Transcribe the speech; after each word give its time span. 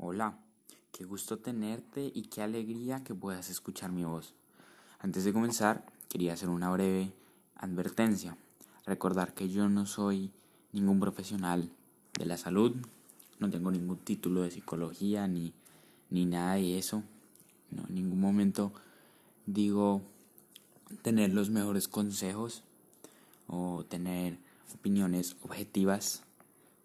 Hola, 0.00 0.38
qué 0.92 1.02
gusto 1.04 1.38
tenerte 1.38 2.12
y 2.14 2.22
qué 2.22 2.40
alegría 2.40 3.02
que 3.02 3.16
puedas 3.16 3.50
escuchar 3.50 3.90
mi 3.90 4.04
voz. 4.04 4.32
Antes 5.00 5.24
de 5.24 5.32
comenzar, 5.32 5.84
quería 6.08 6.34
hacer 6.34 6.50
una 6.50 6.70
breve 6.70 7.12
advertencia. 7.56 8.36
Recordar 8.86 9.34
que 9.34 9.48
yo 9.48 9.68
no 9.68 9.86
soy 9.86 10.30
ningún 10.70 11.00
profesional 11.00 11.72
de 12.16 12.26
la 12.26 12.36
salud, 12.36 12.76
no 13.40 13.50
tengo 13.50 13.72
ningún 13.72 13.96
título 13.96 14.42
de 14.42 14.52
psicología 14.52 15.26
ni, 15.26 15.52
ni 16.10 16.26
nada 16.26 16.54
de 16.54 16.78
eso. 16.78 17.02
No, 17.72 17.84
en 17.88 17.96
ningún 17.96 18.20
momento 18.20 18.72
digo 19.46 20.00
tener 21.02 21.34
los 21.34 21.50
mejores 21.50 21.88
consejos 21.88 22.62
o 23.48 23.84
tener 23.88 24.38
opiniones 24.72 25.34
objetivas, 25.42 26.22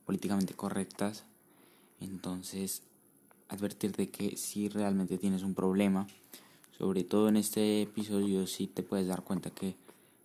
políticamente 0.03 0.55
correctas. 0.55 1.25
Entonces, 1.99 2.81
advertirte 3.53 4.09
que 4.09 4.37
si 4.37 4.69
realmente 4.69 5.17
tienes 5.17 5.43
un 5.43 5.53
problema, 5.53 6.07
sobre 6.77 7.03
todo 7.03 7.29
en 7.29 7.37
este 7.37 7.81
episodio, 7.83 8.47
si 8.47 8.67
te 8.67 8.83
puedes 8.83 9.07
dar 9.07 9.23
cuenta 9.23 9.49
que 9.49 9.75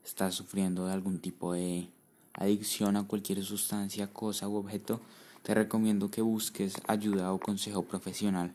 estás 0.05 0.35
sufriendo 0.35 0.87
de 0.87 0.93
algún 0.93 1.19
tipo 1.21 1.53
de 1.53 1.89
adicción 2.33 2.97
a 2.97 3.07
cualquier 3.07 3.45
sustancia, 3.45 4.13
cosa 4.13 4.49
u 4.49 4.57
objeto, 4.57 5.01
te 5.43 5.55
recomiendo 5.55 6.11
que 6.11 6.23
busques 6.23 6.75
ayuda 6.87 7.33
o 7.33 7.39
consejo 7.39 7.83
profesional. 7.83 8.55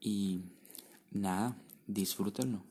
Y 0.00 0.40
nada, 1.10 1.56
disfrútenlo. 1.86 2.69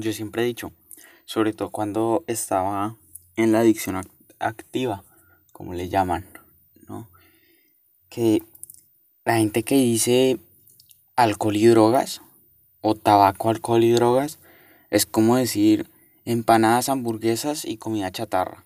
Yo 0.00 0.12
siempre 0.12 0.42
he 0.42 0.46
dicho, 0.46 0.70
sobre 1.24 1.52
todo 1.52 1.70
cuando 1.70 2.22
estaba 2.28 2.96
en 3.34 3.50
la 3.50 3.60
adicción 3.60 4.00
activa, 4.38 5.02
como 5.52 5.74
le 5.74 5.88
llaman, 5.88 6.24
¿no? 6.86 7.08
Que 8.08 8.42
la 9.24 9.38
gente 9.38 9.64
que 9.64 9.74
dice 9.74 10.38
alcohol 11.16 11.56
y 11.56 11.66
drogas, 11.66 12.22
o 12.80 12.94
tabaco, 12.94 13.50
alcohol 13.50 13.82
y 13.82 13.90
drogas, 13.90 14.38
es 14.90 15.04
como 15.04 15.36
decir 15.36 15.90
empanadas, 16.24 16.88
hamburguesas 16.88 17.64
y 17.64 17.76
comida 17.76 18.12
chatarra. 18.12 18.64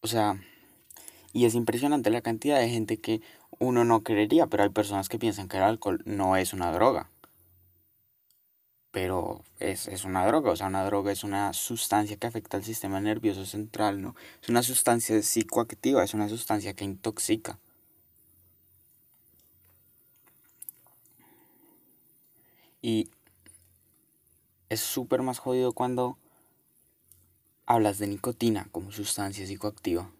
O 0.00 0.08
sea, 0.08 0.42
y 1.32 1.44
es 1.44 1.54
impresionante 1.54 2.10
la 2.10 2.22
cantidad 2.22 2.58
de 2.58 2.70
gente 2.70 2.96
que 2.96 3.20
uno 3.60 3.84
no 3.84 4.02
creería, 4.02 4.48
pero 4.48 4.64
hay 4.64 4.70
personas 4.70 5.08
que 5.08 5.18
piensan 5.18 5.46
que 5.46 5.58
el 5.58 5.62
alcohol 5.62 6.02
no 6.06 6.36
es 6.36 6.52
una 6.52 6.72
droga 6.72 7.08
pero 8.92 9.44
es, 9.60 9.86
es, 9.86 10.04
una 10.04 10.26
droga, 10.26 10.50
o 10.50 10.56
sea, 10.56 10.66
una 10.66 10.84
droga 10.84 11.12
es 11.12 11.22
una 11.22 11.52
sustancia 11.52 12.16
que 12.16 12.26
afecta 12.26 12.56
al 12.56 12.64
sistema 12.64 13.00
nervioso 13.00 13.46
central, 13.46 14.02
¿no? 14.02 14.16
Es 14.42 14.48
una 14.48 14.62
sustancia 14.62 15.22
psicoactiva, 15.22 16.02
es 16.02 16.14
una 16.14 16.28
sustancia 16.28 16.74
que 16.74 16.84
intoxica. 16.84 17.58
Y 22.82 23.10
es 24.70 24.80
súper 24.80 25.22
más 25.22 25.38
jodido 25.38 25.72
cuando 25.72 26.16
hablas 27.66 27.98
de 27.98 28.08
nicotina 28.08 28.68
como 28.72 28.90
sustancia 28.90 29.46
psicoactiva. 29.46 30.10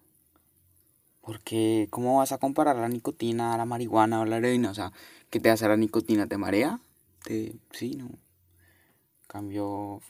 Porque, 1.22 1.88
¿cómo 1.90 2.18
vas 2.18 2.32
a 2.32 2.38
comparar 2.38 2.76
la 2.76 2.88
nicotina 2.88 3.54
a 3.54 3.58
la 3.58 3.64
marihuana 3.64 4.20
o 4.20 4.24
la 4.24 4.38
heroína? 4.38 4.70
O 4.70 4.74
sea, 4.74 4.92
¿qué 5.30 5.40
te 5.40 5.50
hace 5.50 5.68
la 5.68 5.76
nicotina? 5.76 6.26
¿Te 6.26 6.38
marea? 6.38 6.80
¿Te... 7.24 7.56
Sí, 7.72 7.96
no. 7.96 8.10
Cambio, 9.30 10.00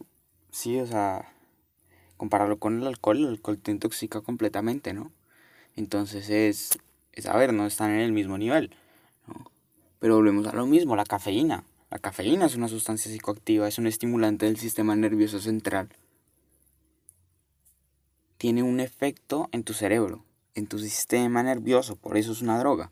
sí, 0.51 0.81
o 0.81 0.87
sea, 0.87 1.31
compararlo 2.17 2.59
con 2.59 2.81
el 2.81 2.87
alcohol, 2.87 3.19
el 3.19 3.27
alcohol 3.27 3.59
te 3.59 3.71
intoxica 3.71 4.22
completamente, 4.22 4.94
¿no? 4.94 5.12
Entonces 5.77 6.31
es, 6.31 6.78
es 7.12 7.27
a 7.27 7.37
ver, 7.37 7.53
no 7.53 7.67
están 7.67 7.91
en 7.91 8.00
el 8.00 8.12
mismo 8.12 8.39
nivel. 8.39 8.75
Pero 9.99 10.17
volvemos 10.17 10.47
a 10.47 10.55
lo 10.55 10.65
mismo, 10.65 10.97
la 10.97 11.05
cafeína. 11.05 11.65
La 11.91 11.99
cafeína 11.99 12.47
es 12.47 12.55
una 12.56 12.69
sustancia 12.69 13.12
psicoactiva, 13.12 13.69
es 13.69 13.77
un 13.77 13.87
estimulante 13.87 14.47
del 14.47 14.56
sistema 14.56 14.97
nervioso 14.97 15.39
central. 15.39 15.91
Tiene 18.39 18.62
un 18.62 18.81
efecto 18.81 19.50
en 19.53 19.65
tu 19.65 19.75
cerebro, 19.75 20.25
en 20.55 20.67
tu 20.67 20.78
sistema 20.78 21.43
nervioso, 21.43 21.94
por 21.94 22.17
eso 22.17 22.33
es 22.33 22.41
una 22.41 22.59
droga. 22.59 22.91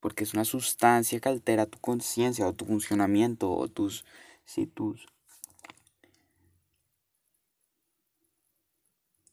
Porque 0.00 0.24
es 0.24 0.34
una 0.34 0.44
sustancia 0.44 1.20
que 1.20 1.28
altera 1.28 1.66
tu 1.66 1.78
conciencia 1.78 2.48
o 2.48 2.52
tu 2.52 2.64
funcionamiento 2.64 3.52
o 3.52 3.68
tus 3.68 4.04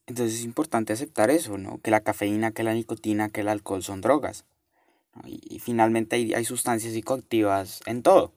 entonces 0.08 0.40
es 0.40 0.46
importante 0.46 0.94
aceptar 0.94 1.32
eso, 1.32 1.58
¿no? 1.58 1.80
Que 1.80 1.92
la 1.92 2.02
cafeína, 2.02 2.52
que 2.52 2.64
la 2.64 2.74
nicotina, 2.74 3.30
que 3.30 3.42
el 3.42 3.50
alcohol 3.50 3.82
son 3.82 4.02
drogas. 4.02 4.46
Y, 5.26 5.60
finalmente 5.60 6.16
hay, 6.16 6.46
sustancias 6.46 6.94
psicoactivas 6.94 7.80
en 7.86 8.04
todo. 8.04 8.34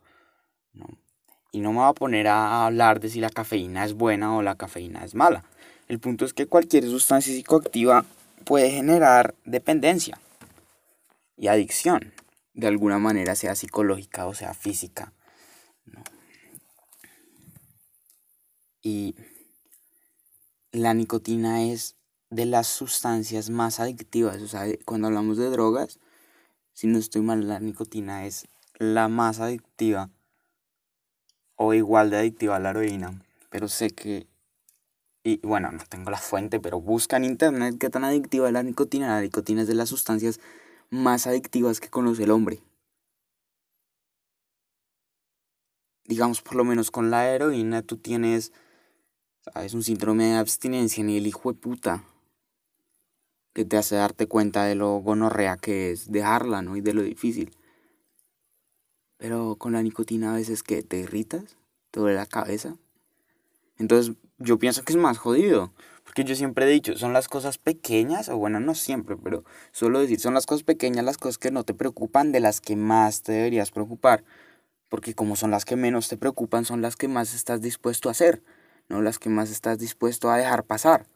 Y 1.50 1.60
no 1.60 1.72
me 1.72 1.78
voy 1.78 1.88
a 1.88 1.92
poner 1.92 2.28
a 2.28 2.66
hablar 2.66 3.00
de 3.00 3.08
si 3.08 3.20
la 3.20 3.30
cafeína 3.30 3.84
es 3.84 3.94
buena 3.94 4.36
o 4.36 4.42
la 4.42 4.54
cafeína 4.54 5.04
es 5.04 5.14
mala. 5.14 5.44
El 5.88 5.98
punto 5.98 6.24
es 6.24 6.32
que 6.32 6.46
cualquier 6.46 6.84
sustancia 6.84 7.34
psicoactiva 7.34 8.04
puede 8.44 8.70
generar 8.70 9.34
dependencia 9.44 10.18
y 11.36 11.48
adicción, 11.48 12.12
de 12.54 12.68
alguna 12.68 12.98
manera, 12.98 13.34
sea 13.34 13.54
psicológica 13.54 14.26
o 14.26 14.34
sea 14.34 14.54
física. 14.54 15.12
Y 18.82 19.14
la 20.72 20.94
nicotina 20.94 21.62
es 21.64 21.96
de 22.30 22.46
las 22.46 22.66
sustancias 22.66 23.50
más 23.50 23.80
adictivas. 23.80 24.40
O 24.42 24.48
sea, 24.48 24.66
cuando 24.84 25.08
hablamos 25.08 25.36
de 25.36 25.50
drogas, 25.50 25.98
si 26.72 26.86
no 26.86 26.98
estoy 26.98 27.22
mal, 27.22 27.48
la 27.48 27.60
nicotina 27.60 28.26
es 28.26 28.46
la 28.78 29.08
más 29.08 29.40
adictiva 29.40 30.10
o 31.56 31.74
igual 31.74 32.10
de 32.10 32.18
adictiva 32.18 32.56
a 32.56 32.60
la 32.60 32.70
heroína. 32.70 33.20
Pero 33.50 33.68
sé 33.68 33.90
que, 33.90 34.26
y 35.24 35.38
bueno, 35.38 35.72
no 35.72 35.82
tengo 35.88 36.10
la 36.10 36.18
fuente, 36.18 36.60
pero 36.60 36.80
busca 36.80 37.16
en 37.16 37.24
internet 37.24 37.76
qué 37.80 37.90
tan 37.90 38.04
adictiva 38.04 38.46
es 38.46 38.52
la 38.52 38.62
nicotina. 38.62 39.08
La 39.08 39.20
nicotina 39.20 39.62
es 39.62 39.68
de 39.68 39.74
las 39.74 39.88
sustancias 39.88 40.38
más 40.90 41.26
adictivas 41.26 41.80
que 41.80 41.90
conoce 41.90 42.24
el 42.24 42.30
hombre. 42.30 42.62
Digamos, 46.04 46.40
por 46.40 46.54
lo 46.54 46.64
menos 46.64 46.90
con 46.90 47.10
la 47.10 47.28
heroína 47.28 47.82
tú 47.82 47.96
tienes 47.98 48.52
es 49.54 49.74
un 49.74 49.82
síndrome 49.82 50.26
de 50.26 50.36
abstinencia 50.36 51.02
ni 51.04 51.16
el 51.16 51.26
hijo 51.26 51.52
de 51.52 51.58
puta 51.58 52.04
que 53.52 53.64
te 53.64 53.76
hace 53.76 53.96
darte 53.96 54.26
cuenta 54.26 54.64
de 54.64 54.74
lo 54.74 54.98
gonorrea 54.98 55.56
que 55.56 55.90
es 55.90 56.12
dejarla, 56.12 56.62
¿no? 56.62 56.76
Y 56.76 56.80
de 56.80 56.94
lo 56.94 57.02
difícil. 57.02 57.56
Pero 59.16 59.56
con 59.56 59.72
la 59.72 59.82
nicotina 59.82 60.32
a 60.32 60.36
veces 60.36 60.62
que 60.62 60.82
te 60.82 60.98
irritas, 61.00 61.56
te 61.90 62.00
duele 62.00 62.16
la 62.16 62.26
cabeza. 62.26 62.76
Entonces 63.76 64.14
yo 64.38 64.58
pienso 64.58 64.84
que 64.84 64.92
es 64.92 64.98
más 64.98 65.18
jodido. 65.18 65.72
Porque 66.04 66.24
yo 66.24 66.34
siempre 66.34 66.64
he 66.64 66.68
dicho, 66.68 66.96
son 66.96 67.12
las 67.12 67.28
cosas 67.28 67.58
pequeñas, 67.58 68.30
o 68.30 68.38
bueno, 68.38 68.60
no 68.60 68.74
siempre, 68.74 69.16
pero 69.16 69.44
suelo 69.72 70.00
decir, 70.00 70.18
son 70.20 70.32
las 70.32 70.46
cosas 70.46 70.62
pequeñas 70.62 71.04
las 71.04 71.18
cosas 71.18 71.36
que 71.36 71.50
no 71.50 71.64
te 71.64 71.74
preocupan 71.74 72.32
de 72.32 72.40
las 72.40 72.62
que 72.62 72.76
más 72.76 73.22
te 73.22 73.32
deberías 73.32 73.72
preocupar. 73.72 74.24
Porque 74.88 75.14
como 75.14 75.36
son 75.36 75.50
las 75.50 75.66
que 75.66 75.76
menos 75.76 76.08
te 76.08 76.16
preocupan, 76.16 76.64
son 76.64 76.80
las 76.80 76.96
que 76.96 77.08
más 77.08 77.34
estás 77.34 77.60
dispuesto 77.60 78.08
a 78.08 78.12
hacer 78.12 78.42
no 78.88 79.02
las 79.02 79.18
que 79.18 79.28
más 79.28 79.50
estás 79.50 79.78
dispuesto 79.78 80.30
a 80.30 80.36
dejar 80.36 80.64
pasar. 80.64 81.06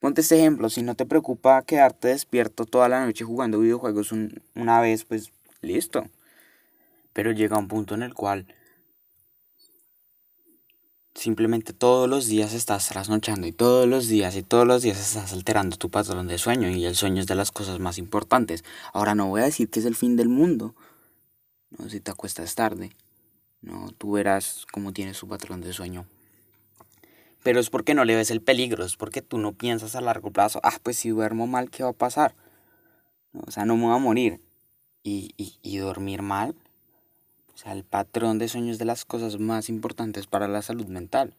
Ponte 0.00 0.20
este 0.20 0.38
ejemplo, 0.38 0.68
si 0.68 0.82
no 0.82 0.94
te 0.94 1.06
preocupa 1.06 1.62
quedarte 1.62 2.08
despierto 2.08 2.66
toda 2.66 2.88
la 2.88 3.04
noche 3.04 3.24
jugando 3.24 3.60
videojuegos 3.60 4.12
una 4.54 4.80
vez, 4.80 5.04
pues 5.04 5.32
listo. 5.62 6.04
Pero 7.12 7.32
llega 7.32 7.58
un 7.58 7.68
punto 7.68 7.94
en 7.94 8.02
el 8.02 8.12
cual 8.12 8.46
simplemente 11.14 11.72
todos 11.72 12.08
los 12.08 12.26
días 12.26 12.52
estás 12.52 12.88
trasnochando 12.88 13.46
y 13.46 13.52
todos 13.52 13.88
los 13.88 14.08
días 14.08 14.36
y 14.36 14.42
todos 14.42 14.66
los 14.66 14.82
días 14.82 15.00
estás 15.00 15.32
alterando 15.32 15.76
tu 15.76 15.88
patrón 15.88 16.26
de 16.26 16.38
sueño 16.38 16.68
y 16.68 16.84
el 16.84 16.96
sueño 16.96 17.20
es 17.20 17.26
de 17.26 17.34
las 17.34 17.50
cosas 17.50 17.78
más 17.78 17.98
importantes. 17.98 18.64
Ahora 18.92 19.14
no 19.14 19.28
voy 19.28 19.40
a 19.40 19.44
decir 19.44 19.70
que 19.70 19.80
es 19.80 19.86
el 19.86 19.94
fin 19.94 20.16
del 20.16 20.28
mundo, 20.28 20.74
no 21.78 21.88
si 21.88 22.00
te 22.00 22.10
acuestas 22.10 22.54
tarde, 22.54 22.90
no, 23.64 23.90
tú 23.96 24.12
verás 24.12 24.66
cómo 24.72 24.92
tiene 24.92 25.14
su 25.14 25.26
patrón 25.26 25.60
de 25.60 25.72
sueño. 25.72 26.06
Pero 27.42 27.60
es 27.60 27.70
porque 27.70 27.94
no 27.94 28.04
le 28.04 28.14
ves 28.14 28.30
el 28.30 28.42
peligro, 28.42 28.84
es 28.84 28.96
porque 28.96 29.22
tú 29.22 29.38
no 29.38 29.52
piensas 29.52 29.96
a 29.96 30.00
largo 30.00 30.30
plazo, 30.30 30.60
ah, 30.62 30.78
pues 30.82 30.98
si 30.98 31.10
duermo 31.10 31.46
mal, 31.46 31.70
¿qué 31.70 31.82
va 31.82 31.90
a 31.90 31.94
pasar? 31.94 32.34
O 33.32 33.50
sea, 33.50 33.64
no 33.64 33.76
me 33.76 33.84
voy 33.84 33.94
a 33.94 33.98
morir. 33.98 34.40
Y, 35.02 35.34
y, 35.36 35.76
dormir 35.76 36.22
mal, 36.22 36.54
o 37.52 37.58
sea, 37.58 37.72
el 37.72 37.84
patrón 37.84 38.38
de 38.38 38.48
sueño 38.48 38.72
es 38.72 38.78
de 38.78 38.86
las 38.86 39.04
cosas 39.04 39.38
más 39.38 39.68
importantes 39.68 40.26
para 40.26 40.48
la 40.48 40.62
salud 40.62 40.86
mental. 40.86 41.34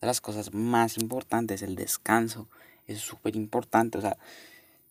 De 0.00 0.06
las 0.06 0.20
cosas 0.20 0.54
más 0.54 0.96
importantes, 0.96 1.62
el 1.62 1.74
descanso 1.74 2.48
es 2.86 3.00
súper 3.00 3.34
importante. 3.34 3.98
O 3.98 4.00
sea, 4.00 4.16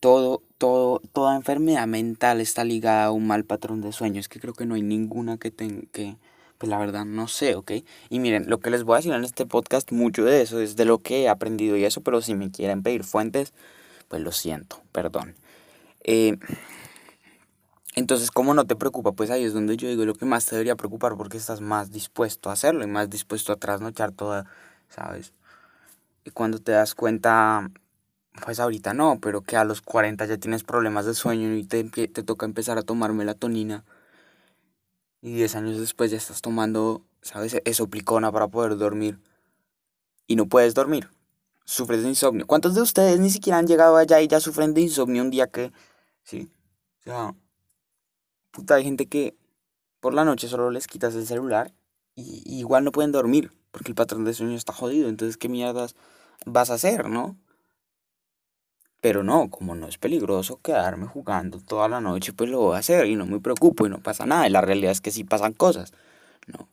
todo, 0.01 0.43
todo, 0.57 0.99
toda 1.13 1.37
enfermedad 1.37 1.87
mental 1.87 2.41
está 2.41 2.65
ligada 2.65 3.05
a 3.05 3.11
un 3.11 3.25
mal 3.25 3.45
patrón 3.45 3.79
de 3.79 3.93
sueño. 3.93 4.19
Es 4.19 4.27
que 4.27 4.41
creo 4.41 4.53
que 4.53 4.65
no 4.65 4.75
hay 4.75 4.81
ninguna 4.83 5.37
que 5.37 5.51
tenga 5.51 5.83
que, 5.93 6.17
pues 6.57 6.69
la 6.69 6.77
verdad 6.77 7.05
no 7.05 7.27
sé, 7.27 7.55
¿ok? 7.55 7.71
Y 8.09 8.19
miren, 8.19 8.49
lo 8.49 8.59
que 8.59 8.69
les 8.69 8.83
voy 8.83 8.95
a 8.95 8.97
decir 8.97 9.13
en 9.13 9.23
este 9.23 9.45
podcast, 9.45 9.91
mucho 9.91 10.25
de 10.25 10.41
eso 10.41 10.59
es 10.59 10.75
de 10.75 10.85
lo 10.85 10.99
que 10.99 11.23
he 11.23 11.29
aprendido 11.29 11.77
y 11.77 11.85
eso, 11.85 12.01
pero 12.01 12.21
si 12.21 12.35
me 12.35 12.51
quieren 12.51 12.83
pedir 12.83 13.03
fuentes, 13.03 13.53
pues 14.07 14.21
lo 14.21 14.31
siento, 14.31 14.81
perdón. 14.91 15.35
Eh, 16.03 16.37
entonces, 17.95 18.31
¿cómo 18.31 18.53
no 18.53 18.65
te 18.65 18.75
preocupa? 18.75 19.11
Pues 19.11 19.29
ahí 19.31 19.43
es 19.43 19.53
donde 19.53 19.77
yo 19.77 19.87
digo 19.87 20.05
lo 20.05 20.15
que 20.15 20.25
más 20.25 20.45
te 20.45 20.55
debería 20.55 20.75
preocupar 20.75 21.15
porque 21.17 21.37
estás 21.37 21.61
más 21.61 21.91
dispuesto 21.91 22.49
a 22.49 22.53
hacerlo 22.53 22.83
y 22.83 22.87
más 22.87 23.09
dispuesto 23.09 23.53
a 23.53 23.57
trasnochar 23.57 24.11
toda, 24.11 24.45
¿sabes? 24.89 25.33
Y 26.23 26.31
cuando 26.31 26.59
te 26.59 26.73
das 26.73 26.95
cuenta, 26.95 27.69
pues 28.43 28.59
ahorita 28.59 28.93
no, 28.93 29.19
pero 29.19 29.41
que 29.41 29.57
a 29.57 29.63
los 29.63 29.81
40 29.81 30.25
ya 30.25 30.37
tienes 30.37 30.63
problemas 30.63 31.05
de 31.05 31.13
sueño 31.13 31.53
y 31.55 31.63
te, 31.65 31.83
te 31.85 32.23
toca 32.23 32.45
empezar 32.45 32.77
a 32.77 32.83
tomar 32.83 33.13
melatonina 33.13 33.83
y 35.27 35.33
10 35.33 35.55
años 35.55 35.77
después 35.77 36.09
ya 36.09 36.17
estás 36.17 36.41
tomando, 36.41 37.05
¿sabes? 37.21 37.57
Esoplicona 37.65 38.31
para 38.31 38.47
poder 38.47 38.77
dormir 38.77 39.19
y 40.25 40.37
no 40.37 40.47
puedes 40.47 40.73
dormir. 40.73 41.09
Sufres 41.65 42.03
de 42.03 42.09
insomnio. 42.09 42.47
¿Cuántos 42.47 42.75
de 42.75 42.81
ustedes 42.81 43.19
ni 43.19 43.29
siquiera 43.29 43.57
han 43.57 43.67
llegado 43.67 43.97
allá 43.97 44.21
y 44.21 44.29
ya 44.29 44.39
sufren 44.39 44.73
de 44.73 44.81
insomnio 44.81 45.21
un 45.21 45.29
día 45.29 45.47
que, 45.47 45.73
sí? 46.23 46.49
O 47.01 47.03
sea, 47.03 47.35
puta, 48.51 48.75
hay 48.75 48.85
gente 48.85 49.07
que 49.07 49.35
por 49.99 50.13
la 50.13 50.23
noche 50.23 50.47
solo 50.47 50.71
les 50.71 50.87
quitas 50.87 51.13
el 51.15 51.27
celular 51.27 51.73
y, 52.15 52.43
igual 52.45 52.85
no 52.85 52.93
pueden 52.93 53.11
dormir 53.11 53.51
porque 53.71 53.91
el 53.91 53.95
patrón 53.95 54.23
de 54.23 54.33
sueño 54.33 54.55
está 54.55 54.71
jodido. 54.71 55.09
Entonces, 55.09 55.35
¿qué 55.35 55.49
mierdas 55.49 55.95
vas 56.45 56.69
a 56.69 56.75
hacer, 56.75 57.09
no? 57.09 57.37
Pero 59.01 59.23
no, 59.23 59.49
como 59.49 59.75
no 59.75 59.87
es 59.87 59.97
peligroso 59.97 60.59
quedarme 60.61 61.05
jugando 61.07 61.59
toda 61.59 61.87
la 61.87 62.01
noche, 62.01 62.33
pues 62.33 62.49
lo 62.49 62.59
voy 62.59 62.75
a 62.75 62.79
hacer 62.79 63.05
y 63.07 63.15
no 63.15 63.25
me 63.25 63.39
preocupo 63.39 63.85
y 63.85 63.89
no 63.89 63.99
pasa 63.99 64.25
nada. 64.25 64.47
Y 64.47 64.51
la 64.51 64.61
realidad 64.61 64.91
es 64.91 65.01
que 65.01 65.11
sí 65.11 65.23
pasan 65.23 65.53
cosas, 65.53 65.93
¿no? 66.47 66.67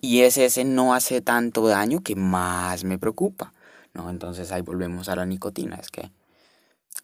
Y 0.00 0.22
ese, 0.22 0.46
ese 0.46 0.64
no 0.64 0.94
hace 0.94 1.20
tanto 1.20 1.66
daño 1.66 2.00
que 2.00 2.16
más 2.16 2.84
me 2.84 2.98
preocupa, 2.98 3.52
¿no? 3.94 4.10
Entonces 4.10 4.52
ahí 4.52 4.62
volvemos 4.62 5.08
a 5.08 5.16
la 5.16 5.26
nicotina. 5.26 5.76
Es 5.76 5.90
que 5.90 6.10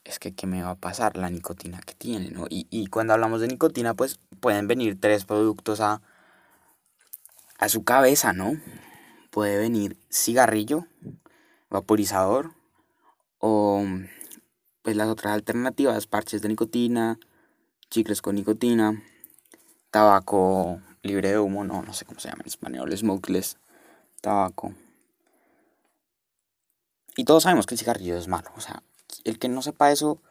es 0.05 0.19
que 0.19 0.34
¿qué 0.34 0.46
me 0.46 0.62
va 0.62 0.70
a 0.70 0.75
pasar? 0.76 1.17
La 1.17 1.31
nicotina 1.31 1.81
que 1.84 1.94
tiene, 1.94 2.31
¿no? 2.31 2.46
Y, 2.49 2.87
cuando 2.88 3.12
hablamos 3.12 3.40
de 3.40 3.49
nicotina, 3.49 3.94
pues 3.94 4.19
pueden 4.40 4.69
venir 4.69 5.00
tres 5.00 5.25
productos 5.25 5.81
a, 5.81 6.00
a 7.58 7.69
su 7.69 7.84
cabeza, 7.84 8.32
¿no? 8.32 8.52
Puede 9.31 9.58
venir 9.58 9.99
cigarrillo, 10.11 10.87
vaporizador 11.70 12.55
o 13.38 13.84
pues 14.87 14.94
las 14.94 15.09
otras 15.09 15.33
alternativas, 15.33 16.06
parches 16.06 16.43
de 16.43 16.49
nicotina, 16.49 17.19
chicles 17.91 18.23
con 18.23 18.37
nicotina, 18.37 19.03
tabaco 19.91 20.81
libre 21.03 21.31
de 21.31 21.41
humo, 21.41 21.65
no, 21.65 21.83
no 21.83 21.93
sé 21.93 22.05
cómo 22.05 22.21
se 22.21 22.29
llama 22.29 22.43
en 22.43 22.47
español, 22.47 22.97
smokeless, 22.97 23.59
tabaco. 24.21 24.77
Y 27.17 27.25
todos 27.25 27.43
sabemos 27.43 27.67
que 27.67 27.75
el 27.75 27.81
cigarrillo 27.81 28.17
es 28.17 28.29
malo, 28.29 28.49
o 28.56 28.61
sea, 28.61 28.85
el 29.25 29.41
que 29.41 29.49
no 29.49 29.61
sepa 29.61 29.91
eso, 29.91 30.23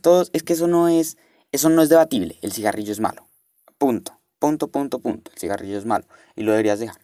todos, 0.00 0.30
es 0.32 0.42
que 0.42 0.54
eso 0.54 0.68
no 0.68 0.88
es, 0.88 1.18
eso 1.50 1.68
no 1.68 1.82
es 1.82 1.90
debatible, 1.90 2.38
el 2.40 2.52
cigarrillo 2.52 2.92
es 2.92 3.00
malo. 3.00 3.28
Punto, 3.76 4.18
punto, 4.38 4.68
punto, 4.68 5.00
punto, 5.00 5.30
el 5.34 5.38
cigarrillo 5.38 5.76
es 5.76 5.84
malo 5.84 6.06
y 6.34 6.44
lo 6.44 6.52
deberías 6.52 6.78
dejar. 6.78 7.02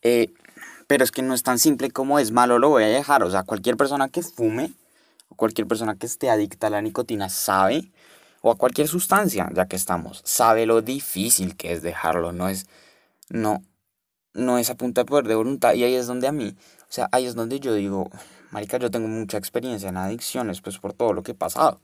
Eh, 0.00 0.32
pero 0.86 1.04
es 1.04 1.12
que 1.12 1.20
no 1.20 1.34
es 1.34 1.42
tan 1.42 1.58
simple 1.58 1.90
como 1.90 2.18
es 2.18 2.30
malo, 2.30 2.58
lo 2.58 2.70
voy 2.70 2.84
a 2.84 2.86
dejar. 2.86 3.24
O 3.24 3.30
sea, 3.30 3.42
cualquier 3.42 3.76
persona 3.76 4.08
que 4.08 4.22
fume, 4.22 4.72
cualquier 5.36 5.66
persona 5.66 5.96
que 5.96 6.06
esté 6.06 6.30
adicta 6.30 6.68
a 6.68 6.70
la 6.70 6.82
nicotina 6.82 7.28
sabe, 7.28 7.90
o 8.42 8.50
a 8.50 8.56
cualquier 8.56 8.88
sustancia, 8.88 9.48
ya 9.54 9.66
que 9.66 9.76
estamos, 9.76 10.22
sabe 10.24 10.66
lo 10.66 10.80
difícil 10.82 11.56
que 11.56 11.72
es 11.72 11.82
dejarlo, 11.82 12.32
no 12.32 12.48
es, 12.48 12.66
no, 13.28 13.62
no 14.32 14.58
es 14.58 14.70
a 14.70 14.76
punta 14.76 15.02
de 15.02 15.04
poder 15.04 15.26
de 15.28 15.34
voluntad. 15.34 15.74
Y 15.74 15.84
ahí 15.84 15.94
es 15.94 16.06
donde 16.06 16.26
a 16.26 16.32
mí, 16.32 16.56
o 16.82 16.92
sea, 16.92 17.08
ahí 17.12 17.26
es 17.26 17.34
donde 17.34 17.60
yo 17.60 17.74
digo, 17.74 18.10
marica, 18.50 18.78
yo 18.78 18.90
tengo 18.90 19.08
mucha 19.08 19.38
experiencia 19.38 19.88
en 19.88 19.96
adicciones, 19.96 20.60
pues 20.60 20.78
por 20.78 20.92
todo 20.92 21.12
lo 21.12 21.22
que 21.22 21.32
he 21.32 21.34
pasado. 21.34 21.80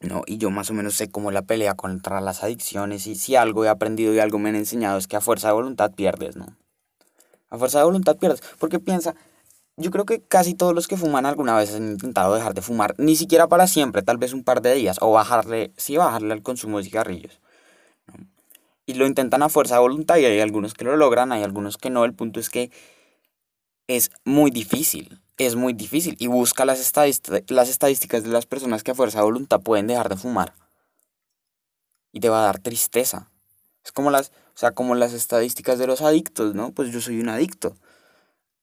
¿no? 0.00 0.22
Y 0.26 0.38
yo 0.38 0.50
más 0.50 0.68
o 0.70 0.74
menos 0.74 0.94
sé 0.94 1.10
cómo 1.10 1.30
la 1.30 1.42
pelea 1.42 1.74
contra 1.74 2.20
las 2.20 2.42
adicciones 2.42 3.06
y 3.06 3.14
si 3.14 3.36
algo 3.36 3.64
he 3.64 3.68
aprendido 3.68 4.12
y 4.12 4.18
algo 4.18 4.38
me 4.38 4.48
han 4.48 4.56
enseñado 4.56 4.98
es 4.98 5.06
que 5.06 5.16
a 5.16 5.20
fuerza 5.20 5.48
de 5.48 5.54
voluntad 5.54 5.92
pierdes, 5.92 6.36
¿no? 6.36 6.56
A 7.50 7.58
fuerza 7.58 7.78
de 7.78 7.84
voluntad 7.84 8.16
pierdes. 8.16 8.42
Porque 8.58 8.80
piensa, 8.80 9.14
yo 9.76 9.90
creo 9.90 10.04
que 10.04 10.20
casi 10.22 10.54
todos 10.54 10.74
los 10.74 10.88
que 10.88 10.96
fuman 10.96 11.26
alguna 11.26 11.56
vez 11.56 11.74
han 11.74 11.92
intentado 11.92 12.34
dejar 12.34 12.54
de 12.54 12.62
fumar, 12.62 12.94
ni 12.98 13.16
siquiera 13.16 13.48
para 13.48 13.66
siempre, 13.66 14.02
tal 14.02 14.18
vez 14.18 14.32
un 14.32 14.44
par 14.44 14.62
de 14.62 14.74
días, 14.74 14.98
o 15.00 15.12
bajarle, 15.12 15.72
sí, 15.76 15.96
bajarle 15.96 16.32
al 16.32 16.42
consumo 16.42 16.78
de 16.78 16.84
cigarrillos. 16.84 17.40
Y 18.86 18.94
lo 18.94 19.06
intentan 19.06 19.42
a 19.42 19.48
fuerza 19.48 19.76
de 19.76 19.80
voluntad 19.80 20.16
y 20.16 20.24
hay 20.24 20.40
algunos 20.40 20.74
que 20.74 20.84
lo 20.84 20.96
logran, 20.96 21.32
hay 21.32 21.42
algunos 21.42 21.78
que 21.78 21.88
no. 21.88 22.04
El 22.04 22.14
punto 22.14 22.40
es 22.40 22.50
que 22.50 22.70
es 23.86 24.10
muy 24.24 24.50
difícil 24.50 25.22
es 25.46 25.56
muy 25.56 25.72
difícil 25.72 26.16
y 26.18 26.26
busca 26.26 26.64
las, 26.64 26.92
las 27.48 27.68
estadísticas 27.68 28.22
de 28.22 28.30
las 28.30 28.46
personas 28.46 28.82
que 28.82 28.90
a 28.90 28.94
fuerza 28.94 29.18
de 29.18 29.24
voluntad 29.24 29.60
pueden 29.60 29.86
dejar 29.86 30.08
de 30.08 30.16
fumar. 30.16 30.54
Y 32.12 32.20
te 32.20 32.28
va 32.28 32.40
a 32.40 32.46
dar 32.46 32.58
tristeza. 32.58 33.30
Es 33.84 33.92
como 33.92 34.10
las, 34.10 34.28
o 34.54 34.58
sea, 34.58 34.72
como 34.72 34.94
las 34.94 35.12
estadísticas 35.12 35.78
de 35.78 35.86
los 35.86 36.02
adictos, 36.02 36.54
¿no? 36.54 36.72
Pues 36.72 36.92
yo 36.92 37.00
soy 37.00 37.20
un 37.20 37.28
adicto. 37.28 37.76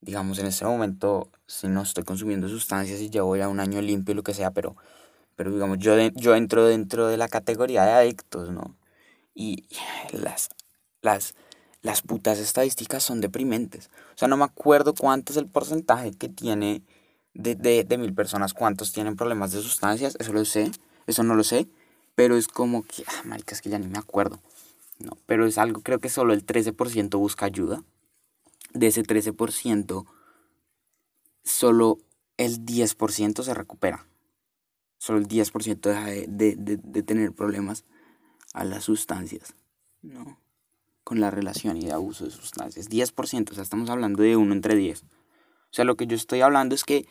Digamos, 0.01 0.39
en 0.39 0.47
ese 0.47 0.65
momento, 0.65 1.29
si 1.45 1.67
no 1.67 1.81
estoy 1.81 2.03
consumiendo 2.03 2.47
sustancias 2.47 3.01
y 3.01 3.09
ya 3.09 3.23
voy 3.23 3.41
a 3.41 3.49
un 3.49 3.59
año 3.59 3.81
limpio 3.81 4.13
y 4.13 4.15
lo 4.15 4.23
que 4.23 4.33
sea, 4.33 4.51
pero, 4.51 4.75
pero 5.35 5.51
digamos, 5.51 5.77
yo, 5.79 5.95
yo 6.15 6.35
entro 6.35 6.65
dentro 6.65 7.07
de 7.07 7.17
la 7.17 7.27
categoría 7.27 7.83
de 7.83 7.91
adictos, 7.91 8.51
¿no? 8.51 8.75
Y 9.35 9.67
las, 10.11 10.49
las, 11.01 11.35
las 11.81 12.01
putas 12.01 12.39
estadísticas 12.39 13.03
son 13.03 13.21
deprimentes. 13.21 13.89
O 14.15 14.17
sea, 14.17 14.27
no 14.27 14.37
me 14.37 14.45
acuerdo 14.45 14.93
cuánto 14.93 15.33
es 15.33 15.37
el 15.37 15.47
porcentaje 15.47 16.11
que 16.11 16.29
tiene 16.29 16.81
de, 17.33 17.55
de, 17.55 17.97
mil 17.97 18.13
personas, 18.13 18.53
cuántos 18.53 18.91
tienen 18.91 19.15
problemas 19.15 19.51
de 19.51 19.61
sustancias, 19.61 20.17
eso 20.19 20.33
lo 20.33 20.43
sé, 20.45 20.71
eso 21.07 21.23
no 21.23 21.35
lo 21.35 21.43
sé, 21.43 21.67
pero 22.15 22.35
es 22.37 22.47
como 22.47 22.83
que, 22.83 23.03
ah, 23.07 23.21
marica, 23.25 23.55
es 23.55 23.61
que 23.61 23.69
ya 23.69 23.79
ni 23.79 23.87
me 23.87 23.99
acuerdo. 23.99 24.39
No, 24.99 25.17
pero 25.25 25.45
es 25.45 25.57
algo, 25.57 25.81
creo 25.81 25.99
que 25.99 26.09
solo 26.09 26.33
el 26.33 26.45
13% 26.45 27.17
busca 27.17 27.45
ayuda. 27.45 27.83
De 28.73 28.87
ese 28.87 29.03
13%, 29.03 30.05
solo 31.43 31.97
el 32.37 32.65
10% 32.65 33.43
se 33.43 33.53
recupera. 33.53 34.05
Solo 34.97 35.19
el 35.19 35.27
10% 35.27 35.79
deja 35.79 36.05
de, 36.05 36.27
de, 36.27 36.77
de, 36.77 37.03
tener 37.03 37.31
problemas 37.33 37.85
a 38.53 38.63
las 38.63 38.83
sustancias. 38.83 39.55
No 40.01 40.37
con 41.09 41.19
la 41.19 41.31
relación 41.31 41.75
y 41.75 41.85
de 41.85 41.91
abuso 41.91 42.25
de 42.25 42.29
sustancias. 42.29 42.87
10%, 42.87 43.49
o 43.49 43.53
sea, 43.55 43.63
estamos 43.63 43.89
hablando 43.89 44.21
de 44.21 44.37
uno 44.37 44.53
entre 44.53 44.75
10. 44.75 45.01
O 45.01 45.05
sea, 45.71 45.83
lo 45.83 45.95
que 45.95 46.05
yo 46.05 46.15
estoy 46.15 46.41
hablando 46.41 46.75
es 46.75 46.83
que 46.83 47.07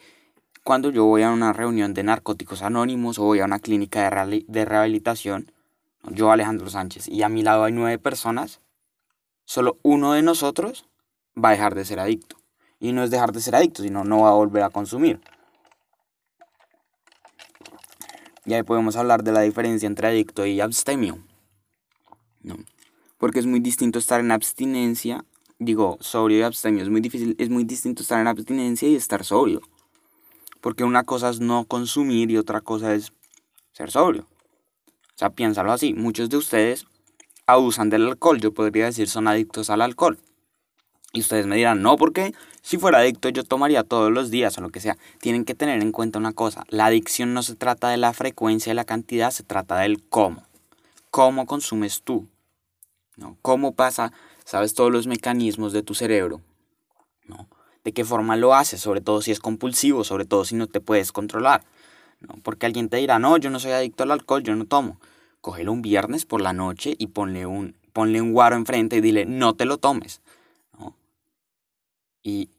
cuando 0.62 0.90
yo 0.90 1.04
voy 1.04 1.22
a 1.22 1.32
una 1.32 1.52
reunión 1.52 1.94
de 1.94 2.04
narcóticos 2.04 2.62
anónimos 2.62 3.18
o 3.18 3.24
voy 3.24 3.40
a 3.40 3.44
una 3.44 3.58
clínica 3.58 4.08
de, 4.08 4.44
de 4.46 4.64
rehabilitación, 4.64 5.50
yo 6.12 6.30
Alejandro 6.30 6.70
Sánchez, 6.70 7.08
y 7.08 7.24
a 7.24 7.28
mi 7.28 7.42
lado 7.42 7.64
hay 7.64 7.72
nueve 7.72 7.98
personas, 7.98 8.60
solo 9.44 9.80
uno 9.82 10.12
de 10.12 10.22
nosotros 10.22 10.86
va 11.42 11.50
a 11.50 11.52
dejar 11.52 11.74
de 11.74 11.84
ser 11.84 12.00
adicto. 12.00 12.36
Y 12.80 12.92
no 12.92 13.02
es 13.02 13.10
dejar 13.10 13.32
de 13.32 13.40
ser 13.40 13.54
adicto, 13.56 13.82
sino 13.82 14.04
no 14.04 14.22
va 14.22 14.30
a 14.30 14.34
volver 14.34 14.62
a 14.62 14.70
consumir. 14.70 15.20
Y 18.44 18.54
ahí 18.54 18.62
podemos 18.62 18.96
hablar 18.96 19.22
de 19.24 19.32
la 19.32 19.40
diferencia 19.42 19.86
entre 19.86 20.08
adicto 20.08 20.46
y 20.46 20.60
abstemio. 20.60 21.18
¿no? 22.42 22.56
porque 23.18 23.40
es 23.40 23.46
muy 23.46 23.60
distinto 23.60 23.98
estar 23.98 24.20
en 24.20 24.30
abstinencia, 24.30 25.24
digo, 25.58 25.98
sobrio 26.00 26.38
y 26.38 26.42
abstemio, 26.42 26.84
es 26.84 26.88
muy 26.88 27.00
difícil, 27.00 27.34
es 27.38 27.50
muy 27.50 27.64
distinto 27.64 28.02
estar 28.02 28.20
en 28.20 28.28
abstinencia 28.28 28.88
y 28.88 28.94
estar 28.94 29.24
sobrio. 29.24 29.60
Porque 30.60 30.84
una 30.84 31.04
cosa 31.04 31.28
es 31.30 31.40
no 31.40 31.64
consumir 31.64 32.30
y 32.30 32.38
otra 32.38 32.60
cosa 32.60 32.94
es 32.94 33.12
ser 33.72 33.90
sobrio. 33.90 34.22
O 34.22 35.18
sea, 35.18 35.30
piénsalo 35.30 35.72
así, 35.72 35.94
muchos 35.94 36.30
de 36.30 36.36
ustedes 36.36 36.86
abusan 37.46 37.90
del 37.90 38.06
alcohol, 38.06 38.40
yo 38.40 38.52
podría 38.52 38.86
decir 38.86 39.08
son 39.08 39.26
adictos 39.26 39.68
al 39.68 39.82
alcohol. 39.82 40.18
Y 41.12 41.20
ustedes 41.20 41.46
me 41.46 41.56
dirán, 41.56 41.80
no, 41.82 41.96
porque 41.96 42.34
si 42.60 42.76
fuera 42.76 42.98
adicto 42.98 43.30
yo 43.30 43.42
tomaría 43.42 43.82
todos 43.82 44.12
los 44.12 44.30
días 44.30 44.58
o 44.58 44.60
lo 44.60 44.68
que 44.68 44.80
sea. 44.80 44.98
Tienen 45.20 45.44
que 45.44 45.54
tener 45.54 45.80
en 45.80 45.92
cuenta 45.92 46.18
una 46.18 46.32
cosa, 46.32 46.64
la 46.68 46.86
adicción 46.86 47.32
no 47.32 47.42
se 47.42 47.54
trata 47.54 47.88
de 47.88 47.96
la 47.96 48.12
frecuencia 48.12 48.72
y 48.72 48.76
la 48.76 48.84
cantidad, 48.84 49.30
se 49.30 49.42
trata 49.42 49.78
del 49.78 50.02
cómo. 50.02 50.42
¿Cómo 51.10 51.46
consumes 51.46 52.02
tú? 52.02 52.28
¿no? 53.16 53.36
¿Cómo 53.42 53.74
pasa? 53.74 54.12
¿Sabes 54.44 54.74
todos 54.74 54.92
los 54.92 55.06
mecanismos 55.06 55.72
de 55.72 55.82
tu 55.82 55.94
cerebro? 55.94 56.42
¿no? 57.26 57.48
¿De 57.84 57.92
qué 57.92 58.04
forma 58.04 58.36
lo 58.36 58.54
haces? 58.54 58.80
Sobre 58.80 59.00
todo 59.00 59.22
si 59.22 59.30
es 59.30 59.40
compulsivo, 59.40 60.04
sobre 60.04 60.26
todo 60.26 60.44
si 60.44 60.54
no 60.54 60.66
te 60.66 60.80
puedes 60.80 61.10
controlar. 61.10 61.64
¿no? 62.20 62.34
Porque 62.42 62.66
alguien 62.66 62.88
te 62.88 62.98
dirá, 62.98 63.18
no, 63.18 63.38
yo 63.38 63.48
no 63.48 63.60
soy 63.60 63.72
adicto 63.72 64.02
al 64.02 64.10
alcohol, 64.10 64.42
yo 64.42 64.54
no 64.54 64.66
tomo. 64.66 65.00
Cógelo 65.40 65.72
un 65.72 65.82
viernes 65.82 66.26
por 66.26 66.42
la 66.42 66.52
noche 66.52 66.94
y 66.98 67.08
ponle 67.08 67.46
un, 67.46 67.76
ponle 67.92 68.20
un 68.20 68.32
guaro 68.32 68.56
enfrente 68.56 68.96
y 68.96 69.00
dile, 69.00 69.24
no 69.24 69.54
te 69.54 69.64
lo 69.64 69.78
tomes. 69.78 70.20
Y 72.28 72.50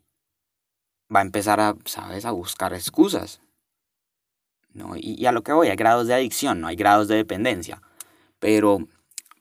va 1.13 1.19
a 1.19 1.23
empezar 1.23 1.59
a, 1.59 1.75
¿sabes?, 1.85 2.25
a 2.25 2.31
buscar 2.31 2.73
excusas. 2.73 3.39
¿no? 4.73 4.93
Y, 4.95 5.23
a 5.27 5.31
lo 5.31 5.43
que 5.43 5.53
voy, 5.53 5.67
hay 5.67 5.75
grados 5.75 6.07
de 6.07 6.15
adicción, 6.15 6.59
no 6.59 6.67
hay 6.67 6.75
grados 6.75 7.07
de 7.07 7.15
dependencia. 7.15 7.83
Pero, 8.39 8.79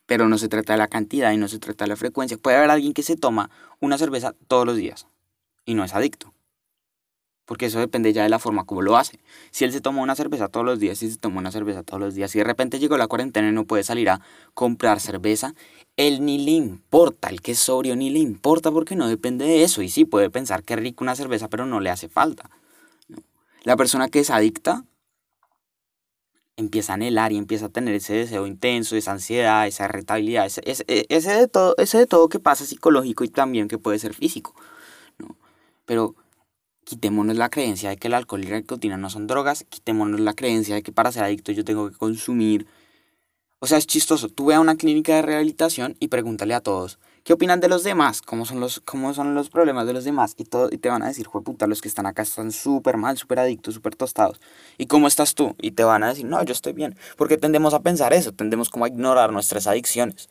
pero 0.05 0.27
no 0.27 0.37
se 0.37 0.47
trata 0.47 0.73
de 0.73 0.79
la 0.79 0.87
cantidad 0.87 1.31
y 1.31 1.37
no 1.37 1.47
se 1.47 1.57
trata 1.57 1.85
de 1.85 1.89
la 1.89 1.95
frecuencia. 1.95 2.37
Puede 2.37 2.57
haber 2.57 2.69
alguien 2.69 2.93
que 2.93 3.01
se 3.01 3.15
toma 3.15 3.49
una 3.79 3.97
cerveza 3.97 4.35
todos 4.47 4.67
los 4.67 4.77
días 4.77 5.07
y 5.65 5.73
no 5.73 5.83
es 5.83 5.95
adicto. 5.95 6.28
Porque 7.49 7.65
eso 7.65 7.79
depende 7.79 8.13
ya 8.13 8.21
de 8.21 8.29
la 8.29 8.37
forma 8.37 8.63
como 8.65 8.83
lo 8.83 8.95
hace. 8.95 9.19
Si 9.49 9.65
él 9.65 9.71
se 9.71 9.81
toma 9.81 10.03
una 10.03 10.13
cerveza 10.13 10.49
todos 10.49 10.63
los 10.63 10.79
días, 10.79 10.99
si 10.99 11.09
se 11.09 11.17
toma 11.17 11.39
una 11.39 11.51
cerveza 11.51 11.81
todos 11.81 11.99
los 11.99 12.13
días, 12.13 12.29
si 12.29 12.37
de 12.37 12.43
repente 12.43 12.77
llegó 12.77 12.95
la 12.95 13.07
cuarentena 13.07 13.49
y 13.49 13.51
no 13.51 13.65
puede 13.65 13.81
salir 13.81 14.11
a 14.11 14.21
comprar 14.53 14.99
cerveza, 14.99 15.55
él 15.97 16.23
ni 16.23 16.37
le 16.45 16.51
importa, 16.51 17.29
el 17.29 17.41
que 17.41 17.53
es 17.53 17.59
sobrio 17.59 17.95
ni 17.95 18.11
le 18.11 18.19
importa 18.19 18.71
porque 18.71 18.95
no 18.95 19.07
depende 19.07 19.45
de 19.45 19.63
eso. 19.63 19.81
Y 19.81 19.89
sí, 19.89 20.05
puede 20.05 20.29
pensar 20.29 20.61
que 20.61 20.75
es 20.75 20.79
rico 20.79 21.03
una 21.03 21.15
cerveza, 21.15 21.47
pero 21.47 21.65
no 21.65 21.79
le 21.79 21.89
hace 21.89 22.07
falta. 22.07 22.51
La 23.63 23.75
persona 23.75 24.09
que 24.09 24.19
es 24.19 24.29
adicta 24.29 24.85
empieza 26.55 26.93
a 26.93 26.97
anhelar 26.97 27.31
y 27.31 27.37
empieza 27.37 27.65
a 27.65 27.69
tener 27.69 27.95
ese 27.95 28.13
deseo 28.13 28.45
intenso, 28.45 28.95
esa 28.95 29.13
ansiedad, 29.13 29.65
esa 29.65 29.85
irritabilidad, 29.85 30.45
ese, 30.45 30.61
ese, 30.65 31.31
de, 31.31 31.47
todo, 31.47 31.73
ese 31.79 31.97
de 31.97 32.05
todo 32.05 32.29
que 32.29 32.39
pasa 32.39 32.63
psicológico 32.67 33.23
y 33.23 33.29
también 33.29 33.67
que 33.67 33.79
puede 33.79 33.97
ser 33.97 34.13
físico. 34.13 34.53
¿no? 35.17 35.35
Pero 35.87 36.13
quitémonos 36.89 37.37
la 37.37 37.49
creencia 37.49 37.91
de 37.91 37.97
que 37.97 38.07
el 38.07 38.15
alcohol 38.15 38.43
y 38.43 38.47
la 38.47 38.57
nicotina 38.57 38.97
no 38.97 39.11
son 39.11 39.27
drogas, 39.27 39.63
quitémonos 39.69 40.19
la 40.21 40.33
creencia 40.33 40.73
de 40.73 40.81
que 40.81 40.91
para 40.91 41.11
ser 41.11 41.23
adicto 41.23 41.51
yo 41.51 41.63
tengo 41.63 41.87
que 41.91 41.95
consumir. 41.95 42.65
O 43.59 43.67
sea, 43.67 43.77
es 43.77 43.85
chistoso. 43.85 44.27
Tú 44.27 44.45
ve 44.45 44.55
a 44.55 44.59
una 44.59 44.75
clínica 44.75 45.13
de 45.13 45.21
rehabilitación 45.21 45.95
y 45.99 46.07
pregúntale 46.07 46.55
a 46.55 46.61
todos, 46.61 46.97
¿qué 47.23 47.33
opinan 47.33 47.59
de 47.59 47.67
los 47.67 47.83
demás? 47.83 48.23
¿Cómo 48.23 48.43
son 48.43 48.59
los, 48.59 48.79
cómo 48.79 49.13
son 49.13 49.35
los 49.35 49.51
problemas 49.51 49.85
de 49.85 49.93
los 49.93 50.03
demás? 50.03 50.33
Y, 50.37 50.45
todo, 50.45 50.69
y 50.71 50.79
te 50.79 50.89
van 50.89 51.03
a 51.03 51.07
decir, 51.07 51.27
puta, 51.29 51.67
los 51.67 51.79
que 51.79 51.89
están 51.89 52.07
acá 52.07 52.23
están 52.23 52.51
súper 52.51 52.97
mal, 52.97 53.19
súper 53.19 53.37
adictos, 53.37 53.75
súper 53.75 53.95
tostados. 53.95 54.41
¿Y 54.79 54.87
cómo 54.87 55.07
estás 55.07 55.35
tú? 55.35 55.55
Y 55.61 55.71
te 55.71 55.83
van 55.83 56.01
a 56.01 56.07
decir, 56.07 56.25
no, 56.25 56.43
yo 56.43 56.53
estoy 56.53 56.73
bien. 56.73 56.97
Porque 57.17 57.37
tendemos 57.37 57.75
a 57.75 57.81
pensar 57.81 58.13
eso, 58.13 58.31
tendemos 58.31 58.71
como 58.71 58.85
a 58.85 58.87
ignorar 58.87 59.31
nuestras 59.31 59.67
adicciones. 59.67 60.27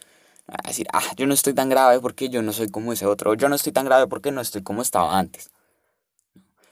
A 0.49 0.67
decir, 0.67 0.89
ah, 0.93 1.05
yo 1.17 1.27
no 1.27 1.35
estoy 1.35 1.55
tan 1.55 1.69
grave 1.69 2.01
porque 2.01 2.31
yo 2.31 2.43
no 2.43 2.53
soy 2.53 2.69
como 2.69 2.93
ese 2.93 3.07
otro. 3.07 3.35
Yo 3.35 3.49
no 3.49 3.55
estoy 3.55 3.73
tan 3.73 3.85
grave 3.85 4.09
porque 4.09 4.33
no 4.33 4.41
estoy 4.41 4.63
como 4.63 4.83
estaba 4.83 5.17
antes. 5.17 5.51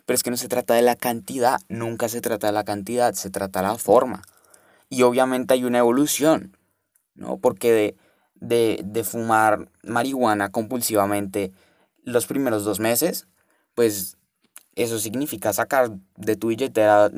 Pero 0.06 0.14
es 0.14 0.22
que 0.22 0.30
no 0.30 0.36
se 0.36 0.48
trata 0.48 0.74
de 0.74 0.82
la 0.82 0.94
cantidad, 0.94 1.60
nunca 1.68 2.08
se 2.08 2.20
trata 2.20 2.46
de 2.46 2.52
la 2.52 2.64
cantidad, 2.64 3.12
se 3.14 3.28
trata 3.28 3.60
de 3.60 3.68
la 3.68 3.74
forma. 3.76 4.22
Y 4.88 5.02
obviamente 5.02 5.54
hay 5.54 5.64
una 5.64 5.78
evolución, 5.78 6.56
¿no? 7.16 7.38
Porque 7.38 7.96
de, 8.40 8.80
de, 8.84 9.04
fumar 9.04 9.68
marihuana 9.82 10.50
compulsivamente 10.50 11.52
los 12.04 12.26
primeros 12.26 12.64
dos 12.64 12.78
meses, 12.78 13.26
pues 13.74 14.16
eso 14.76 15.00
significa 15.00 15.52
sacar 15.52 15.90
de 16.16 16.36
tu 16.36 16.48
billetera 16.48 17.10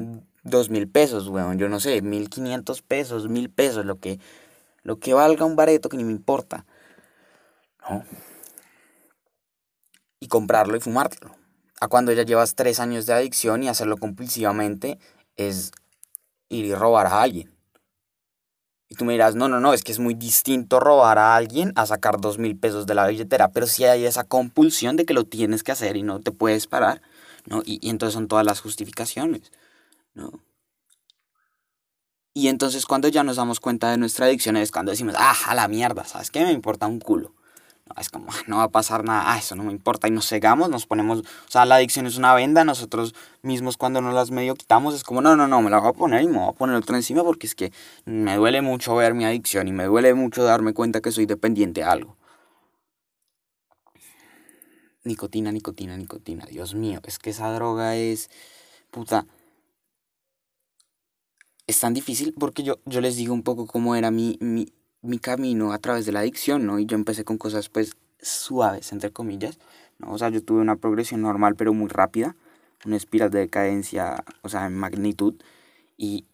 dos 0.45 0.71
mil 0.71 0.89
pesos, 0.89 1.29
weón, 1.29 1.59
yo 1.59 1.69
no 1.69 1.81
sé, 1.81 2.01
mil 2.01 2.31
quinientos 2.31 2.81
pesos, 2.81 3.29
mil 3.29 3.51
pesos, 3.51 3.85
lo 3.85 3.99
que, 3.99 4.19
lo 4.83 4.99
que 4.99 5.13
valga 5.13 5.45
un 5.45 5.57
bareto 5.57 5.91
que 5.91 5.99
ni 5.99 6.05
me 6.05 6.13
importa, 6.13 6.65
¿no? 7.83 8.03
Y 10.21 10.29
comprarlo 10.29 10.77
y 10.77 10.81
fumártelo 10.81 11.39
a 11.81 11.89
cuando 11.89 12.13
ya 12.13 12.23
llevas 12.23 12.55
tres 12.55 12.81
años 12.81 13.07
de 13.07 13.15
adicción 13.15 13.63
y 13.63 13.69
hacerlo 13.69 13.97
compulsivamente 13.97 14.99
es 15.37 15.73
ir 16.49 16.65
y 16.65 16.75
robar 16.75 17.07
a 17.07 17.23
alguien. 17.23 17.55
Y 18.89 18.95
tú 18.95 19.05
me 19.05 19.13
dirás, 19.13 19.35
no, 19.35 19.49
no, 19.49 19.61
no, 19.61 19.75
es 19.75 19.85
que 19.85 19.93
es 19.93 19.99
muy 19.99 20.15
distinto 20.15 20.81
robar 20.81 21.19
a 21.19 21.37
alguien 21.37 21.73
a 21.77 21.85
sacar 21.85 22.21
dos 22.21 22.39
mil 22.39 22.59
pesos 22.59 22.87
de 22.87 22.95
la 22.95 23.07
billetera, 23.07 23.53
pero 23.53 23.67
si 23.67 23.85
hay 23.85 24.07
esa 24.07 24.25
compulsión 24.25 24.97
de 24.97 25.05
que 25.05 25.13
lo 25.13 25.25
tienes 25.25 25.63
que 25.63 25.73
hacer 25.73 25.97
y 25.97 26.03
no 26.03 26.21
te 26.21 26.33
puedes 26.33 26.67
parar, 26.67 27.03
¿no? 27.45 27.63
Y, 27.67 27.87
y 27.87 27.91
entonces 27.91 28.15
son 28.15 28.29
todas 28.29 28.47
las 28.47 28.61
justificaciones, 28.61 29.53
¿no? 30.15 30.43
Y 32.33 32.49
entonces 32.49 32.87
cuando 32.87 33.09
ya 33.09 33.25
nos 33.25 33.37
damos 33.37 33.61
cuenta 33.61 33.91
de 33.91 33.99
nuestra 33.99 34.27
adicción 34.27 34.57
es 34.57 34.71
cuando 34.71 34.91
decimos, 34.91 35.15
ah, 35.19 35.37
a 35.47 35.55
la 35.55 35.69
mierda, 35.69 36.05
¿sabes 36.05 36.31
qué? 36.31 36.45
Me 36.45 36.53
importa 36.53 36.87
un 36.87 37.01
culo 37.01 37.35
es 37.99 38.11
como, 38.11 38.27
ah, 38.31 38.43
no 38.47 38.59
va 38.59 38.65
a 38.65 38.69
pasar 38.69 39.05
nada, 39.05 39.33
ah, 39.33 39.39
eso 39.39 39.55
no 39.55 39.65
me 39.65 39.73
importa, 39.73 40.09
y 40.09 40.11
nos 40.11 40.29
cegamos, 40.29 40.69
nos 40.69 40.87
ponemos, 40.87 41.21
o 41.21 41.51
sea, 41.51 41.65
la 41.65 41.77
adicción 41.77 42.07
es 42.07 42.17
una 42.17 42.35
venda, 42.35 42.65
nosotros 42.65 43.15
mismos 43.43 43.77
cuando 43.77 44.01
nos 44.01 44.15
las 44.15 44.31
medio 44.31 44.55
quitamos 44.55 44.95
es 44.95 45.05
como, 45.05 45.21
no, 45.21 45.37
no, 45.37 45.49
no, 45.49 45.63
me 45.63 45.71
la 45.71 45.79
voy 45.79 45.91
a 45.91 45.93
poner 45.93 46.23
y 46.23 46.29
me 46.29 46.39
voy 46.39 46.49
a 46.49 46.53
poner 46.53 46.77
otra 46.77 46.97
encima 46.97 47.23
porque 47.25 47.47
es 47.47 47.55
que 47.55 47.73
me 48.05 48.37
duele 48.37 48.63
mucho 48.63 48.95
ver 48.97 49.15
mi 49.15 49.25
adicción 49.25 49.69
y 49.69 49.73
me 49.73 49.85
duele 49.85 50.15
mucho 50.15 50.45
darme 50.45 50.75
cuenta 50.75 51.01
que 51.01 51.13
soy 51.13 51.27
dependiente 51.27 51.83
a 51.83 51.93
algo. 51.93 52.17
Nicotina, 55.05 55.53
nicotina, 55.53 55.97
nicotina, 55.97 56.45
Dios 56.47 56.75
mío, 56.75 57.01
es 57.05 57.19
que 57.19 57.31
esa 57.31 57.51
droga 57.53 57.97
es, 57.97 58.31
puta, 58.91 59.27
es 61.67 61.79
tan 61.81 61.95
difícil 61.95 62.35
porque 62.39 62.63
yo, 62.63 62.81
yo 62.85 63.01
les 63.01 63.17
digo 63.17 63.33
un 63.35 63.43
poco 63.43 63.67
cómo 63.67 63.95
era 63.95 64.11
mi, 64.11 64.37
mi, 64.41 64.73
mi 65.03 65.19
camino 65.19 65.73
a 65.73 65.79
través 65.79 66.07
de 66.07 66.13
la 66.13 66.21
adicción, 66.21 66.67
¿no? 66.67 66.79
Y 66.79 66.87
yo 66.87 66.97
empecé 66.97 67.25
con 67.25 67.39
cosas 67.39 67.69
pues 67.69 67.97
suaves, 68.21 68.93
entre 68.93 69.13
comillas, 69.13 69.59
¿no? 69.99 70.13
O 70.13 70.19
sea, 70.19 70.29
yo 70.31 70.43
tuve 70.43 70.61
una 70.61 70.77
progresión 70.77 71.23
normal 71.23 71.55
pero 71.57 71.73
muy 71.73 71.89
rápida, 71.89 72.37
una 72.85 72.97
espiral 72.97 73.31
de 73.31 73.41
decadencia, 73.41 74.25
o 74.43 74.49
sea, 74.49 74.67
en 74.67 74.77
magnitud, 74.77 75.35
y 75.97 76.25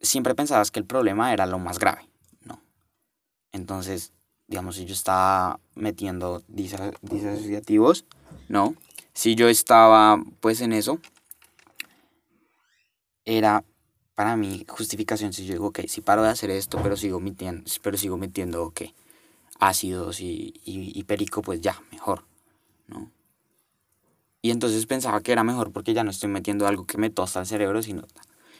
siempre 0.00 0.34
pensabas 0.34 0.70
que 0.70 0.80
el 0.80 0.86
problema 0.86 1.32
era 1.32 1.46
lo 1.46 1.58
más 1.58 1.78
grave, 1.78 2.08
¿no? 2.44 2.60
Entonces, 3.52 4.12
digamos, 4.46 4.76
si 4.76 4.84
yo 4.84 4.94
estaba 4.94 5.60
metiendo 5.74 6.42
disasociativos, 6.48 8.04
¿no? 8.48 8.74
Si 9.12 9.34
yo 9.34 9.48
estaba 9.48 10.22
pues 10.40 10.60
en 10.60 10.72
eso, 10.72 11.00
era 13.24 13.64
para 14.16 14.34
mí 14.34 14.64
justificación 14.66 15.32
si 15.34 15.44
yo 15.44 15.52
digo, 15.52 15.66
ok, 15.68 15.80
si 15.86 16.00
paro 16.00 16.22
de 16.22 16.30
hacer 16.30 16.50
esto, 16.50 16.80
pero 16.82 16.96
sigo 16.96 17.20
metiendo, 17.20 17.70
pero 17.82 17.98
sigo 17.98 18.16
metiendo, 18.16 18.64
ok, 18.64 18.80
ácidos 19.60 20.20
y, 20.20 20.54
y, 20.64 21.04
perico, 21.04 21.42
pues 21.42 21.60
ya, 21.60 21.80
mejor, 21.92 22.24
¿no? 22.88 23.10
Y 24.40 24.50
entonces 24.50 24.86
pensaba 24.86 25.20
que 25.20 25.32
era 25.32 25.44
mejor 25.44 25.70
porque 25.70 25.92
ya 25.92 26.02
no 26.02 26.10
estoy 26.10 26.30
metiendo 26.30 26.66
algo 26.66 26.86
que 26.86 26.98
me 26.98 27.10
tosta 27.10 27.40
el 27.40 27.46
cerebro, 27.46 27.82
sino... 27.82 28.04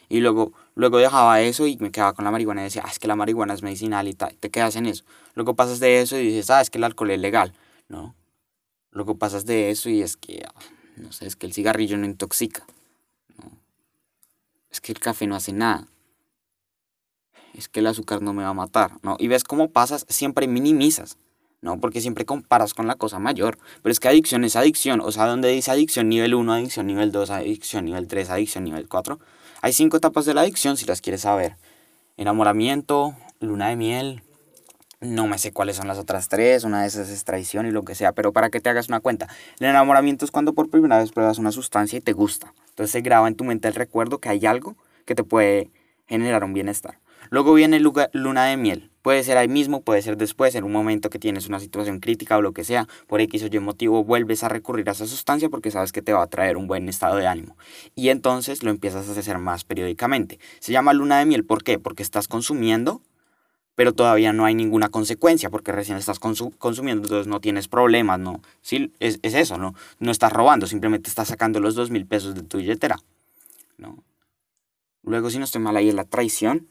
Y 0.08 0.20
luego, 0.20 0.52
luego 0.74 0.98
dejaba 0.98 1.40
eso 1.40 1.66
y 1.66 1.78
me 1.78 1.90
quedaba 1.90 2.12
con 2.12 2.24
la 2.24 2.30
marihuana 2.30 2.60
y 2.60 2.64
decía, 2.64 2.82
ah, 2.84 2.90
es 2.90 2.98
que 2.98 3.08
la 3.08 3.16
marihuana 3.16 3.54
es 3.54 3.62
medicinal 3.62 4.06
y 4.06 4.12
tal, 4.12 4.36
te 4.36 4.50
quedas 4.50 4.76
en 4.76 4.86
eso. 4.86 5.04
Luego 5.34 5.56
pasas 5.56 5.80
de 5.80 6.00
eso 6.00 6.16
y 6.18 6.26
dices, 6.26 6.50
ah, 6.50 6.60
es 6.60 6.70
que 6.70 6.78
el 6.78 6.84
alcohol 6.84 7.10
es 7.10 7.18
legal, 7.18 7.54
¿no? 7.88 8.14
Luego 8.92 9.16
pasas 9.16 9.46
de 9.46 9.70
eso 9.70 9.88
y 9.88 10.02
es 10.02 10.16
que, 10.16 10.44
ah, 10.46 10.54
no 10.96 11.12
sé, 11.12 11.26
es 11.26 11.34
que 11.34 11.46
el 11.46 11.54
cigarrillo 11.54 11.96
no 11.96 12.04
intoxica 12.04 12.64
es 14.76 14.80
que 14.82 14.92
el 14.92 15.00
café 15.00 15.26
no 15.26 15.36
hace 15.36 15.52
nada. 15.52 15.88
Es 17.54 17.66
que 17.66 17.80
el 17.80 17.86
azúcar 17.86 18.20
no 18.20 18.34
me 18.34 18.42
va 18.42 18.50
a 18.50 18.54
matar, 18.54 18.92
¿no? 19.02 19.16
Y 19.18 19.26
ves 19.26 19.42
cómo 19.42 19.70
pasas, 19.70 20.04
siempre 20.10 20.46
minimizas, 20.46 21.16
¿no? 21.62 21.80
Porque 21.80 22.02
siempre 22.02 22.26
comparas 22.26 22.74
con 22.74 22.86
la 22.86 22.96
cosa 22.96 23.18
mayor. 23.18 23.56
Pero 23.82 23.90
es 23.90 24.00
que 24.00 24.08
adicción 24.08 24.44
es 24.44 24.54
adicción. 24.54 25.00
O 25.00 25.10
sea, 25.12 25.26
donde 25.26 25.48
dice 25.48 25.70
adicción 25.70 26.10
nivel 26.10 26.34
1, 26.34 26.52
adicción 26.52 26.86
nivel 26.86 27.10
2, 27.10 27.30
adicción 27.30 27.86
nivel 27.86 28.06
3, 28.06 28.28
adicción 28.28 28.64
nivel 28.64 28.86
4. 28.86 29.18
Hay 29.62 29.72
cinco 29.72 29.96
etapas 29.96 30.26
de 30.26 30.34
la 30.34 30.42
adicción 30.42 30.76
si 30.76 30.84
las 30.84 31.00
quieres 31.00 31.22
saber. 31.22 31.56
Enamoramiento, 32.18 33.16
luna 33.40 33.68
de 33.68 33.76
miel, 33.76 34.22
no 35.00 35.26
me 35.26 35.38
sé 35.38 35.52
cuáles 35.52 35.76
son 35.76 35.88
las 35.88 35.98
otras 35.98 36.28
tres, 36.28 36.64
una 36.64 36.82
de 36.82 36.88
esas 36.88 37.08
es 37.08 37.24
traición 37.24 37.66
y 37.66 37.70
lo 37.70 37.84
que 37.84 37.94
sea, 37.94 38.12
pero 38.12 38.32
para 38.32 38.50
que 38.50 38.60
te 38.60 38.70
hagas 38.70 38.88
una 38.88 39.00
cuenta, 39.00 39.28
el 39.60 39.66
enamoramiento 39.66 40.24
es 40.24 40.30
cuando 40.30 40.54
por 40.54 40.70
primera 40.70 40.98
vez 40.98 41.12
pruebas 41.12 41.38
una 41.38 41.52
sustancia 41.52 41.98
y 41.98 42.02
te 42.02 42.12
gusta. 42.12 42.54
Entonces 42.70 42.92
se 42.92 43.00
graba 43.00 43.28
en 43.28 43.34
tu 43.34 43.44
mente 43.44 43.68
el 43.68 43.74
recuerdo 43.74 44.18
que 44.18 44.28
hay 44.28 44.46
algo 44.46 44.76
que 45.04 45.14
te 45.14 45.24
puede 45.24 45.70
generar 46.06 46.44
un 46.44 46.54
bienestar. 46.54 46.98
Luego 47.30 47.54
viene 47.54 47.80
luna 47.80 48.44
de 48.44 48.56
miel. 48.56 48.90
Puede 49.02 49.22
ser 49.22 49.36
ahí 49.36 49.48
mismo, 49.48 49.82
puede 49.82 50.02
ser 50.02 50.16
después, 50.16 50.54
en 50.54 50.64
un 50.64 50.72
momento 50.72 51.10
que 51.10 51.18
tienes 51.18 51.48
una 51.48 51.60
situación 51.60 52.00
crítica 52.00 52.36
o 52.36 52.42
lo 52.42 52.52
que 52.52 52.64
sea, 52.64 52.88
por 53.06 53.20
X 53.20 53.44
o 53.44 53.46
Y 53.46 53.58
motivo 53.60 54.02
vuelves 54.04 54.42
a 54.42 54.48
recurrir 54.48 54.88
a 54.88 54.92
esa 54.92 55.06
sustancia 55.06 55.48
porque 55.48 55.70
sabes 55.70 55.92
que 55.92 56.02
te 56.02 56.12
va 56.12 56.22
a 56.22 56.26
traer 56.26 56.56
un 56.56 56.66
buen 56.66 56.88
estado 56.88 57.16
de 57.16 57.26
ánimo. 57.26 57.56
Y 57.94 58.08
entonces 58.08 58.62
lo 58.62 58.70
empiezas 58.70 59.08
a 59.08 59.12
hacer 59.18 59.38
más 59.38 59.64
periódicamente. 59.64 60.40
Se 60.58 60.72
llama 60.72 60.92
luna 60.92 61.18
de 61.18 61.26
miel, 61.26 61.44
¿por 61.44 61.62
qué? 61.62 61.78
Porque 61.78 62.02
estás 62.02 62.26
consumiendo 62.26 63.00
pero 63.76 63.92
todavía 63.92 64.32
no 64.32 64.46
hay 64.46 64.54
ninguna 64.54 64.88
consecuencia 64.88 65.50
porque 65.50 65.70
recién 65.70 65.98
estás 65.98 66.18
consumiendo, 66.18 67.04
entonces 67.04 67.26
no 67.26 67.40
tienes 67.40 67.68
problemas, 67.68 68.18
¿no? 68.18 68.40
Sí, 68.62 68.92
es, 69.00 69.20
eso, 69.22 69.58
¿no? 69.58 69.74
No 70.00 70.10
estás 70.10 70.32
robando, 70.32 70.66
simplemente 70.66 71.10
estás 71.10 71.28
sacando 71.28 71.60
los 71.60 71.74
dos 71.74 71.90
mil 71.90 72.06
pesos 72.06 72.34
de 72.34 72.42
tu 72.42 72.56
billetera, 72.56 72.96
¿no? 73.76 74.02
Luego, 75.02 75.28
si 75.30 75.38
no 75.38 75.44
estoy 75.44 75.60
mal, 75.60 75.76
ahí 75.76 75.90
es 75.90 75.94
la 75.94 76.04
traición. 76.04 76.66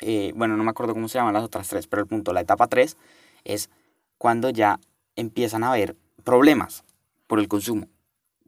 Eh, 0.00 0.32
bueno, 0.34 0.56
no 0.56 0.64
me 0.64 0.70
acuerdo 0.70 0.94
cómo 0.94 1.08
se 1.08 1.18
llaman 1.18 1.32
las 1.32 1.44
otras 1.44 1.68
tres, 1.68 1.86
pero 1.86 2.02
el 2.02 2.08
punto, 2.08 2.32
la 2.32 2.40
etapa 2.40 2.66
tres, 2.66 2.96
es 3.44 3.70
cuando 4.18 4.50
ya 4.50 4.80
empiezan 5.14 5.62
a 5.62 5.70
haber 5.70 5.96
problemas 6.24 6.84
por 7.28 7.38
el 7.38 7.46
consumo. 7.46 7.88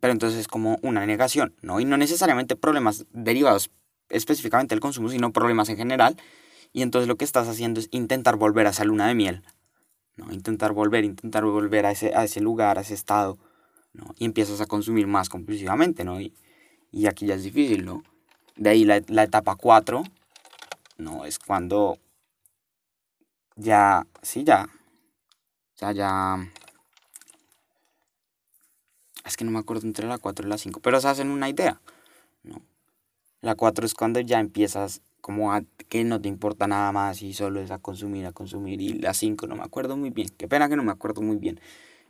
Pero 0.00 0.12
entonces 0.12 0.40
es 0.40 0.48
como 0.48 0.78
una 0.82 1.06
negación, 1.06 1.54
¿no? 1.62 1.78
Y 1.78 1.84
no 1.84 1.96
necesariamente 1.96 2.56
problemas 2.56 3.06
derivados 3.12 3.70
específicamente 4.08 4.74
del 4.74 4.80
consumo, 4.80 5.08
sino 5.10 5.32
problemas 5.32 5.68
en 5.68 5.76
general 5.76 6.16
y 6.72 6.82
entonces 6.82 7.08
lo 7.08 7.16
que 7.16 7.24
estás 7.24 7.48
haciendo 7.48 7.80
es 7.80 7.88
intentar 7.90 8.36
volver 8.36 8.66
a 8.66 8.70
esa 8.70 8.84
luna 8.84 9.08
de 9.08 9.14
miel, 9.14 9.42
¿no? 10.16 10.32
Intentar 10.32 10.72
volver, 10.72 11.04
intentar 11.04 11.44
volver 11.44 11.86
a 11.86 11.90
ese, 11.90 12.14
a 12.14 12.24
ese 12.24 12.40
lugar, 12.40 12.78
a 12.78 12.82
ese 12.82 12.94
estado, 12.94 13.38
¿no? 13.92 14.14
Y 14.16 14.24
empiezas 14.24 14.60
a 14.60 14.66
consumir 14.66 15.06
más 15.06 15.28
compulsivamente, 15.28 16.04
¿no? 16.04 16.20
Y, 16.20 16.34
y 16.92 17.06
aquí 17.06 17.26
ya 17.26 17.34
es 17.34 17.42
difícil, 17.42 17.84
¿no? 17.84 18.02
De 18.56 18.70
ahí 18.70 18.84
la, 18.84 19.02
la 19.08 19.24
etapa 19.24 19.56
4, 19.56 20.02
no, 20.98 21.24
es 21.24 21.38
cuando 21.38 21.98
ya, 23.56 24.06
sí, 24.22 24.44
ya, 24.44 24.68
ya, 25.76 25.92
ya, 25.92 26.36
es 29.24 29.36
que 29.36 29.44
no 29.44 29.50
me 29.50 29.58
acuerdo 29.58 29.86
entre 29.86 30.06
la 30.06 30.18
4 30.18 30.46
y 30.46 30.50
la 30.50 30.58
5, 30.58 30.80
pero 30.80 31.00
se 31.00 31.08
hacen 31.08 31.30
una 31.30 31.48
idea, 31.48 31.80
¿no? 32.42 32.62
La 33.40 33.54
4 33.54 33.86
es 33.86 33.94
cuando 33.94 34.20
ya 34.20 34.38
empiezas 34.40 35.02
como 35.20 35.52
a 35.52 35.62
que 35.88 36.04
no 36.04 36.20
te 36.20 36.28
importa 36.28 36.66
nada 36.66 36.92
más 36.92 37.22
y 37.22 37.32
solo 37.34 37.60
es 37.60 37.70
a 37.70 37.78
consumir, 37.78 38.26
a 38.26 38.32
consumir, 38.32 38.80
y 38.80 38.94
la 38.94 39.14
5 39.14 39.46
no 39.46 39.56
me 39.56 39.62
acuerdo 39.62 39.96
muy 39.96 40.10
bien, 40.10 40.28
qué 40.36 40.48
pena 40.48 40.68
que 40.68 40.76
no 40.76 40.82
me 40.84 40.92
acuerdo 40.92 41.22
muy 41.22 41.36
bien. 41.36 41.60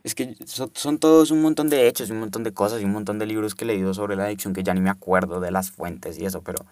Es 0.03 0.15
que 0.15 0.35
son, 0.45 0.97
todos 0.99 1.31
un 1.31 1.41
montón 1.41 1.69
de 1.69 1.87
hechos, 1.87 2.09
un 2.09 2.19
montón 2.19 2.43
de 2.43 2.53
cosas 2.53 2.81
y 2.81 2.85
un 2.85 2.91
montón 2.91 3.19
de 3.19 3.27
libros 3.27 3.53
que 3.55 3.65
he 3.65 3.67
leído 3.67 3.93
sobre 3.93 4.15
la 4.15 4.25
adicción 4.25 4.53
que 4.53 4.63
ya 4.63 4.73
ni 4.73 4.81
me 4.81 4.89
acuerdo 4.89 5.39
de 5.39 5.51
las 5.51 5.71
fuentes 5.71 6.17
y 6.17 6.25
eso, 6.25 6.41
pero, 6.41 6.65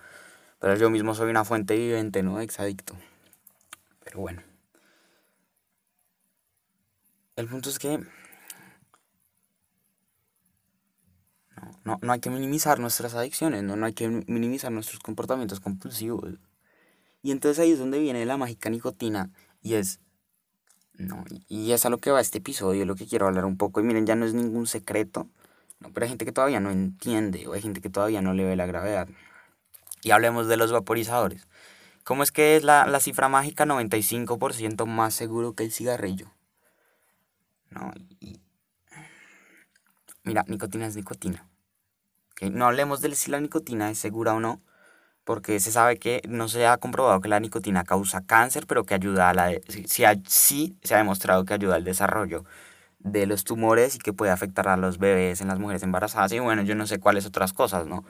pero 0.60 0.75
yo 0.75 0.89
mismo 0.89 1.13
soy 1.13 1.29
una 1.29 1.46
fuente 1.46 1.75
viviente, 1.75 2.24
¿no? 2.24 2.39
Exadicto. 2.41 2.96
Pero 4.03 4.19
bueno. 4.22 4.41
El 7.36 7.48
punto 7.48 7.69
es 7.69 7.79
que 7.79 8.00
no, 11.83 11.99
no, 12.01 12.13
hay 12.13 12.19
que 12.19 12.29
minimizar 12.29 12.79
nuestras 12.79 13.13
adicciones, 13.15 13.63
¿no? 13.63 13.75
no 13.75 13.85
hay 13.85 13.93
que 13.93 14.07
minimizar 14.27 14.71
nuestros 14.71 14.99
comportamientos 14.99 15.59
compulsivos. 15.59 16.35
Y 17.21 17.31
entonces 17.31 17.59
ahí 17.59 17.71
es 17.71 17.79
donde 17.79 17.99
viene 17.99 18.25
la 18.25 18.37
mágica 18.37 18.69
nicotina 18.69 19.31
y 19.61 19.75
es... 19.75 19.99
No, 20.93 21.23
y 21.47 21.71
es 21.71 21.85
a 21.85 21.89
lo 21.89 21.97
que 21.97 22.11
va 22.11 22.19
este 22.19 22.39
episodio, 22.39 22.85
lo 22.85 22.95
que 22.95 23.07
quiero 23.07 23.27
hablar 23.27 23.45
un 23.45 23.55
poco. 23.55 23.79
Y 23.79 23.83
miren, 23.83 24.05
ya 24.05 24.15
no 24.15 24.25
es 24.25 24.33
ningún 24.33 24.67
secreto, 24.67 25.29
¿no? 25.79 25.91
pero 25.93 26.03
hay 26.03 26.09
gente 26.09 26.25
que 26.25 26.33
todavía 26.33 26.59
no 26.59 26.71
entiende 26.71 27.47
o 27.47 27.53
hay 27.53 27.61
gente 27.61 27.79
que 27.79 27.89
todavía 27.89 28.21
no 28.21 28.33
le 28.33 28.43
ve 28.43 28.57
la 28.57 28.65
gravedad. 28.65 29.07
Y 30.03 30.11
hablemos 30.11 30.47
de 30.47 30.57
los 30.57 30.73
vaporizadores. 30.73 31.47
¿Cómo 32.03 32.23
es 32.23 32.33
que 32.33 32.57
es 32.57 32.63
la, 32.63 32.85
la 32.85 32.99
cifra 32.99 33.29
mágica 33.29 33.65
95% 33.65 34.85
más 34.85 35.13
seguro 35.13 35.53
que 35.53 35.63
el 35.63 35.71
cigarrillo? 35.71 36.31
¿no? 37.71 37.91
Y, 38.19 38.39
mira, 40.23 40.43
nicotina 40.47 40.87
es 40.87 40.95
nicotina. 40.95 41.48
No 42.41 42.65
hablemos 42.67 43.01
de 43.01 43.13
si 43.15 43.31
la 43.31 43.39
nicotina 43.39 43.89
es 43.89 44.00
segura 44.00 44.34
o 44.34 44.39
no, 44.39 44.62
porque 45.24 45.60
se 45.60 45.72
sabe 45.72 46.00
que 46.00 46.22
no 46.27 46.48
se 46.50 46.67
ha 46.67 46.77
comprobado 46.77 47.22
que 47.22 47.29
la 47.29 47.39
nicotina 47.39 47.84
causa 47.84 48.25
cáncer, 48.25 48.65
pero 48.67 48.86
que 48.86 48.96
ayuda 48.96 49.29
a 49.29 49.34
la... 49.34 49.51
Sí, 49.67 50.03
sí 50.27 50.77
se 50.84 50.96
ha 50.96 50.98
demostrado 50.98 51.46
que 51.46 51.53
ayuda 51.53 51.75
al 51.75 51.84
desarrollo 51.84 52.46
de 53.00 53.25
los 53.27 53.43
tumores 53.46 53.96
y 53.96 54.00
que 54.00 54.13
puede 54.13 54.31
afectar 54.31 54.67
a 54.67 54.77
los 54.77 54.98
bebés 55.00 55.41
en 55.41 55.48
las 55.50 55.60
mujeres 55.60 55.84
embarazadas 55.84 56.31
y 56.34 56.39
bueno, 56.39 56.63
yo 56.63 56.75
no 56.75 56.88
sé 56.88 57.00
cuáles 57.00 57.25
otras 57.25 57.53
cosas, 57.53 57.88
¿no? 57.88 58.03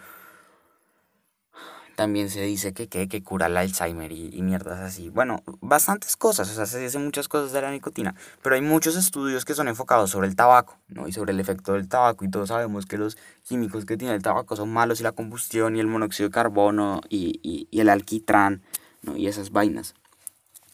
También 2.00 2.30
se 2.30 2.42
dice 2.44 2.74
que, 2.74 2.88
que, 2.88 3.10
que 3.10 3.22
cura 3.22 3.48
el 3.48 3.58
Alzheimer 3.58 4.14
y, 4.14 4.30
y, 4.32 4.42
mierdas 4.42 4.80
así. 4.80 5.10
Bueno, 5.10 5.44
bastantes 5.60 6.16
cosas, 6.16 6.50
o 6.50 6.54
sea, 6.54 6.66
se 6.66 6.80
dicen 6.80 7.04
muchas 7.04 7.28
cosas 7.28 7.52
de 7.52 7.62
la 7.62 7.72
nicotina, 7.72 8.16
pero 8.42 8.56
hay 8.56 8.62
muchos 8.62 8.96
estudios 8.96 9.44
que 9.44 9.54
son 9.54 9.68
enfocados 9.68 10.10
sobre 10.10 10.30
el 10.30 10.38
tabaco, 10.38 10.78
¿no? 10.88 11.10
Y 11.10 11.12
sobre 11.12 11.34
el 11.34 11.42
efecto 11.42 11.74
del 11.74 11.90
tabaco, 11.90 12.24
y 12.24 12.32
todos 12.32 12.48
sabemos 12.48 12.86
que 12.86 12.98
los 12.98 13.18
químicos 13.44 13.84
que 13.84 13.98
tiene 13.98 14.16
el 14.16 14.22
tabaco 14.22 14.56
son 14.56 14.72
malos, 14.72 15.02
y 15.02 15.04
la 15.04 15.12
combustión, 15.12 15.76
y 15.76 15.82
el 15.82 15.88
monóxido 15.88 16.30
de 16.30 16.34
carbono, 16.34 17.02
y, 17.10 17.42
y, 17.44 17.68
y 17.70 17.82
el 17.82 17.90
alquitrán, 17.90 18.62
¿no? 19.02 19.18
Y 19.18 19.28
esas 19.28 19.52
vainas. 19.52 19.94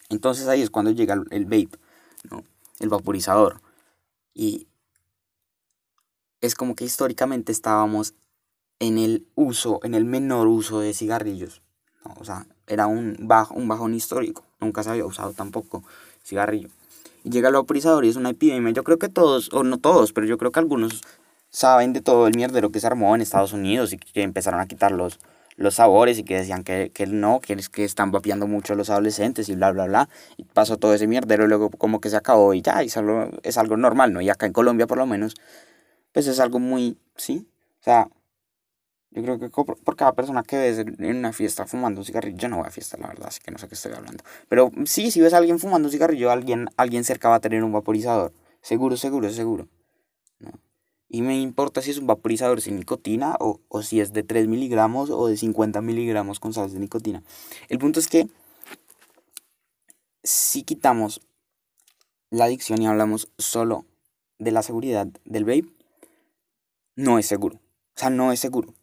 Entonces 0.10 0.48
ahí 0.48 0.62
es 0.62 0.70
cuando 0.70 0.92
llega 0.92 1.16
el, 1.32 1.46
vape, 1.46 1.80
¿no? 2.30 2.44
El 2.80 2.90
vaporizador. 2.90 3.62
Y 4.36 4.68
es 6.42 6.54
como 6.54 6.76
que 6.76 6.84
históricamente 6.84 7.52
estábamos 7.52 8.14
en 8.80 8.98
el 8.98 9.28
uso, 9.36 9.80
en 9.84 9.94
el 9.96 10.06
menor 10.06 10.48
uso 10.48 10.80
de 10.80 10.94
cigarrillos. 10.94 11.62
¿no? 12.04 12.14
O 12.20 12.26
sea, 12.26 12.46
era 12.68 12.88
un, 12.88 13.16
bajo, 13.22 13.54
un 13.56 13.68
bajón 13.68 13.94
histórico. 13.94 14.44
Nunca 14.60 14.84
se 14.84 14.90
había 14.90 15.06
usado 15.06 15.34
tampoco 15.34 15.84
cigarrillo. 16.24 16.70
Y 17.24 17.30
llega 17.30 17.50
el 17.50 17.56
vaporizador 17.56 18.06
y 18.06 18.10
es 18.10 18.16
una 18.16 18.32
epidemia. 18.32 18.72
Yo 18.72 18.84
creo 18.84 19.00
que 19.00 19.10
todos, 19.10 19.52
o 19.54 19.64
no 19.64 19.78
todos, 19.78 20.14
pero 20.14 20.28
yo 20.28 20.38
creo 20.38 20.52
que 20.52 20.60
algunos 20.60 21.02
saben 21.50 21.94
de 21.94 22.02
todo 22.02 22.28
el 22.28 22.36
mierdero 22.36 22.72
que 22.72 22.80
se 22.80 22.88
armó 22.88 23.16
en 23.16 23.22
Estados 23.22 23.54
Unidos 23.54 23.94
y 23.94 23.98
que 23.98 24.22
empezaron 24.22 24.60
a 24.60 24.68
quitar 24.68 24.92
los, 24.92 25.20
los 25.58 25.76
sabores 25.76 26.18
y 26.20 26.24
que 26.24 26.36
decían 26.36 26.64
que, 26.64 26.92
que 26.94 27.08
no, 27.08 27.40
que, 27.40 27.54
es 27.54 27.70
que 27.70 27.84
están 27.84 28.12
vapeando 28.12 28.46
mucho 28.46 28.76
los 28.76 28.90
adolescentes 28.90 29.50
y 29.50 29.56
bla, 29.56 29.72
bla, 29.72 29.86
bla. 29.86 30.10
Y 30.38 30.44
pasó 30.44 30.78
todo 30.78 30.94
ese 30.94 31.08
mierdero 31.08 31.46
y 31.46 31.48
luego 31.48 31.70
como 31.70 32.02
que 32.02 32.10
se 32.10 32.18
acabó 32.18 32.54
y 32.54 32.62
ya, 32.62 32.84
y 32.84 32.90
solo, 32.90 33.32
es 33.44 33.58
algo 33.58 33.78
normal, 33.78 34.14
¿no? 34.14 34.22
Y 34.22 34.30
acá 34.30 34.46
en 34.46 34.54
Colombia 34.54 34.86
por 34.86 34.98
lo 34.98 35.06
menos, 35.06 35.36
pues 36.12 36.28
es 36.28 36.40
algo 36.40 36.60
muy, 36.60 36.98
¿sí? 37.16 37.48
O 37.82 37.84
sea, 37.84 38.10
yo 39.16 39.24
creo 39.24 39.40
que 39.40 39.50
por 39.50 39.96
cada 39.96 40.12
persona 40.12 40.44
que 40.44 40.58
ves 40.58 40.80
en 40.80 41.16
una 41.16 41.32
fiesta 41.32 41.66
fumando 41.66 42.02
un 42.02 42.06
cigarrillo, 42.06 42.38
yo 42.38 42.50
no 42.50 42.58
voy 42.58 42.68
a 42.68 42.70
fiesta, 42.70 42.98
la 42.98 43.08
verdad, 43.08 43.28
así 43.30 43.40
que 43.40 43.50
no 43.50 43.58
sé 43.58 43.70
qué 43.70 43.76
estoy 43.76 43.94
hablando. 43.94 44.26
Pero 44.50 44.72
sí, 44.86 45.10
si 45.10 45.22
ves 45.22 45.34
a 45.34 45.38
alguien 45.38 45.58
fumando 45.58 45.88
un 45.88 45.92
cigarrillo, 45.94 46.32
alguien, 46.32 46.68
alguien 46.76 47.06
cerca 47.06 47.30
va 47.30 47.36
a 47.36 47.40
tener 47.40 47.64
un 47.64 47.72
vaporizador. 47.72 48.34
Seguro, 48.62 48.98
seguro, 48.98 49.30
seguro. 49.30 49.70
¿no? 50.40 50.52
Y 51.08 51.22
me 51.22 51.40
importa 51.40 51.82
si 51.82 51.92
es 51.92 51.98
un 51.98 52.08
vaporizador 52.08 52.60
sin 52.60 52.76
nicotina 52.76 53.38
o, 53.40 53.62
o 53.70 53.84
si 53.84 54.02
es 54.02 54.12
de 54.12 54.24
3 54.24 54.50
miligramos 54.50 55.10
o 55.10 55.28
de 55.28 55.38
50 55.38 55.80
miligramos 55.80 56.42
con 56.42 56.52
sales 56.52 56.74
de 56.74 56.80
nicotina. 56.80 57.24
El 57.70 57.80
punto 57.80 58.02
es 58.02 58.10
que 58.10 58.28
si 60.24 60.64
quitamos 60.64 61.22
la 62.32 62.46
adicción 62.46 62.82
y 62.82 62.88
hablamos 62.88 63.30
solo 63.38 63.86
de 64.40 64.52
la 64.52 64.62
seguridad 64.62 65.08
del 65.24 65.46
vape, 65.46 65.70
no 66.98 67.18
es 67.18 67.28
seguro. 67.28 67.62
O 67.96 68.00
sea, 68.00 68.10
no 68.10 68.34
es 68.34 68.42
seguro 68.42 68.74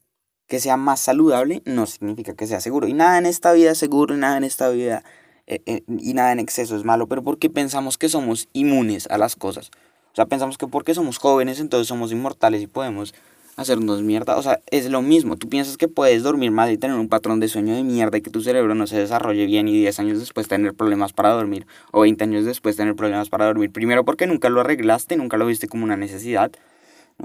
que 0.53 0.61
sea 0.61 0.77
más 0.77 1.01
saludable 1.01 1.63
no 1.65 1.87
significa 1.87 2.35
que 2.35 2.47
sea 2.47 2.61
seguro. 2.61 2.87
Y 2.87 2.93
nada 2.93 3.17
en 3.17 3.25
esta 3.25 3.55
vida 3.55 3.71
es 3.71 3.79
seguro, 3.79 4.15
y 4.15 4.19
nada 4.19 4.37
en 4.37 4.45
esta 4.45 4.69
vida 4.69 5.03
eh, 5.47 5.63
eh, 5.65 5.83
y 5.89 6.13
nada 6.13 6.31
en 6.31 6.41
exceso 6.41 6.77
es 6.77 6.85
malo, 6.85 7.07
pero 7.07 7.23
porque 7.23 7.49
pensamos 7.49 7.97
que 7.97 8.11
somos 8.11 8.51
inmunes 8.53 9.07
a 9.07 9.17
las 9.17 9.35
cosas. 9.35 9.71
O 10.13 10.15
sea, 10.15 10.27
pensamos 10.27 10.59
que 10.59 10.67
porque 10.67 10.93
somos 10.93 11.17
jóvenes 11.17 11.59
entonces 11.59 11.89
somos 11.89 12.13
inmortales 12.13 12.61
y 12.61 12.67
podemos 12.67 13.15
hacernos 13.57 14.03
mierda. 14.03 14.37
O 14.37 14.43
sea, 14.43 14.61
es 14.71 14.91
lo 14.91 15.01
mismo. 15.01 15.39
Tú 15.39 15.49
piensas 15.49 15.79
que 15.79 15.89
puedes 15.89 16.23
dormir 16.23 16.51
mal 16.51 16.71
y 16.71 16.77
tener 16.77 16.99
un 16.99 17.09
patrón 17.09 17.41
de 17.41 17.49
sueño 17.49 17.75
de 17.75 17.83
mierda 17.83 18.19
y 18.19 18.21
que 18.21 18.29
tu 18.29 18.43
cerebro 18.43 18.75
no 18.75 18.87
se 18.87 18.99
desarrolle 18.99 19.47
bien 19.47 19.69
y 19.69 19.73
10 19.73 20.01
años 20.01 20.19
después 20.19 20.49
tener 20.49 20.75
problemas 20.75 21.15
para 21.15 21.31
dormir 21.31 21.67
o 21.93 22.03
20 22.03 22.25
años 22.25 22.45
después 22.45 22.77
tener 22.77 22.95
problemas 22.95 23.31
para 23.31 23.47
dormir. 23.47 23.73
Primero 23.73 24.05
porque 24.05 24.27
nunca 24.27 24.51
lo 24.51 24.61
arreglaste, 24.61 25.17
nunca 25.17 25.39
lo 25.39 25.47
viste 25.47 25.67
como 25.67 25.85
una 25.85 25.97
necesidad. 25.97 26.53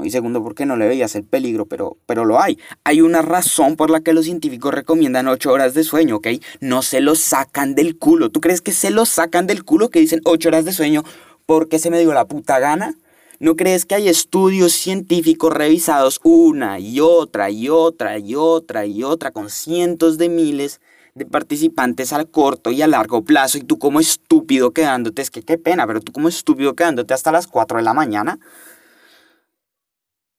Y 0.03 0.11
segundo, 0.11 0.43
porque 0.43 0.65
no 0.65 0.75
le 0.77 0.87
veías 0.87 1.15
el 1.15 1.23
peligro, 1.23 1.65
pero, 1.65 1.97
pero 2.05 2.23
lo 2.23 2.39
hay. 2.39 2.59
Hay 2.83 3.01
una 3.01 3.21
razón 3.21 3.75
por 3.75 3.89
la 3.89 4.01
que 4.01 4.13
los 4.13 4.25
científicos 4.25 4.73
recomiendan 4.73 5.27
8 5.27 5.51
horas 5.51 5.73
de 5.73 5.83
sueño, 5.83 6.17
¿ok? 6.17 6.27
No 6.59 6.81
se 6.81 7.01
lo 7.01 7.15
sacan 7.15 7.73
del 7.73 7.97
culo. 7.97 8.29
¿Tú 8.29 8.39
crees 8.39 8.61
que 8.61 8.71
se 8.71 8.91
lo 8.91 9.05
sacan 9.05 9.47
del 9.47 9.63
culo 9.63 9.89
que 9.89 9.99
dicen 9.99 10.21
8 10.23 10.49
horas 10.49 10.65
de 10.65 10.73
sueño 10.73 11.03
porque 11.45 11.79
se 11.79 11.89
me 11.89 11.99
dio 11.99 12.13
la 12.13 12.25
puta 12.25 12.59
gana? 12.59 12.95
¿No 13.39 13.55
crees 13.55 13.85
que 13.85 13.95
hay 13.95 14.09
estudios 14.09 14.73
científicos 14.73 15.53
revisados 15.53 16.19
una 16.23 16.79
y 16.79 16.99
otra 16.99 17.49
y 17.51 17.69
otra 17.69 18.17
y 18.17 18.35
otra 18.35 18.85
y 18.85 19.03
otra 19.03 19.31
con 19.31 19.49
cientos 19.49 20.17
de 20.17 20.29
miles 20.29 20.81
de 21.13 21.25
participantes 21.25 22.13
al 22.13 22.29
corto 22.29 22.71
y 22.71 22.81
a 22.81 22.87
largo 22.87 23.23
plazo 23.23 23.57
y 23.57 23.61
tú 23.61 23.77
como 23.79 23.99
estúpido 23.99 24.71
quedándote, 24.71 25.21
es 25.21 25.31
que 25.31 25.41
qué 25.41 25.57
pena, 25.57 25.85
pero 25.87 25.99
tú 26.01 26.11
como 26.11 26.29
estúpido 26.29 26.75
quedándote 26.75 27.13
hasta 27.13 27.31
las 27.31 27.47
4 27.47 27.77
de 27.77 27.83
la 27.83 27.93
mañana? 27.93 28.39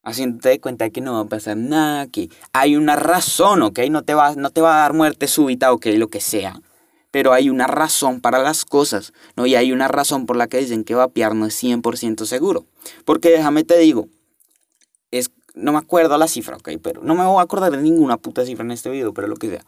Haciéndote 0.08 0.60
cuenta 0.60 0.90
que 0.90 1.00
no 1.00 1.14
va 1.14 1.20
a 1.20 1.24
pasar 1.26 1.56
nada, 1.56 2.06
que 2.06 2.30
hay 2.52 2.76
una 2.76 2.96
razón, 2.96 3.62
¿ok? 3.62 3.80
No 3.90 4.02
te, 4.02 4.14
va, 4.14 4.34
no 4.34 4.50
te 4.50 4.60
va 4.60 4.78
a 4.78 4.80
dar 4.80 4.94
muerte 4.94 5.28
súbita, 5.28 5.72
¿ok? 5.72 5.86
Lo 5.96 6.08
que 6.08 6.20
sea. 6.20 6.60
Pero 7.10 7.32
hay 7.32 7.50
una 7.50 7.66
razón 7.66 8.20
para 8.20 8.38
las 8.38 8.64
cosas, 8.64 9.12
¿no? 9.36 9.46
Y 9.46 9.54
hay 9.54 9.72
una 9.72 9.88
razón 9.88 10.26
por 10.26 10.36
la 10.36 10.46
que 10.46 10.58
dicen 10.58 10.84
que 10.84 10.94
vapear 10.94 11.34
no 11.34 11.46
es 11.46 11.62
100% 11.62 12.24
seguro. 12.24 12.66
Porque 13.04 13.30
déjame 13.30 13.64
te 13.64 13.78
digo, 13.78 14.08
es, 15.10 15.30
no 15.54 15.72
me 15.72 15.78
acuerdo 15.78 16.16
la 16.18 16.28
cifra, 16.28 16.56
¿ok? 16.56 16.70
Pero 16.82 17.02
no 17.02 17.14
me 17.14 17.24
voy 17.24 17.38
a 17.38 17.42
acordar 17.42 17.72
de 17.72 17.82
ninguna 17.82 18.16
puta 18.16 18.44
cifra 18.44 18.64
en 18.64 18.72
este 18.72 18.90
video, 18.90 19.12
pero 19.12 19.28
lo 19.28 19.36
que 19.36 19.50
sea. 19.50 19.64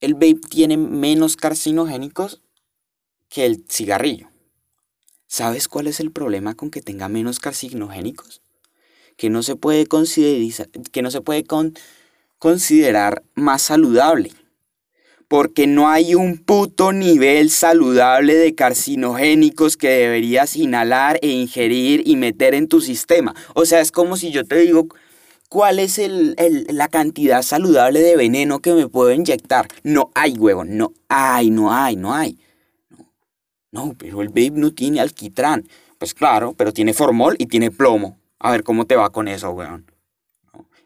El 0.00 0.14
vape 0.14 0.40
tiene 0.48 0.76
menos 0.76 1.36
carcinogénicos 1.36 2.42
que 3.28 3.46
el 3.46 3.64
cigarrillo. 3.68 4.28
¿Sabes 5.26 5.68
cuál 5.68 5.88
es 5.88 6.00
el 6.00 6.12
problema 6.12 6.54
con 6.54 6.70
que 6.70 6.82
tenga 6.82 7.08
menos 7.08 7.40
carcinogénicos? 7.40 8.40
Que 9.16 9.30
no 9.30 9.42
se 9.42 9.56
puede 9.56 9.86
considerar, 9.86 10.68
que 10.92 11.02
no 11.02 11.10
se 11.10 11.20
puede 11.20 11.44
con, 11.44 11.74
considerar 12.38 13.22
más 13.34 13.62
saludable. 13.62 14.32
Porque 15.28 15.66
no 15.66 15.88
hay 15.88 16.14
un 16.14 16.38
puto 16.38 16.92
nivel 16.92 17.50
saludable 17.50 18.36
de 18.36 18.54
carcinogénicos 18.54 19.76
que 19.76 19.88
deberías 19.88 20.54
inhalar 20.54 21.18
e 21.20 21.28
ingerir 21.28 22.02
y 22.06 22.14
meter 22.14 22.54
en 22.54 22.68
tu 22.68 22.80
sistema. 22.80 23.34
O 23.54 23.66
sea, 23.66 23.80
es 23.80 23.90
como 23.90 24.16
si 24.16 24.30
yo 24.30 24.44
te 24.44 24.56
digo, 24.58 24.86
¿cuál 25.48 25.80
es 25.80 25.98
el, 25.98 26.36
el, 26.38 26.68
la 26.70 26.86
cantidad 26.86 27.42
saludable 27.42 28.00
de 28.00 28.16
veneno 28.16 28.60
que 28.60 28.72
me 28.74 28.86
puedo 28.86 29.10
inyectar? 29.10 29.66
No 29.82 30.10
hay, 30.14 30.34
huevo, 30.34 30.64
no 30.64 30.92
hay, 31.08 31.50
no 31.50 31.72
hay, 31.72 31.96
no 31.96 32.14
hay. 32.14 32.38
No, 32.90 33.06
no 33.72 33.94
pero 33.98 34.22
el 34.22 34.28
vape 34.28 34.52
no 34.52 34.72
tiene 34.72 35.00
alquitrán. 35.00 35.66
Pues 35.98 36.14
claro, 36.14 36.54
pero 36.56 36.72
tiene 36.72 36.92
formol 36.92 37.34
y 37.38 37.46
tiene 37.46 37.72
plomo. 37.72 38.16
A 38.46 38.52
ver 38.52 38.62
cómo 38.62 38.84
te 38.84 38.94
va 38.94 39.10
con 39.10 39.26
eso, 39.26 39.50
weón. 39.50 39.90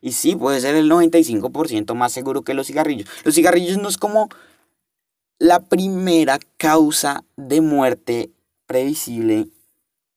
Y 0.00 0.12
sí, 0.12 0.34
puede 0.34 0.62
ser 0.62 0.76
el 0.76 0.90
95% 0.90 1.94
más 1.94 2.10
seguro 2.10 2.40
que 2.40 2.54
los 2.54 2.68
cigarrillos. 2.68 3.06
Los 3.22 3.34
cigarrillos 3.34 3.76
no 3.76 3.90
es 3.90 3.98
como 3.98 4.30
la 5.38 5.60
primera 5.60 6.38
causa 6.56 7.22
de 7.36 7.60
muerte 7.60 8.30
previsible 8.64 9.48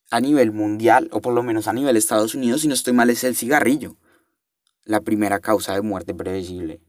a 0.10 0.22
nivel 0.22 0.54
mundial, 0.54 1.10
o 1.12 1.20
por 1.20 1.34
lo 1.34 1.44
menos 1.44 1.68
a 1.68 1.74
nivel 1.74 1.98
Estados 1.98 2.34
Unidos, 2.34 2.62
si 2.62 2.70
no 2.70 2.76
estoy 2.76 2.94
mal, 2.94 3.10
es 3.10 3.26
el 3.26 3.36
cigarrillo. 3.36 3.98
La 4.86 5.02
primera 5.02 5.42
causa 5.42 5.74
de 5.74 5.82
muerte 5.82 6.14
previsible. 6.14 6.80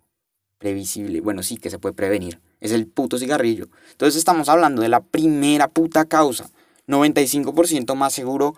Previsible. 0.58 1.20
Bueno, 1.20 1.42
sí, 1.42 1.56
que 1.56 1.68
se 1.68 1.80
puede 1.80 1.96
prevenir. 1.96 2.40
Es 2.60 2.70
el 2.70 2.86
puto 2.86 3.18
cigarrillo. 3.18 3.66
Entonces 3.90 4.14
estamos 4.14 4.48
hablando 4.48 4.82
de 4.82 4.88
la 4.88 5.00
primera 5.02 5.66
puta 5.66 6.04
causa. 6.04 6.48
95% 6.86 7.96
más 7.96 8.12
seguro. 8.12 8.54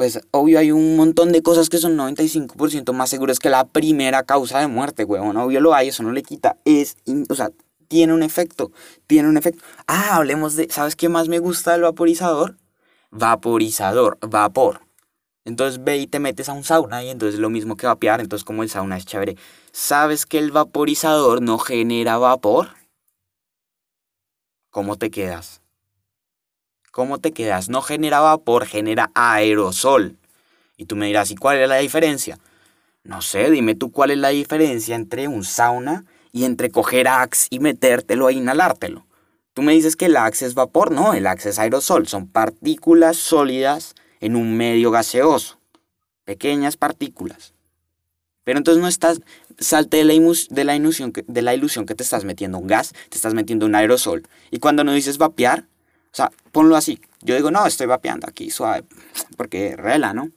Pues 0.00 0.18
obvio 0.30 0.58
hay 0.58 0.72
un 0.72 0.96
montón 0.96 1.30
de 1.30 1.42
cosas 1.42 1.68
que 1.68 1.76
son 1.76 1.94
95% 1.94 2.94
más 2.94 3.10
seguras 3.10 3.38
que 3.38 3.50
la 3.50 3.66
primera 3.66 4.22
causa 4.22 4.58
de 4.58 4.66
muerte, 4.66 5.04
weón. 5.04 5.36
Obvio 5.36 5.60
lo 5.60 5.74
hay, 5.74 5.88
eso 5.88 6.02
no 6.02 6.10
le 6.10 6.22
quita. 6.22 6.56
Es, 6.64 6.96
o 7.28 7.34
sea, 7.34 7.50
tiene 7.86 8.14
un 8.14 8.22
efecto. 8.22 8.72
Tiene 9.06 9.28
un 9.28 9.36
efecto. 9.36 9.62
Ah, 9.86 10.16
hablemos 10.16 10.56
de. 10.56 10.68
¿Sabes 10.70 10.96
qué 10.96 11.10
más 11.10 11.28
me 11.28 11.38
gusta 11.38 11.72
del 11.72 11.82
vaporizador? 11.82 12.56
Vaporizador, 13.10 14.16
vapor. 14.26 14.80
Entonces 15.44 15.84
ve 15.84 15.98
y 15.98 16.06
te 16.06 16.18
metes 16.18 16.48
a 16.48 16.54
un 16.54 16.64
sauna 16.64 17.04
y 17.04 17.10
entonces 17.10 17.34
es 17.34 17.40
lo 17.40 17.50
mismo 17.50 17.76
que 17.76 17.86
vapear. 17.86 18.22
Entonces, 18.22 18.44
como 18.44 18.62
el 18.62 18.70
sauna 18.70 18.96
es 18.96 19.04
chévere. 19.04 19.36
¿Sabes 19.70 20.24
que 20.24 20.38
el 20.38 20.50
vaporizador 20.50 21.42
no 21.42 21.58
genera 21.58 22.16
vapor? 22.16 22.68
¿Cómo 24.70 24.96
te 24.96 25.10
quedas? 25.10 25.59
¿Cómo 27.00 27.16
te 27.16 27.32
quedas? 27.32 27.70
No 27.70 27.80
genera 27.80 28.20
vapor, 28.20 28.66
genera 28.66 29.10
aerosol. 29.14 30.18
Y 30.76 30.84
tú 30.84 30.96
me 30.96 31.06
dirás, 31.06 31.30
¿y 31.30 31.34
cuál 31.34 31.56
es 31.56 31.66
la 31.66 31.78
diferencia? 31.78 32.38
No 33.04 33.22
sé, 33.22 33.50
dime 33.50 33.74
tú 33.74 33.90
cuál 33.90 34.10
es 34.10 34.18
la 34.18 34.28
diferencia 34.28 34.96
entre 34.96 35.26
un 35.26 35.42
sauna 35.42 36.04
y 36.30 36.44
entre 36.44 36.68
coger 36.68 37.08
Axe 37.08 37.46
y 37.48 37.58
metértelo 37.58 38.28
e 38.28 38.34
inhalártelo. 38.34 39.06
Tú 39.54 39.62
me 39.62 39.72
dices 39.72 39.96
que 39.96 40.04
el 40.04 40.16
Axe 40.18 40.44
es 40.44 40.52
vapor, 40.52 40.90
no, 40.90 41.14
el 41.14 41.26
Axe 41.26 41.48
es 41.48 41.58
aerosol, 41.58 42.06
son 42.06 42.28
partículas 42.28 43.16
sólidas 43.16 43.94
en 44.20 44.36
un 44.36 44.58
medio 44.58 44.90
gaseoso, 44.90 45.58
pequeñas 46.26 46.76
partículas. 46.76 47.54
Pero 48.44 48.58
entonces 48.58 48.82
no 48.82 48.88
estás, 48.88 49.22
salte 49.58 49.96
de 49.96 50.04
la, 50.04 50.12
ilusión, 50.74 51.12
que, 51.12 51.24
de 51.26 51.40
la 51.40 51.54
ilusión 51.54 51.86
que 51.86 51.94
te 51.94 52.02
estás 52.02 52.26
metiendo 52.26 52.58
un 52.58 52.66
gas, 52.66 52.92
te 53.08 53.16
estás 53.16 53.32
metiendo 53.32 53.64
un 53.64 53.74
aerosol. 53.74 54.28
Y 54.50 54.58
cuando 54.58 54.84
no 54.84 54.92
dices 54.92 55.16
vapear, 55.16 55.69
o 56.12 56.16
sea, 56.16 56.30
ponlo 56.50 56.76
así. 56.76 57.00
Yo 57.22 57.36
digo, 57.36 57.50
no, 57.50 57.66
estoy 57.66 57.86
vapeando 57.86 58.26
aquí 58.28 58.50
suave, 58.50 58.84
porque 59.36 59.76
rela, 59.76 60.12
¿no? 60.12 60.30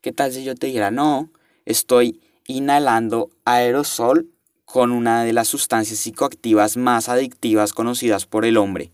¿Qué 0.00 0.12
tal 0.12 0.32
si 0.32 0.44
yo 0.44 0.54
te 0.54 0.68
dijera, 0.68 0.90
no, 0.90 1.30
estoy 1.64 2.20
inhalando 2.46 3.30
aerosol 3.44 4.30
con 4.64 4.90
una 4.92 5.24
de 5.24 5.32
las 5.32 5.48
sustancias 5.48 5.98
psicoactivas 5.98 6.76
más 6.76 7.08
adictivas 7.08 7.72
conocidas 7.72 8.26
por 8.26 8.44
el 8.44 8.56
hombre? 8.56 8.92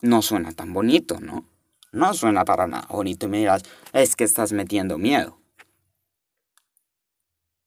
No 0.00 0.22
suena 0.22 0.52
tan 0.52 0.72
bonito, 0.72 1.20
¿no? 1.20 1.44
No 1.90 2.14
suena 2.14 2.44
para 2.44 2.66
nada 2.66 2.86
bonito 2.90 3.26
y 3.26 3.28
me 3.28 3.38
dirás, 3.38 3.62
es 3.92 4.14
que 4.14 4.24
estás 4.24 4.52
metiendo 4.52 4.98
miedo. 4.98 5.38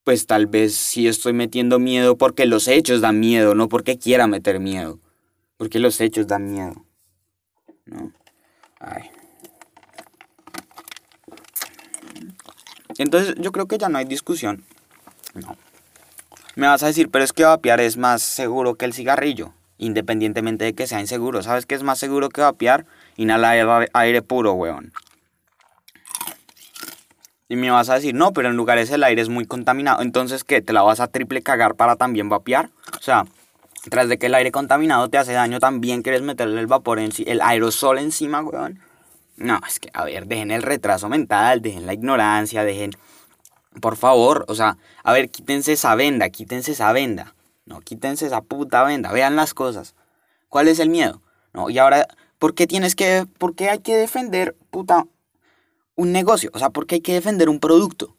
Pues 0.04 0.26
tal 0.26 0.48
vez 0.48 0.76
sí 0.76 1.08
estoy 1.08 1.34
metiendo 1.34 1.80
miedo 1.80 2.18
porque 2.18 2.46
los 2.46 2.68
hechos 2.68 3.02
dan 3.02 3.20
miedo, 3.20 3.56
no 3.56 3.70
porque 3.70 4.00
quiera 4.00 4.28
meter 4.28 4.60
miedo. 4.60 5.00
Porque 5.62 5.78
los 5.78 6.02
hechos 6.02 6.26
dan 6.26 6.52
miedo. 6.52 6.74
¿No? 7.86 8.12
Ay. 8.80 9.12
Entonces 12.98 13.36
yo 13.38 13.52
creo 13.52 13.68
que 13.68 13.78
ya 13.78 13.88
no 13.88 14.00
hay 14.00 14.06
discusión. 14.06 14.66
No. 15.36 15.56
Me 16.56 16.66
vas 16.66 16.82
a 16.82 16.88
decir, 16.88 17.12
pero 17.12 17.24
es 17.24 17.32
que 17.32 17.44
vapear 17.44 17.80
es 17.80 17.96
más 17.96 18.24
seguro 18.24 18.74
que 18.74 18.86
el 18.86 18.94
cigarrillo, 18.94 19.54
independientemente 19.78 20.66
de 20.66 20.74
que 20.74 20.88
sea 20.88 21.00
inseguro. 21.00 21.44
¿Sabes 21.44 21.68
qué 21.68 21.76
es 21.76 21.84
más 21.84 22.00
seguro 22.00 22.30
que 22.30 22.42
vapear? 22.42 22.88
Inhalar 23.18 23.88
aire 23.94 24.22
puro, 24.24 24.54
weón. 24.54 24.92
Y 27.50 27.56
me 27.56 27.70
vas 27.70 27.90
a 27.90 27.94
decir, 27.94 28.16
no, 28.16 28.34
pero 28.34 28.50
en 28.50 28.56
lugares 28.56 28.90
el 28.90 29.04
aire 29.04 29.22
es 29.22 29.30
muy 29.30 29.46
contaminado. 29.46 30.02
Entonces, 30.02 30.44
¿qué? 30.44 30.64
¿Te 30.64 30.74
la 30.74 30.82
vas 30.82 31.00
a 31.02 31.08
triple 31.10 31.44
cagar 31.44 31.76
para 31.76 31.98
también 31.98 32.30
vapear? 32.30 32.72
O 32.98 33.04
sea, 33.04 33.26
tras 33.90 34.10
de 34.10 34.18
que 34.18 34.28
el 34.28 34.36
aire 34.36 34.52
contaminado 34.52 35.10
te 35.10 35.18
hace 35.18 35.34
daño, 35.34 35.60
también 35.60 36.02
quieres 36.04 36.22
meterle 36.22 36.60
el 36.60 36.68
vapor 36.68 37.00
en 37.00 37.12
el 37.26 37.42
aerosol 37.42 38.00
encima, 38.00 38.42
weón. 38.42 38.80
No, 39.38 39.60
es 39.68 39.80
que, 39.80 39.90
a 39.94 40.06
ver, 40.06 40.28
dejen 40.28 40.52
el 40.52 40.62
retraso 40.62 41.10
mental, 41.10 41.62
dejen 41.62 41.88
la 41.88 41.94
ignorancia, 41.94 42.64
dejen 42.64 42.92
por 43.80 43.96
favor, 43.96 44.46
o 44.50 44.56
sea, 44.56 44.78
a 45.04 45.14
ver, 45.14 45.30
quítense 45.30 45.74
esa 45.74 45.96
venda, 45.96 46.30
quítense 46.30 46.74
esa 46.74 46.92
venda. 46.92 47.34
No, 47.66 47.80
quítense 47.80 48.26
esa 48.26 48.42
puta 48.42 48.84
venda, 48.84 49.12
vean 49.12 49.36
las 49.36 49.54
cosas. 49.54 49.96
¿Cuál 50.50 50.68
es 50.68 50.80
el 50.80 50.90
miedo? 50.90 51.22
No, 51.54 51.70
y 51.70 51.78
ahora, 51.78 52.08
¿por 52.38 52.54
qué 52.54 52.68
tienes 52.68 52.96
que, 52.96 53.26
por 53.38 53.56
qué 53.56 53.70
hay 53.70 53.80
que 53.80 53.96
defender, 53.96 54.56
puta, 54.72 55.06
un 55.96 56.12
negocio? 56.12 56.50
O 56.54 56.60
sea, 56.60 56.70
¿por 56.70 56.86
qué 56.86 56.96
hay 56.96 57.02
que 57.02 57.14
defender 57.14 57.48
un 57.48 57.60
producto? 57.60 58.18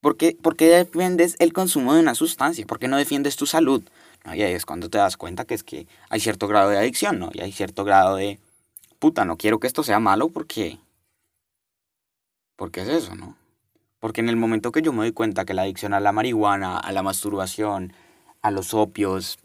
¿Por 0.00 0.16
qué, 0.16 0.36
¿Por 0.40 0.56
qué 0.56 0.68
defiendes 0.68 1.36
el 1.38 1.52
consumo 1.52 1.92
de 1.92 2.00
una 2.00 2.14
sustancia? 2.14 2.64
¿Por 2.64 2.78
qué 2.78 2.88
no 2.88 2.96
defiendes 2.96 3.36
tu 3.36 3.46
salud? 3.46 3.82
Y 4.34 4.42
ahí 4.42 4.52
es 4.52 4.66
cuando 4.66 4.88
te 4.88 4.98
das 4.98 5.16
cuenta 5.16 5.44
que 5.44 5.54
es 5.54 5.62
que 5.62 5.86
hay 6.08 6.20
cierto 6.20 6.48
grado 6.48 6.70
de 6.70 6.78
adicción, 6.78 7.18
¿no? 7.18 7.30
Y 7.32 7.40
hay 7.40 7.52
cierto 7.52 7.84
grado 7.84 8.16
de, 8.16 8.38
puta, 8.98 9.24
no 9.24 9.36
quiero 9.36 9.58
que 9.58 9.66
esto 9.66 9.82
sea 9.82 10.00
malo 10.00 10.28
porque... 10.28 10.78
Porque 12.56 12.82
es 12.82 12.88
eso, 12.88 13.14
¿no? 13.14 13.36
Porque 14.00 14.20
en 14.20 14.28
el 14.28 14.36
momento 14.36 14.72
que 14.72 14.82
yo 14.82 14.92
me 14.92 14.98
doy 14.98 15.12
cuenta 15.12 15.44
que 15.44 15.54
la 15.54 15.62
adicción 15.62 15.94
a 15.94 16.00
la 16.00 16.12
marihuana, 16.12 16.78
a 16.78 16.92
la 16.92 17.02
masturbación, 17.02 17.92
a 18.42 18.50
los 18.50 18.74
opios, 18.74 19.38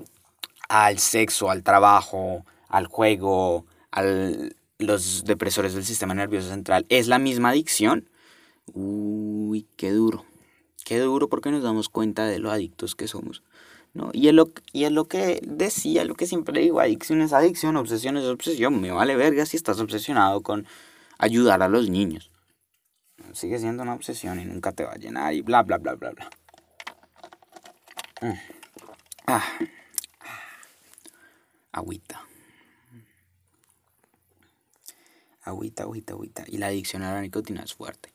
al 0.69 0.99
sexo, 0.99 1.49
al 1.49 1.63
trabajo, 1.63 2.45
al 2.67 2.87
juego, 2.87 3.65
a 3.91 4.03
los 4.79 5.23
depresores 5.25 5.73
del 5.73 5.85
sistema 5.85 6.13
nervioso 6.13 6.49
central, 6.49 6.85
es 6.89 7.07
la 7.07 7.19
misma 7.19 7.49
adicción, 7.49 8.09
uy, 8.73 9.67
qué 9.75 9.91
duro. 9.91 10.25
Qué 10.83 10.99
duro 10.99 11.29
porque 11.29 11.51
nos 11.51 11.63
damos 11.63 11.89
cuenta 11.89 12.25
de 12.25 12.39
lo 12.39 12.51
adictos 12.51 12.95
que 12.95 13.07
somos. 13.07 13.41
¿No? 13.93 14.09
Y, 14.13 14.27
es 14.27 14.33
lo, 14.33 14.51
y 14.71 14.85
es 14.85 14.91
lo 14.91 15.05
que 15.05 15.39
decía, 15.43 16.05
lo 16.05 16.15
que 16.15 16.25
siempre 16.25 16.59
digo, 16.61 16.79
adicción 16.79 17.21
es 17.21 17.33
adicción, 17.33 17.77
obsesión 17.77 18.17
es 18.17 18.25
obsesión. 18.25 18.81
Me 18.81 18.91
vale 18.91 19.15
verga 19.15 19.45
si 19.45 19.57
estás 19.57 19.79
obsesionado 19.79 20.41
con 20.41 20.65
ayudar 21.17 21.61
a 21.61 21.67
los 21.67 21.89
niños 21.89 22.33
sigue 23.33 23.59
siendo 23.59 23.83
una 23.83 23.93
obsesión 23.93 24.39
y 24.39 24.45
nunca 24.45 24.71
te 24.71 24.83
va 24.83 24.93
a 24.93 24.97
llenar 24.97 25.33
y 25.33 25.41
bla, 25.41 25.63
bla, 25.63 25.77
bla, 25.77 25.95
bla, 25.95 26.11
bla. 26.11 26.29
Mm. 28.21 28.39
Ah. 29.27 29.43
Agüita. 31.71 32.21
Agüita, 35.41 35.83
agüita, 35.83 36.13
agüita. 36.13 36.43
Y 36.47 36.57
la 36.57 36.67
adicción 36.67 37.03
a 37.03 37.13
la 37.13 37.21
nicotina 37.21 37.63
es 37.63 37.73
fuerte. 37.73 38.13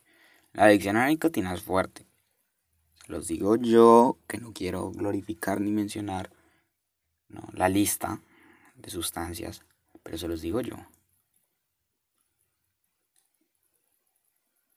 La 0.52 0.64
adicción 0.64 0.96
a 0.96 1.00
la 1.00 1.08
nicotina 1.08 1.52
es 1.52 1.62
fuerte. 1.62 2.06
Los 3.08 3.26
digo 3.26 3.56
yo, 3.56 4.18
que 4.28 4.36
no 4.36 4.52
quiero 4.52 4.90
glorificar 4.90 5.62
ni 5.62 5.70
mencionar 5.70 6.30
¿no? 7.28 7.48
la 7.54 7.70
lista 7.70 8.20
de 8.76 8.90
sustancias, 8.90 9.62
pero 10.02 10.18
se 10.18 10.28
los 10.28 10.42
digo 10.42 10.60
yo. 10.60 10.76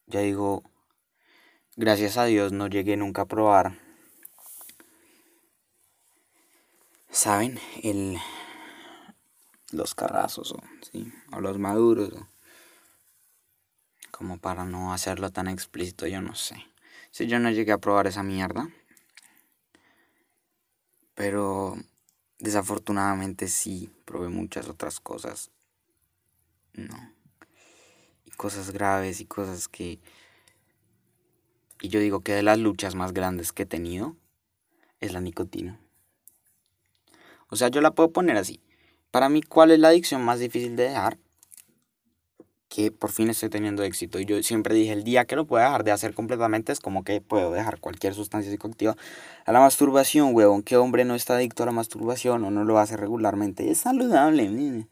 Ya 0.07 0.21
digo, 0.21 0.63
gracias 1.75 2.15
a 2.17 2.23
Dios 2.23 2.53
no 2.53 2.67
llegué 2.67 2.95
nunca 2.95 3.23
a 3.23 3.27
probar. 3.27 3.77
¿Saben? 7.09 7.59
El, 7.83 8.17
los 9.73 9.93
carrazos, 9.93 10.55
¿sí? 10.89 11.11
o 11.33 11.41
los 11.41 11.59
maduros. 11.59 12.13
como 14.09 14.37
para 14.37 14.63
no 14.63 14.93
hacerlo 14.93 15.31
tan 15.31 15.49
explícito, 15.49 16.07
yo 16.07 16.21
no 16.21 16.33
sé. 16.35 16.70
Si 17.11 17.27
yo 17.27 17.39
no 17.39 17.51
llegué 17.51 17.71
a 17.71 17.77
probar 17.77 18.07
esa 18.07 18.23
mierda. 18.23 18.69
Pero 21.13 21.77
desafortunadamente 22.39 23.47
sí 23.47 23.91
probé 24.05 24.29
muchas 24.29 24.67
otras 24.67 24.99
cosas. 24.99 25.51
No 26.73 27.21
cosas 28.41 28.71
graves 28.71 29.21
y 29.21 29.25
cosas 29.25 29.67
que... 29.67 29.99
Y 31.79 31.89
yo 31.89 31.99
digo 31.99 32.21
que 32.21 32.33
de 32.33 32.41
las 32.41 32.57
luchas 32.57 32.95
más 32.95 33.13
grandes 33.13 33.53
que 33.53 33.63
he 33.63 33.65
tenido 33.67 34.15
es 34.99 35.13
la 35.13 35.21
nicotina. 35.21 35.79
O 37.49 37.55
sea, 37.55 37.67
yo 37.67 37.81
la 37.81 37.91
puedo 37.91 38.09
poner 38.09 38.37
así. 38.37 38.59
Para 39.11 39.29
mí, 39.29 39.43
¿cuál 39.43 39.69
es 39.69 39.77
la 39.77 39.89
adicción 39.89 40.25
más 40.25 40.39
difícil 40.39 40.75
de 40.75 40.85
dejar? 40.85 41.19
Que 42.71 42.89
por 42.89 43.11
fin 43.11 43.29
estoy 43.29 43.49
teniendo 43.49 43.83
éxito. 43.83 44.17
Y 44.17 44.25
yo 44.25 44.41
siempre 44.43 44.73
dije, 44.73 44.93
el 44.93 45.03
día 45.03 45.25
que 45.25 45.35
lo 45.35 45.45
pueda 45.45 45.65
dejar 45.65 45.83
de 45.83 45.91
hacer 45.91 46.13
completamente 46.13 46.71
es 46.71 46.79
como 46.79 47.03
que 47.03 47.19
puedo 47.19 47.51
dejar 47.51 47.81
cualquier 47.81 48.13
sustancia 48.13 48.49
psicoactiva. 48.49 48.95
A 49.45 49.51
la 49.51 49.59
masturbación, 49.59 50.33
huevón. 50.33 50.63
¿Qué 50.63 50.77
hombre 50.77 51.03
no 51.03 51.15
está 51.15 51.35
adicto 51.35 51.63
a 51.63 51.65
la 51.65 51.73
masturbación 51.73 52.45
o 52.45 52.49
no 52.49 52.63
lo 52.63 52.79
hace 52.79 52.95
regularmente? 52.95 53.69
Es 53.69 53.79
saludable. 53.79 54.87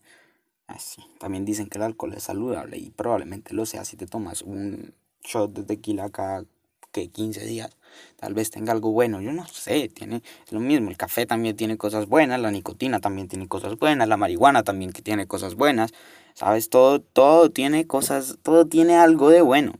Así. 0.67 1.01
También 1.19 1.45
dicen 1.45 1.67
que 1.67 1.77
el 1.77 1.85
alcohol 1.85 2.13
es 2.15 2.23
saludable 2.23 2.77
y 2.77 2.89
probablemente 2.89 3.53
lo 3.53 3.65
sea 3.65 3.85
si 3.85 3.95
te 3.95 4.07
tomas 4.07 4.41
un 4.41 4.93
shot 5.23 5.53
de 5.53 5.63
tequila 5.63 6.09
cada 6.09 6.43
que 6.91 7.09
15 7.09 7.45
días, 7.45 7.69
tal 8.17 8.33
vez 8.33 8.49
tenga 8.49 8.71
algo 8.71 8.91
bueno, 8.91 9.21
yo 9.21 9.31
no 9.31 9.45
sé, 9.47 9.89
tiene 9.89 10.23
lo 10.49 10.59
mismo, 10.59 10.89
el 10.89 10.97
café 10.97 11.25
también 11.25 11.55
tiene 11.55 11.77
cosas 11.77 12.07
buenas, 12.07 12.39
la 12.39 12.51
nicotina 12.51 12.99
también 12.99 13.27
tiene 13.27 13.47
cosas 13.47 13.77
buenas, 13.77 14.07
la 14.07 14.17
marihuana 14.17 14.63
también 14.63 14.91
que 14.91 15.01
tiene 15.01 15.27
cosas 15.27 15.55
buenas, 15.55 15.93
sabes, 16.33 16.69
todo, 16.69 17.01
todo 17.01 17.51
tiene 17.51 17.87
cosas, 17.87 18.37
todo 18.43 18.67
tiene 18.67 18.95
algo 18.95 19.29
de 19.29 19.41
bueno. 19.41 19.73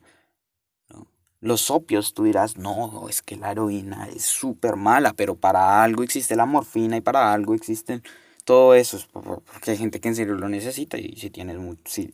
Los 1.41 1.71
opios, 1.71 2.13
tú 2.13 2.25
dirás, 2.25 2.57
no, 2.57 3.07
es 3.07 3.21
que 3.21 3.37
la 3.37 3.51
heroína 3.51 4.09
es 4.09 4.23
súper 4.23 4.75
mala, 4.75 5.13
pero 5.13 5.35
para 5.35 5.83
algo 5.83 6.03
existe 6.03 6.35
la 6.35 6.45
morfina 6.45 6.97
y 6.97 7.01
para 7.01 7.31
algo 7.31 7.53
existen 7.53 8.03
todo 8.43 8.73
eso, 8.73 8.99
porque 9.13 9.71
hay 9.71 9.77
gente 9.77 10.01
que 10.01 10.09
en 10.09 10.15
serio 10.15 10.33
lo 10.33 10.49
necesita 10.49 10.97
y 10.97 11.15
si 11.17 11.29
tienes 11.29 11.57
mucho, 11.57 11.83
si, 11.85 12.13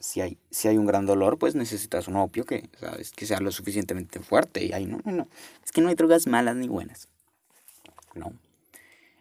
si, 0.00 0.20
hay, 0.20 0.38
si 0.50 0.68
hay 0.68 0.78
un 0.78 0.86
gran 0.86 1.06
dolor, 1.06 1.38
pues 1.38 1.54
necesitas 1.54 2.08
un 2.08 2.16
opio 2.16 2.44
que, 2.44 2.70
¿sabes? 2.78 3.10
que 3.10 3.26
sea 3.26 3.40
lo 3.40 3.50
suficientemente 3.50 4.20
fuerte 4.20 4.64
y 4.64 4.72
ahí 4.72 4.86
no, 4.86 5.00
no, 5.04 5.12
no, 5.12 5.28
es 5.64 5.72
que 5.72 5.80
no 5.80 5.88
hay 5.88 5.96
drogas 5.96 6.26
malas 6.26 6.56
ni 6.56 6.68
buenas, 6.68 7.08
no. 8.14 8.32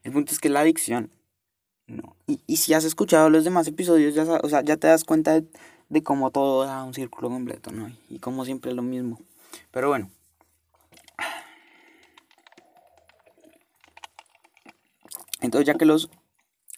El 0.04 0.12
punto 0.12 0.32
es 0.32 0.40
que 0.40 0.50
la 0.50 0.62
adicción, 0.62 1.10
no. 1.90 2.16
Y, 2.28 2.42
y 2.48 2.58
si 2.58 2.74
has 2.74 2.84
escuchado 2.84 3.30
los 3.30 3.44
demás 3.44 3.68
episodios, 3.68 4.14
ya, 4.14 4.24
o 4.24 4.50
sea, 4.50 4.62
ya 4.62 4.78
te 4.78 4.88
das 4.88 5.04
cuenta 5.04 5.42
de 5.90 6.04
cómo 6.04 6.32
todo 6.32 6.66
da 6.66 6.84
un 6.84 6.94
círculo 6.94 7.30
completo, 7.30 7.72
¿no? 7.72 7.92
Y 8.10 8.20
como 8.20 8.46
siempre 8.46 8.72
es 8.72 8.78
lo 8.78 8.84
mismo. 8.84 9.20
Pero 9.72 9.90
bueno. 9.90 10.10
Entonces 15.42 15.68
ya 15.68 15.76
que 15.76 15.86
los 15.86 16.10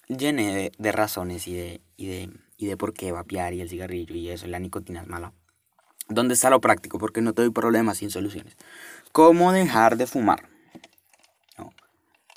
llené 0.07 0.71
de, 0.77 0.91
razones 0.91 1.47
y 1.47 1.53
de, 1.53 1.81
y, 1.97 2.07
de, 2.07 2.29
y 2.57 2.67
de 2.67 2.77
por 2.77 2.93
qué 2.93 3.11
vapear 3.11 3.53
y 3.53 3.61
el 3.61 3.69
cigarrillo 3.69 4.15
y 4.15 4.29
eso, 4.29 4.47
la 4.47 4.59
nicotina 4.59 5.01
es 5.01 5.07
mala. 5.07 5.33
¿Dónde 6.07 6.33
está 6.33 6.49
lo 6.49 6.61
práctico? 6.61 6.99
Porque 6.99 7.21
no 7.21 7.33
te 7.33 7.41
doy 7.41 7.51
problemas 7.51 7.97
sin 7.97 8.11
soluciones. 8.11 8.57
¿Cómo 9.11 9.51
dejar 9.51 9.97
de 9.97 10.07
fumar? 10.07 10.49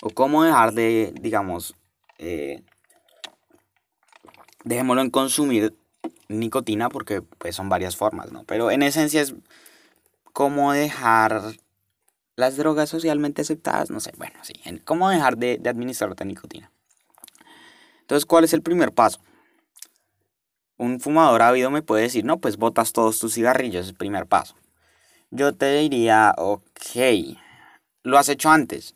O 0.01 0.11
cómo 0.11 0.45
dejar 0.45 0.75
de, 0.75 1.15
digamos, 1.21 1.77
eh, 2.19 2.63
dejémoslo 4.65 5.03
en 5.03 5.11
consumir 5.11 5.77
nicotina 6.29 6.89
porque 6.89 7.23
pues 7.23 7.55
son 7.55 7.69
varias 7.69 7.97
formas, 7.97 8.33
¿no? 8.33 8.45
Pero 8.45 8.71
en 8.71 8.83
esencia 8.83 9.21
es 9.21 9.35
cómo 10.33 10.73
dejar 10.73 11.55
las 12.37 12.57
drogas 12.57 12.89
socialmente 12.89 13.43
aceptadas, 13.43 13.91
no 13.91 14.01
sé, 14.01 14.13
bueno, 14.17 14.35
sí, 14.43 14.55
cómo 14.85 15.09
dejar 15.09 15.37
de, 15.37 15.59
de 15.59 15.71
administrarte 15.71 16.25
nicotina. 16.25 16.71
Entonces, 18.01 18.27
¿cuál 18.27 18.45
es 18.45 18.53
el 18.53 18.63
primer 18.63 18.93
paso? 18.93 19.21
Un 20.77 21.01
fumador 21.01 21.43
ávido 21.43 21.71
me 21.71 21.83
puede 21.83 22.03
decir, 22.03 22.25
no, 22.25 22.39
pues 22.39 22.57
botas 22.57 22.93
todos 22.93 23.19
tus 23.19 23.35
cigarrillos, 23.35 23.85
es 23.85 23.91
el 23.91 23.97
primer 23.97 24.27
paso. 24.27 24.57
Yo 25.31 25.55
te 25.55 25.73
diría, 25.79 26.35
ok, 26.37 27.39
¿lo 28.03 28.19
has 28.19 28.29
hecho 28.29 28.51
antes? 28.51 28.95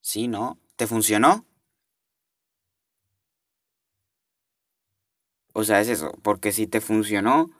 Sí, 0.00 0.28
¿no? 0.28 0.58
¿Te 0.82 0.88
funcionó? 0.88 1.46
O 5.52 5.62
sea, 5.62 5.80
es 5.80 5.86
eso, 5.86 6.10
porque 6.22 6.50
si 6.50 6.66
te 6.66 6.80
funcionó, 6.80 7.52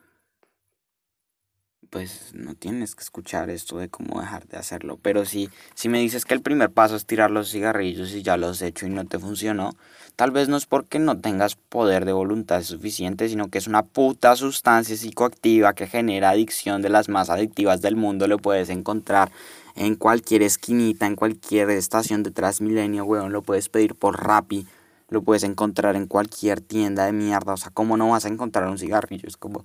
pues 1.89 2.33
no 2.35 2.57
tienes 2.57 2.97
que 2.97 3.05
escuchar 3.05 3.49
esto 3.49 3.79
de 3.79 3.89
cómo 3.89 4.21
dejar 4.21 4.49
de 4.49 4.57
hacerlo. 4.57 4.99
Pero 5.01 5.25
si, 5.25 5.51
si 5.77 5.89
me 5.89 6.01
dices 6.01 6.25
que 6.25 6.35
el 6.35 6.43
primer 6.43 6.73
paso 6.73 6.97
es 6.97 7.07
tirar 7.07 7.31
los 7.31 7.53
cigarrillos 7.53 8.13
y 8.13 8.23
ya 8.25 8.37
los 8.37 8.57
has 8.57 8.63
hecho 8.63 8.87
y 8.87 8.91
no 8.91 9.05
te 9.05 9.21
funcionó, 9.21 9.77
tal 10.17 10.33
vez 10.33 10.49
no 10.49 10.57
es 10.57 10.67
porque 10.67 10.99
no 10.99 11.21
tengas 11.21 11.55
poder 11.55 12.05
de 12.05 12.13
voluntad 12.13 12.65
suficiente, 12.65 13.29
sino 13.29 13.51
que 13.51 13.59
es 13.59 13.69
una 13.69 13.85
puta 13.85 14.35
sustancia 14.35 14.97
psicoactiva 14.97 15.75
que 15.75 15.87
genera 15.87 16.31
adicción 16.31 16.83
de 16.83 16.89
las 16.89 17.09
más 17.09 17.31
adictivas 17.31 17.83
del 17.83 17.95
mundo. 17.95 18.27
Lo 18.27 18.39
puedes 18.39 18.69
encontrar 18.69 19.31
en 19.75 19.97
cualquier 19.97 20.43
esquinita, 20.43 21.07
en 21.07 21.17
cualquier 21.17 21.71
estación 21.71 22.23
de 22.23 22.31
Transmilenio, 22.31 23.05
weón. 23.05 23.33
Lo 23.33 23.43
puedes 23.43 23.69
pedir 23.69 23.95
por 23.95 24.23
Rappi 24.23 24.67
lo 25.13 25.23
puedes 25.23 25.45
encontrar 25.45 25.95
en 25.95 26.07
cualquier 26.07 26.61
tienda 26.61 27.05
de 27.05 27.13
mierda. 27.13 27.53
O 27.53 27.57
sea, 27.57 27.71
¿cómo 27.71 27.97
no 27.97 28.09
vas 28.09 28.25
a 28.25 28.29
encontrar 28.29 28.69
un 28.69 28.79
cigarrillo? 28.79 29.29
Es 29.29 29.37
como, 29.37 29.65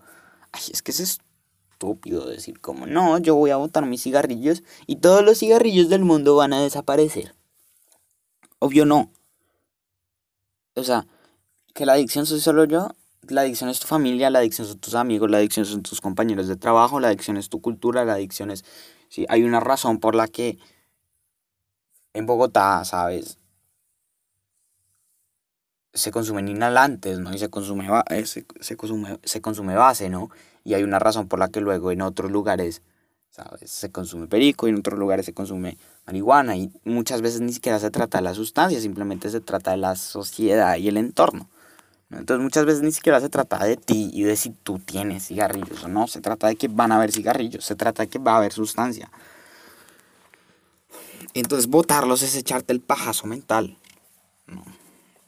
ay, 0.51 0.61
es 0.71 0.81
que 0.81 0.91
es 0.91 0.99
estúpido 0.99 2.27
decir 2.27 2.59
como, 2.59 2.85
no, 2.85 3.17
yo 3.17 3.35
voy 3.35 3.51
a 3.51 3.57
botar 3.57 3.85
mis 3.85 4.03
cigarrillos 4.03 4.63
y 4.85 4.97
todos 4.97 5.23
los 5.23 5.39
cigarrillos 5.39 5.89
del 5.89 6.03
mundo 6.03 6.35
van 6.35 6.53
a 6.53 6.61
desaparecer. 6.61 7.33
Obvio 8.59 8.85
no. 8.85 9.11
O 10.75 10.83
sea, 10.83 11.07
que 11.73 11.85
la 11.85 11.93
adicción 11.93 12.25
soy 12.25 12.41
solo 12.41 12.65
yo, 12.65 12.89
la 13.29 13.41
adicción 13.41 13.69
es 13.69 13.79
tu 13.79 13.87
familia, 13.87 14.29
la 14.29 14.39
adicción 14.39 14.67
son 14.67 14.79
tus 14.79 14.95
amigos, 14.95 15.31
la 15.31 15.37
adicción 15.37 15.65
son 15.65 15.81
tus 15.81 16.01
compañeros 16.01 16.47
de 16.47 16.55
trabajo, 16.55 16.99
la 16.99 17.07
adicción 17.07 17.37
es 17.37 17.49
tu 17.49 17.61
cultura, 17.61 18.05
la 18.05 18.13
adicción 18.13 18.51
es... 18.51 18.65
Sí, 19.09 19.25
hay 19.29 19.43
una 19.43 19.59
razón 19.59 19.99
por 19.99 20.15
la 20.15 20.27
que 20.27 20.57
en 22.13 22.25
Bogotá, 22.25 22.83
¿sabes? 22.85 23.37
se 25.97 26.11
consumen 26.11 26.47
inhalantes, 26.47 27.19
¿no? 27.19 27.33
Y 27.33 27.39
se 27.39 27.49
consume, 27.49 27.87
eh, 28.09 28.25
se, 28.25 28.45
se, 28.59 28.77
consume, 28.77 29.19
se 29.23 29.41
consume 29.41 29.75
base, 29.75 30.09
¿no? 30.09 30.29
Y 30.63 30.73
hay 30.73 30.83
una 30.83 30.99
razón 30.99 31.27
por 31.27 31.39
la 31.39 31.49
que 31.49 31.59
luego 31.59 31.91
en 31.91 32.01
otros 32.01 32.31
lugares, 32.31 32.81
¿sabes? 33.29 33.71
Se 33.71 33.91
consume 33.91 34.27
perico 34.27 34.67
y 34.67 34.71
en 34.71 34.77
otros 34.77 34.99
lugares 34.99 35.25
se 35.25 35.33
consume 35.33 35.77
marihuana 36.05 36.55
y 36.55 36.71
muchas 36.83 37.21
veces 37.21 37.41
ni 37.41 37.51
siquiera 37.51 37.79
se 37.79 37.89
trata 37.89 38.19
de 38.19 38.23
la 38.23 38.33
sustancia, 38.33 38.79
simplemente 38.79 39.29
se 39.29 39.41
trata 39.41 39.71
de 39.71 39.77
la 39.77 39.95
sociedad 39.95 40.77
y 40.77 40.87
el 40.87 40.97
entorno. 40.97 41.49
Entonces 42.09 42.43
muchas 42.43 42.65
veces 42.65 42.81
ni 42.83 42.91
siquiera 42.91 43.19
se 43.19 43.29
trata 43.29 43.63
de 43.63 43.75
ti 43.75 44.09
y 44.13 44.23
de 44.23 44.35
si 44.35 44.51
tú 44.51 44.79
tienes 44.79 45.27
cigarrillos 45.27 45.83
o 45.83 45.87
no, 45.87 46.07
se 46.07 46.21
trata 46.21 46.47
de 46.47 46.55
que 46.55 46.67
van 46.67 46.91
a 46.91 46.97
haber 46.97 47.11
cigarrillos, 47.11 47.65
se 47.65 47.75
trata 47.75 48.03
de 48.03 48.09
que 48.09 48.19
va 48.19 48.33
a 48.33 48.37
haber 48.37 48.53
sustancia. 48.53 49.11
Entonces 51.33 51.67
botarlos 51.67 52.21
es 52.21 52.35
echarte 52.35 52.73
el 52.73 52.79
pajazo 52.79 53.27
mental. 53.27 53.77
¿no? 54.47 54.63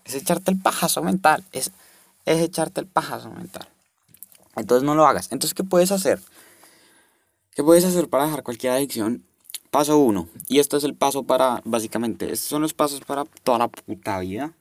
es 0.10 0.16
echarte 0.16 0.52
el 0.52 0.60
pajazo 0.60 1.04
mental, 1.04 1.46
es, 1.52 1.72
es 2.26 2.42
echarte 2.42 2.82
el 2.82 2.88
pajazo 2.88 3.30
mental. 3.30 3.68
Entonces 4.56 4.84
no 4.84 4.96
lo 4.96 5.06
hagas. 5.06 5.32
Entonces, 5.32 5.54
¿qué 5.54 5.64
puedes 5.64 5.92
hacer? 5.92 6.20
¿Qué 7.56 7.64
puedes 7.64 7.86
hacer 7.86 8.10
para 8.10 8.26
dejar 8.26 8.44
cualquier 8.44 8.74
adicción? 8.74 9.24
Paso 9.70 9.98
uno. 10.00 10.28
Y 10.48 10.60
esto 10.60 10.78
es 10.78 10.84
el 10.84 10.96
paso 10.96 11.24
para, 11.24 11.62
básicamente, 11.64 12.26
estos 12.26 12.50
son 12.50 12.64
los 12.64 12.74
pasos 12.74 13.02
para 13.02 13.26
toda 13.44 13.60
la 13.60 13.68
puta 13.68 14.20
vida. 14.20 14.54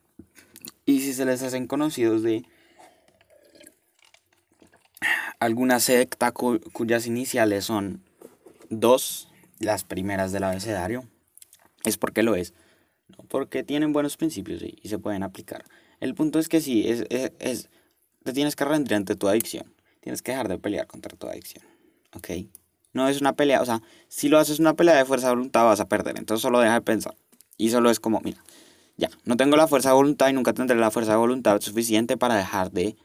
Y 0.88 1.00
si 1.00 1.12
se 1.12 1.26
les 1.26 1.42
hacen 1.42 1.66
conocidos 1.66 2.22
de 2.22 2.46
alguna 5.38 5.80
secta 5.80 6.32
cuyas 6.32 7.06
iniciales 7.06 7.66
son 7.66 8.02
dos, 8.70 9.28
las 9.58 9.84
primeras 9.84 10.32
del 10.32 10.44
abecedario, 10.44 11.04
es 11.84 11.98
porque 11.98 12.22
lo 12.22 12.36
es 12.36 12.54
porque 13.28 13.62
tienen 13.64 13.92
buenos 13.92 14.16
principios 14.16 14.62
y, 14.62 14.88
se 14.88 14.98
pueden 14.98 15.24
aplicar. 15.24 15.66
El 16.00 16.14
punto 16.14 16.38
es 16.38 16.48
que 16.48 16.62
sí, 16.62 16.88
es, 16.88 17.04
es, 17.10 17.68
te 18.24 18.32
tienes 18.32 18.56
que 18.56 18.64
rendir 18.64 18.94
ante 18.94 19.14
tu 19.14 19.28
adicción. 19.28 19.74
Tienes 20.00 20.22
que 20.22 20.32
dejar 20.32 20.48
de 20.48 20.56
pelear 20.56 20.86
contra 20.86 21.14
tu 21.18 21.26
adicción. 21.26 21.66
¿Ok? 22.16 22.30
No 22.94 23.08
es 23.08 23.20
una 23.20 23.34
pelea, 23.34 23.60
o 23.60 23.66
sea, 23.66 23.82
si 24.08 24.30
lo 24.30 24.38
haces 24.38 24.58
una 24.58 24.72
pelea 24.72 24.96
de 24.96 25.04
fuerza 25.04 25.26
de 25.26 25.34
voluntad 25.34 25.66
vas 25.66 25.80
a 25.80 25.88
perder. 25.88 26.16
Entonces 26.16 26.40
solo 26.40 26.60
deja 26.60 26.72
de 26.72 26.80
pensar. 26.80 27.14
Y 27.58 27.68
solo 27.68 27.90
es 27.90 28.00
como, 28.00 28.22
mira, 28.22 28.42
ya, 28.98 29.08
no 29.24 29.36
tengo 29.36 29.56
la 29.56 29.68
fuerza 29.68 29.90
de 29.90 29.94
voluntad 29.94 30.28
y 30.28 30.32
nunca 30.32 30.52
tendré 30.52 30.76
la 30.76 30.90
fuerza 30.90 31.12
de 31.12 31.18
voluntad 31.18 31.60
suficiente 31.60 32.16
para 32.16 32.34
dejar 32.34 32.72
de 32.72 32.96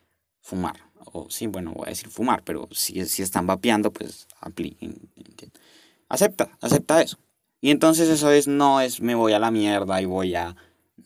fumar. 0.42 0.76
O 1.14 1.30
sí, 1.30 1.46
bueno, 1.46 1.72
voy 1.72 1.86
a 1.86 1.90
decir 1.90 2.10
fumar, 2.10 2.42
pero 2.44 2.68
si, 2.72 3.06
si 3.06 3.22
están 3.22 3.46
vapeando, 3.46 3.94
pues 3.94 4.28
apliquen. 4.42 5.00
Acepta, 6.10 6.50
acepta 6.62 7.02
eso. 7.04 7.20
Y 7.62 7.70
entonces 7.70 8.10
eso 8.10 8.32
es, 8.32 8.48
no 8.48 8.82
es 8.82 9.02
me 9.02 9.14
voy 9.14 9.34
a 9.34 9.40
la 9.40 9.52
mierda 9.52 10.02
y 10.02 10.06
voy 10.06 10.34
a, 10.34 10.56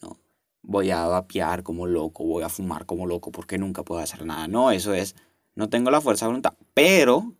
no, 0.02 0.18
voy 0.62 0.90
a 0.92 1.06
vapear 1.06 1.64
como 1.64 1.86
loco, 1.86 2.24
voy 2.24 2.44
a 2.44 2.50
fumar 2.50 2.86
como 2.86 3.06
loco 3.06 3.30
porque 3.32 3.58
nunca 3.58 3.84
puedo 3.84 4.00
hacer 4.02 4.26
nada. 4.26 4.48
No, 4.48 4.72
eso 4.72 4.94
es, 4.94 5.16
no 5.54 5.68
tengo 5.68 5.92
la 5.92 6.00
fuerza 6.00 6.26
de 6.26 6.30
voluntad, 6.30 6.54
pero 6.74 7.34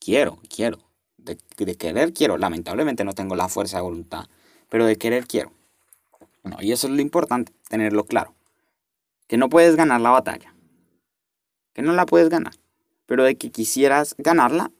quiero, 0.00 0.40
quiero. 0.48 0.78
De, 1.16 1.38
de 1.58 1.76
querer 1.76 2.12
quiero. 2.12 2.38
Lamentablemente 2.38 3.04
no 3.04 3.12
tengo 3.12 3.36
la 3.36 3.48
fuerza 3.48 3.76
de 3.76 3.84
voluntad, 3.84 4.26
pero 4.68 4.84
de 4.84 4.96
querer 4.96 5.28
quiero. 5.28 5.52
Y 6.60 6.72
eso 6.72 6.86
es 6.86 6.92
lo 6.92 7.00
importante, 7.00 7.52
tenerlo 7.68 8.04
claro. 8.04 8.34
Que 9.26 9.36
no 9.36 9.48
puedes 9.48 9.76
ganar 9.76 10.00
la 10.00 10.10
batalla. 10.10 10.54
Que 11.72 11.82
no 11.82 11.92
la 11.92 12.06
puedes 12.06 12.28
ganar. 12.28 12.54
Pero 13.06 13.24
de 13.24 13.36
que 13.36 13.50
quisieras 13.50 14.14
ganarla, 14.18 14.70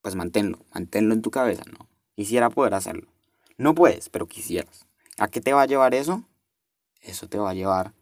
pues 0.00 0.14
manténlo, 0.14 0.58
manténlo 0.74 1.14
en 1.14 1.22
tu 1.22 1.30
cabeza, 1.30 1.62
¿no? 1.70 1.88
Quisiera 2.14 2.50
poder 2.50 2.74
hacerlo. 2.74 3.08
No 3.56 3.74
puedes, 3.74 4.08
pero 4.08 4.26
quisieras. 4.26 4.86
¿A 5.18 5.28
qué 5.28 5.40
te 5.40 5.52
va 5.52 5.62
a 5.62 5.66
llevar 5.66 5.94
eso? 5.94 6.24
Eso 7.00 7.28
te 7.28 7.38
va 7.38 7.50
a 7.50 7.54
llevar 7.54 7.92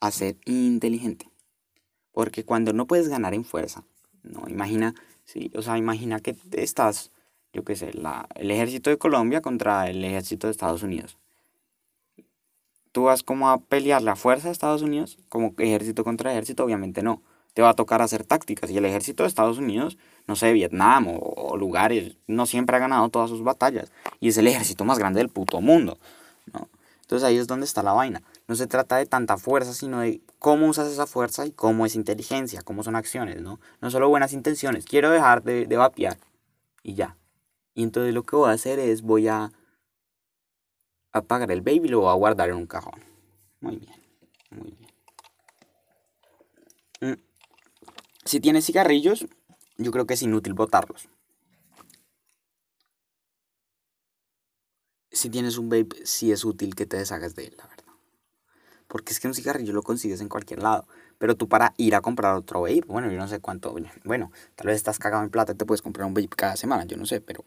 a 0.00 0.10
ser 0.10 0.36
inteligente. 0.44 1.30
Porque 2.12 2.44
cuando 2.44 2.72
no 2.72 2.86
puedes 2.86 3.08
ganar 3.08 3.34
en 3.34 3.44
fuerza, 3.44 3.84
no, 4.22 4.48
imagina, 4.48 4.94
sí, 5.24 5.50
o 5.54 5.62
sea, 5.62 5.78
imagina 5.78 6.20
que 6.20 6.36
estás, 6.52 7.12
yo 7.52 7.64
qué 7.64 7.76
sé, 7.76 7.92
la, 7.94 8.28
el 8.34 8.50
ejército 8.50 8.90
de 8.90 8.98
Colombia 8.98 9.40
contra 9.40 9.88
el 9.88 10.04
ejército 10.04 10.46
de 10.46 10.52
Estados 10.52 10.82
Unidos. 10.82 11.18
¿Tú 12.92 13.04
vas 13.04 13.22
como 13.22 13.50
a 13.50 13.58
pelear 13.58 14.02
la 14.02 14.16
fuerza 14.16 14.48
de 14.48 14.52
Estados 14.52 14.82
Unidos 14.82 15.18
como 15.28 15.54
ejército 15.58 16.02
contra 16.02 16.32
ejército? 16.32 16.64
Obviamente 16.64 17.02
no. 17.02 17.22
te 17.54 17.62
va 17.62 17.70
a 17.70 17.74
tocar 17.74 18.02
hacer 18.02 18.24
tácticas. 18.24 18.70
Y 18.70 18.78
el 18.78 18.84
ejército 18.84 19.22
de 19.22 19.28
Estados 19.28 19.58
Unidos, 19.58 19.96
no 20.26 20.36
sé, 20.36 20.52
Vietnam 20.52 21.06
o, 21.08 21.56
lugares, 21.56 22.16
no 22.26 22.46
siempre 22.46 22.76
ha 22.76 22.80
ganado 22.80 23.08
todas 23.08 23.30
sus 23.30 23.42
batallas. 23.42 23.92
Y 24.18 24.28
es 24.28 24.38
el 24.38 24.46
ejército 24.46 24.84
más 24.84 24.98
grande 24.98 25.18
del 25.20 25.28
puto 25.28 25.60
mundo. 25.60 25.98
¿no? 26.52 26.68
Entonces 27.02 27.26
ahí 27.26 27.36
es 27.36 27.46
donde 27.46 27.66
está 27.66 27.82
la 27.82 27.92
vaina. 27.92 28.22
No 28.48 28.56
se 28.56 28.66
trata 28.66 28.96
de 28.96 29.06
tanta 29.06 29.36
fuerza, 29.36 29.72
sino 29.72 30.00
de 30.00 30.20
cómo 30.38 30.66
usas 30.66 30.88
esa 30.88 31.06
fuerza 31.06 31.46
y 31.46 31.52
cómo 31.52 31.86
es 31.86 31.94
inteligencia, 31.94 32.62
cómo 32.62 32.82
son 32.82 32.96
acciones, 32.96 33.40
¿no? 33.40 33.60
No 33.80 33.90
solo 33.90 34.08
buenas 34.08 34.32
intenciones. 34.32 34.84
Quiero 34.84 35.10
dejar 35.10 35.42
de, 35.42 35.66
de 35.66 35.76
vapear 35.76 36.18
y 36.82 36.94
ya. 36.94 37.16
Y 37.74 37.82
entonces 37.82 38.14
lo 38.14 38.22
que 38.24 38.36
voy 38.36 38.50
a 38.50 38.52
hacer 38.52 38.78
es 38.78 39.02
voy 39.02 39.28
a 39.28 39.52
apagar 41.12 41.50
el 41.50 41.62
baby 41.62 41.82
y 41.84 41.88
lo 41.88 42.00
voy 42.00 42.10
a 42.10 42.14
guardar 42.14 42.50
en 42.50 42.56
un 42.56 42.66
cajón. 42.66 43.02
Muy 43.60 43.76
bien, 43.76 43.94
muy 44.50 44.70
bien. 44.70 44.90
Mm. 47.00 47.20
Si 48.24 48.40
tienes 48.40 48.66
cigarrillos, 48.66 49.26
yo 49.76 49.90
creo 49.90 50.06
que 50.06 50.14
es 50.14 50.22
inútil 50.22 50.54
botarlos. 50.54 51.08
Si 55.10 55.28
tienes 55.28 55.58
un 55.58 55.68
vape, 55.68 56.04
sí 56.04 56.30
es 56.30 56.44
útil 56.44 56.74
que 56.74 56.86
te 56.86 56.96
deshagas 56.96 57.34
de 57.34 57.46
él, 57.46 57.54
la 57.58 57.66
verdad. 57.66 57.92
Porque 58.86 59.12
es 59.12 59.20
que 59.20 59.28
un 59.28 59.34
cigarrillo 59.34 59.72
lo 59.72 59.82
consigues 59.82 60.20
en 60.20 60.28
cualquier 60.28 60.62
lado. 60.62 60.86
Pero 61.18 61.36
tú 61.36 61.48
para 61.48 61.74
ir 61.76 61.94
a 61.94 62.00
comprar 62.00 62.34
otro 62.36 62.62
vape, 62.62 62.84
bueno, 62.86 63.10
yo 63.10 63.18
no 63.18 63.28
sé 63.28 63.40
cuánto, 63.40 63.74
bueno, 64.04 64.32
tal 64.54 64.68
vez 64.68 64.76
estás 64.76 64.98
cagado 64.98 65.22
en 65.22 65.30
plata 65.30 65.52
y 65.52 65.54
te 65.54 65.66
puedes 65.66 65.82
comprar 65.82 66.06
un 66.06 66.14
vape 66.14 66.28
cada 66.28 66.56
semana, 66.56 66.84
yo 66.84 66.96
no 66.96 67.04
sé, 67.04 67.20
pero, 67.20 67.44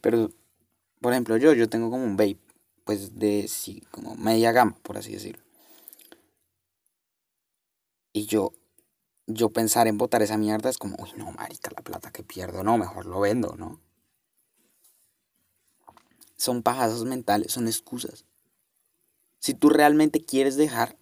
pero, 0.00 0.32
por 1.00 1.12
ejemplo, 1.12 1.36
yo, 1.36 1.52
yo 1.52 1.68
tengo 1.68 1.88
como 1.90 2.04
un 2.04 2.16
vape, 2.16 2.38
pues 2.84 3.18
de, 3.18 3.46
sí, 3.48 3.82
como 3.90 4.14
media 4.16 4.52
gama, 4.52 4.76
por 4.82 4.98
así 4.98 5.12
decirlo. 5.12 5.42
Y 8.12 8.26
yo, 8.26 8.52
yo 9.26 9.50
pensar 9.50 9.86
en 9.86 9.98
botar 9.98 10.22
esa 10.22 10.36
mierda 10.36 10.68
es 10.68 10.78
como, 10.78 10.96
uy, 10.98 11.10
no, 11.16 11.32
marica, 11.32 11.70
la 11.74 11.82
plata 11.82 12.10
que 12.10 12.22
pierdo, 12.22 12.62
no, 12.62 12.76
mejor 12.78 13.06
lo 13.06 13.20
vendo, 13.20 13.56
¿no? 13.56 13.80
Son 16.36 16.62
pajazos 16.62 17.04
mentales, 17.04 17.52
son 17.52 17.68
excusas. 17.68 18.24
Si 19.38 19.54
tú 19.54 19.70
realmente 19.70 20.24
quieres 20.24 20.56
dejar 20.56 20.96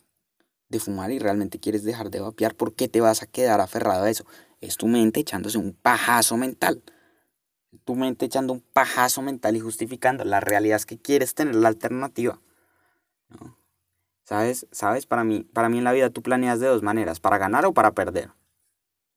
de 0.68 0.80
fumar 0.80 1.10
y 1.10 1.18
realmente 1.18 1.58
quieres 1.58 1.82
dejar 1.82 2.10
de 2.10 2.20
vapear, 2.20 2.54
¿por 2.54 2.74
qué 2.74 2.88
te 2.88 3.00
vas 3.00 3.22
a 3.22 3.26
quedar 3.26 3.60
aferrado 3.60 4.04
a 4.04 4.10
eso? 4.10 4.24
Es 4.60 4.76
tu 4.76 4.86
mente 4.86 5.20
echándose 5.20 5.58
un 5.58 5.72
pajazo 5.72 6.36
mental. 6.36 6.82
Tu 7.84 7.94
mente 7.94 8.26
echando 8.26 8.52
un 8.52 8.60
pajazo 8.60 9.22
mental 9.22 9.56
y 9.56 9.60
justificando. 9.60 10.24
La 10.24 10.40
realidad 10.40 10.76
es 10.76 10.86
que 10.86 10.98
quieres 10.98 11.34
tener 11.34 11.54
la 11.54 11.68
alternativa. 11.68 12.40
¿no? 13.28 13.56
¿Sabes? 14.24 14.66
¿Sabes? 14.70 15.06
Para 15.06 15.24
mí, 15.24 15.42
para 15.42 15.68
mí 15.68 15.78
en 15.78 15.84
la 15.84 15.92
vida 15.92 16.10
tú 16.10 16.22
planeas 16.22 16.60
de 16.60 16.68
dos 16.68 16.82
maneras, 16.82 17.20
para 17.20 17.38
ganar 17.38 17.66
o 17.66 17.74
para 17.74 17.92
perder. 17.92 18.30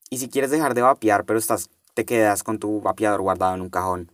Y 0.10 0.18
si 0.18 0.30
quieres 0.30 0.52
dejar 0.52 0.74
de 0.74 0.82
vapear, 0.82 1.26
pero 1.26 1.38
estás, 1.40 1.70
te 1.94 2.06
quedas 2.06 2.44
con 2.44 2.60
tu 2.60 2.82
vapeador 2.82 3.22
guardado 3.22 3.56
en 3.56 3.62
un 3.62 3.70
cajón, 3.70 4.12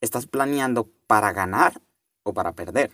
¿estás 0.00 0.26
planeando 0.26 0.88
para 1.06 1.32
ganar 1.32 1.80
o 2.22 2.32
para 2.34 2.52
perder? 2.52 2.92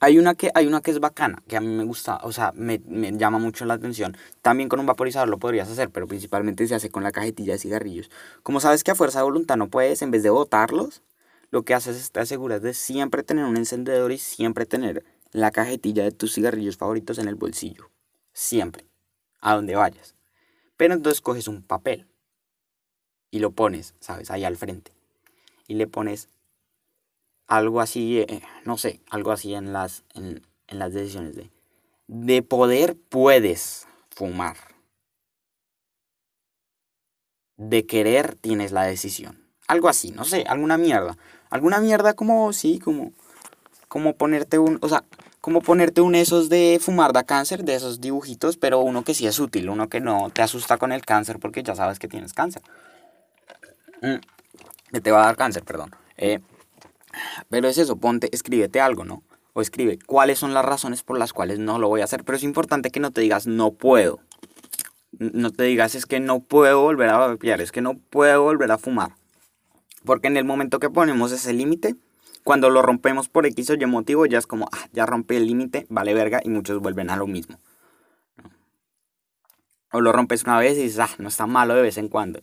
Hay 0.00 0.18
una, 0.18 0.34
que, 0.34 0.52
hay 0.54 0.66
una 0.66 0.80
que 0.80 0.92
es 0.92 1.00
bacana, 1.00 1.42
que 1.48 1.56
a 1.56 1.60
mí 1.60 1.66
me 1.66 1.82
gusta, 1.82 2.20
o 2.22 2.30
sea, 2.30 2.52
me, 2.54 2.80
me, 2.86 3.10
llama 3.18 3.40
mucho 3.40 3.64
la 3.64 3.74
atención. 3.74 4.16
También 4.42 4.68
con 4.68 4.78
un 4.78 4.86
vaporizador 4.86 5.28
lo 5.28 5.38
podrías 5.38 5.68
hacer, 5.68 5.90
pero 5.90 6.06
principalmente 6.06 6.68
se 6.68 6.76
hace 6.76 6.88
con 6.88 7.02
la 7.02 7.10
cajetilla 7.10 7.54
de 7.54 7.58
cigarrillos. 7.58 8.08
Como 8.44 8.60
sabes 8.60 8.84
que 8.84 8.92
a 8.92 8.94
fuerza 8.94 9.18
de 9.18 9.24
voluntad 9.24 9.56
no 9.56 9.68
puedes, 9.68 10.00
en 10.02 10.12
vez 10.12 10.22
de 10.22 10.30
botarlos, 10.30 11.02
lo 11.50 11.62
que 11.62 11.74
haces 11.74 11.96
es 11.96 12.12
te 12.12 12.20
aseguras 12.20 12.62
de 12.62 12.74
siempre 12.74 13.24
tener 13.24 13.44
un 13.44 13.56
encendedor 13.56 14.12
y 14.12 14.18
siempre 14.18 14.66
tener 14.66 15.04
la 15.32 15.50
cajetilla 15.50 16.04
de 16.04 16.12
tus 16.12 16.34
cigarrillos 16.34 16.76
favoritos 16.76 17.18
en 17.18 17.26
el 17.26 17.34
bolsillo. 17.34 17.90
Siempre. 18.32 18.84
A 19.40 19.54
donde 19.54 19.74
vayas. 19.74 20.14
Pero 20.76 20.94
entonces 20.94 21.20
coges 21.20 21.48
un 21.48 21.62
papel 21.62 22.06
y 23.30 23.40
lo 23.40 23.50
pones, 23.50 23.94
¿sabes? 24.00 24.30
Ahí 24.30 24.44
al 24.44 24.56
frente. 24.56 24.92
Y 25.66 25.74
le 25.74 25.86
pones 25.86 26.28
algo 27.48 27.80
así, 27.80 28.20
eh, 28.20 28.42
no 28.64 28.78
sé, 28.78 29.00
algo 29.10 29.32
así 29.32 29.54
en 29.54 29.72
las, 29.72 30.04
en, 30.14 30.46
en 30.68 30.78
las 30.78 30.92
decisiones 30.92 31.34
de, 31.34 31.50
de 32.06 32.42
poder 32.42 32.96
puedes 33.08 33.88
fumar. 34.10 34.56
De 37.56 37.86
querer 37.86 38.36
tienes 38.36 38.70
la 38.70 38.84
decisión. 38.84 39.44
Algo 39.66 39.88
así, 39.88 40.12
no 40.12 40.24
sé, 40.24 40.44
alguna 40.46 40.78
mierda. 40.78 41.16
Alguna 41.50 41.80
mierda 41.80 42.14
como, 42.14 42.52
sí, 42.52 42.78
como, 42.78 43.12
como 43.88 44.14
ponerte 44.14 44.58
un, 44.58 44.78
o 44.82 44.88
sea, 44.88 45.04
como 45.40 45.60
ponerte 45.62 46.00
un 46.02 46.14
esos 46.14 46.48
de 46.48 46.78
fumar 46.80 47.12
da 47.12 47.24
cáncer, 47.24 47.64
de 47.64 47.74
esos 47.74 48.00
dibujitos, 48.00 48.58
pero 48.58 48.80
uno 48.80 49.02
que 49.02 49.14
sí 49.14 49.26
es 49.26 49.38
útil, 49.38 49.70
uno 49.70 49.88
que 49.88 50.00
no 50.00 50.30
te 50.30 50.42
asusta 50.42 50.76
con 50.76 50.92
el 50.92 51.04
cáncer 51.04 51.38
porque 51.38 51.62
ya 51.62 51.74
sabes 51.74 51.98
que 51.98 52.08
tienes 52.08 52.32
cáncer. 52.32 52.62
Mm, 54.02 54.16
que 54.92 55.00
te 55.00 55.10
va 55.10 55.22
a 55.22 55.26
dar 55.26 55.36
cáncer, 55.36 55.64
perdón. 55.64 55.90
Eh, 56.16 56.40
pero 57.48 57.68
es 57.68 57.78
eso, 57.78 57.96
ponte, 57.96 58.28
escríbete 58.32 58.80
algo, 58.80 59.04
¿no? 59.04 59.22
O 59.52 59.60
escribe 59.60 59.98
cuáles 60.04 60.38
son 60.38 60.54
las 60.54 60.64
razones 60.64 61.02
por 61.02 61.18
las 61.18 61.32
cuales 61.32 61.58
no 61.58 61.78
lo 61.78 61.88
voy 61.88 62.00
a 62.00 62.04
hacer. 62.04 62.24
Pero 62.24 62.36
es 62.36 62.44
importante 62.44 62.90
que 62.90 63.00
no 63.00 63.10
te 63.10 63.20
digas 63.20 63.46
no 63.46 63.72
puedo. 63.72 64.20
No 65.12 65.50
te 65.50 65.64
digas 65.64 65.94
es 65.94 66.06
que 66.06 66.20
no 66.20 66.40
puedo 66.40 66.82
volver 66.82 67.08
a 67.08 67.18
vapear, 67.18 67.60
es 67.60 67.72
que 67.72 67.80
no 67.80 67.98
puedo 67.98 68.42
volver 68.42 68.70
a 68.70 68.78
fumar. 68.78 69.16
Porque 70.04 70.28
en 70.28 70.36
el 70.36 70.44
momento 70.44 70.78
que 70.78 70.90
ponemos 70.90 71.32
ese 71.32 71.52
límite, 71.52 71.96
cuando 72.44 72.70
lo 72.70 72.82
rompemos 72.82 73.28
por 73.28 73.46
X 73.46 73.70
o 73.70 73.74
Y 73.74 73.86
motivo, 73.86 74.26
ya 74.26 74.38
es 74.38 74.46
como, 74.46 74.68
ah, 74.72 74.86
ya 74.92 75.06
rompí 75.06 75.36
el 75.36 75.46
límite, 75.46 75.86
vale 75.88 76.14
verga, 76.14 76.40
y 76.44 76.50
muchos 76.50 76.78
vuelven 76.80 77.10
a 77.10 77.16
lo 77.16 77.26
mismo. 77.26 77.58
O 79.90 80.00
lo 80.00 80.12
rompes 80.12 80.44
una 80.44 80.58
vez 80.58 80.78
y 80.78 80.82
dices, 80.82 81.00
ah, 81.00 81.10
no 81.18 81.28
está 81.28 81.46
malo 81.46 81.74
de 81.74 81.82
vez 81.82 81.98
en 81.98 82.08
cuando. 82.08 82.40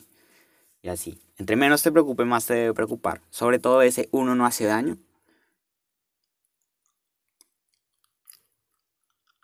Y 0.85 0.89
así. 0.89 1.19
Entre 1.39 1.55
menos 1.55 1.81
te 1.81 1.91
preocupe, 1.91 2.25
más 2.25 2.45
te 2.45 2.53
debe 2.53 2.73
preocupar. 2.75 3.19
Sobre 3.31 3.57
todo 3.57 3.81
ese 3.81 4.07
uno 4.11 4.35
no 4.35 4.45
hace 4.45 4.65
daño. 4.65 4.99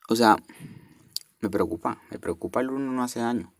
O 0.07 0.15
sea, 0.15 0.35
me 1.39 1.49
preocupa, 1.49 1.99
me 2.11 2.19
preocupa 2.19 2.61
el 2.61 2.69
uno 2.69 2.91
no 2.91 3.01
hace 3.01 3.21
daño. 3.21 3.51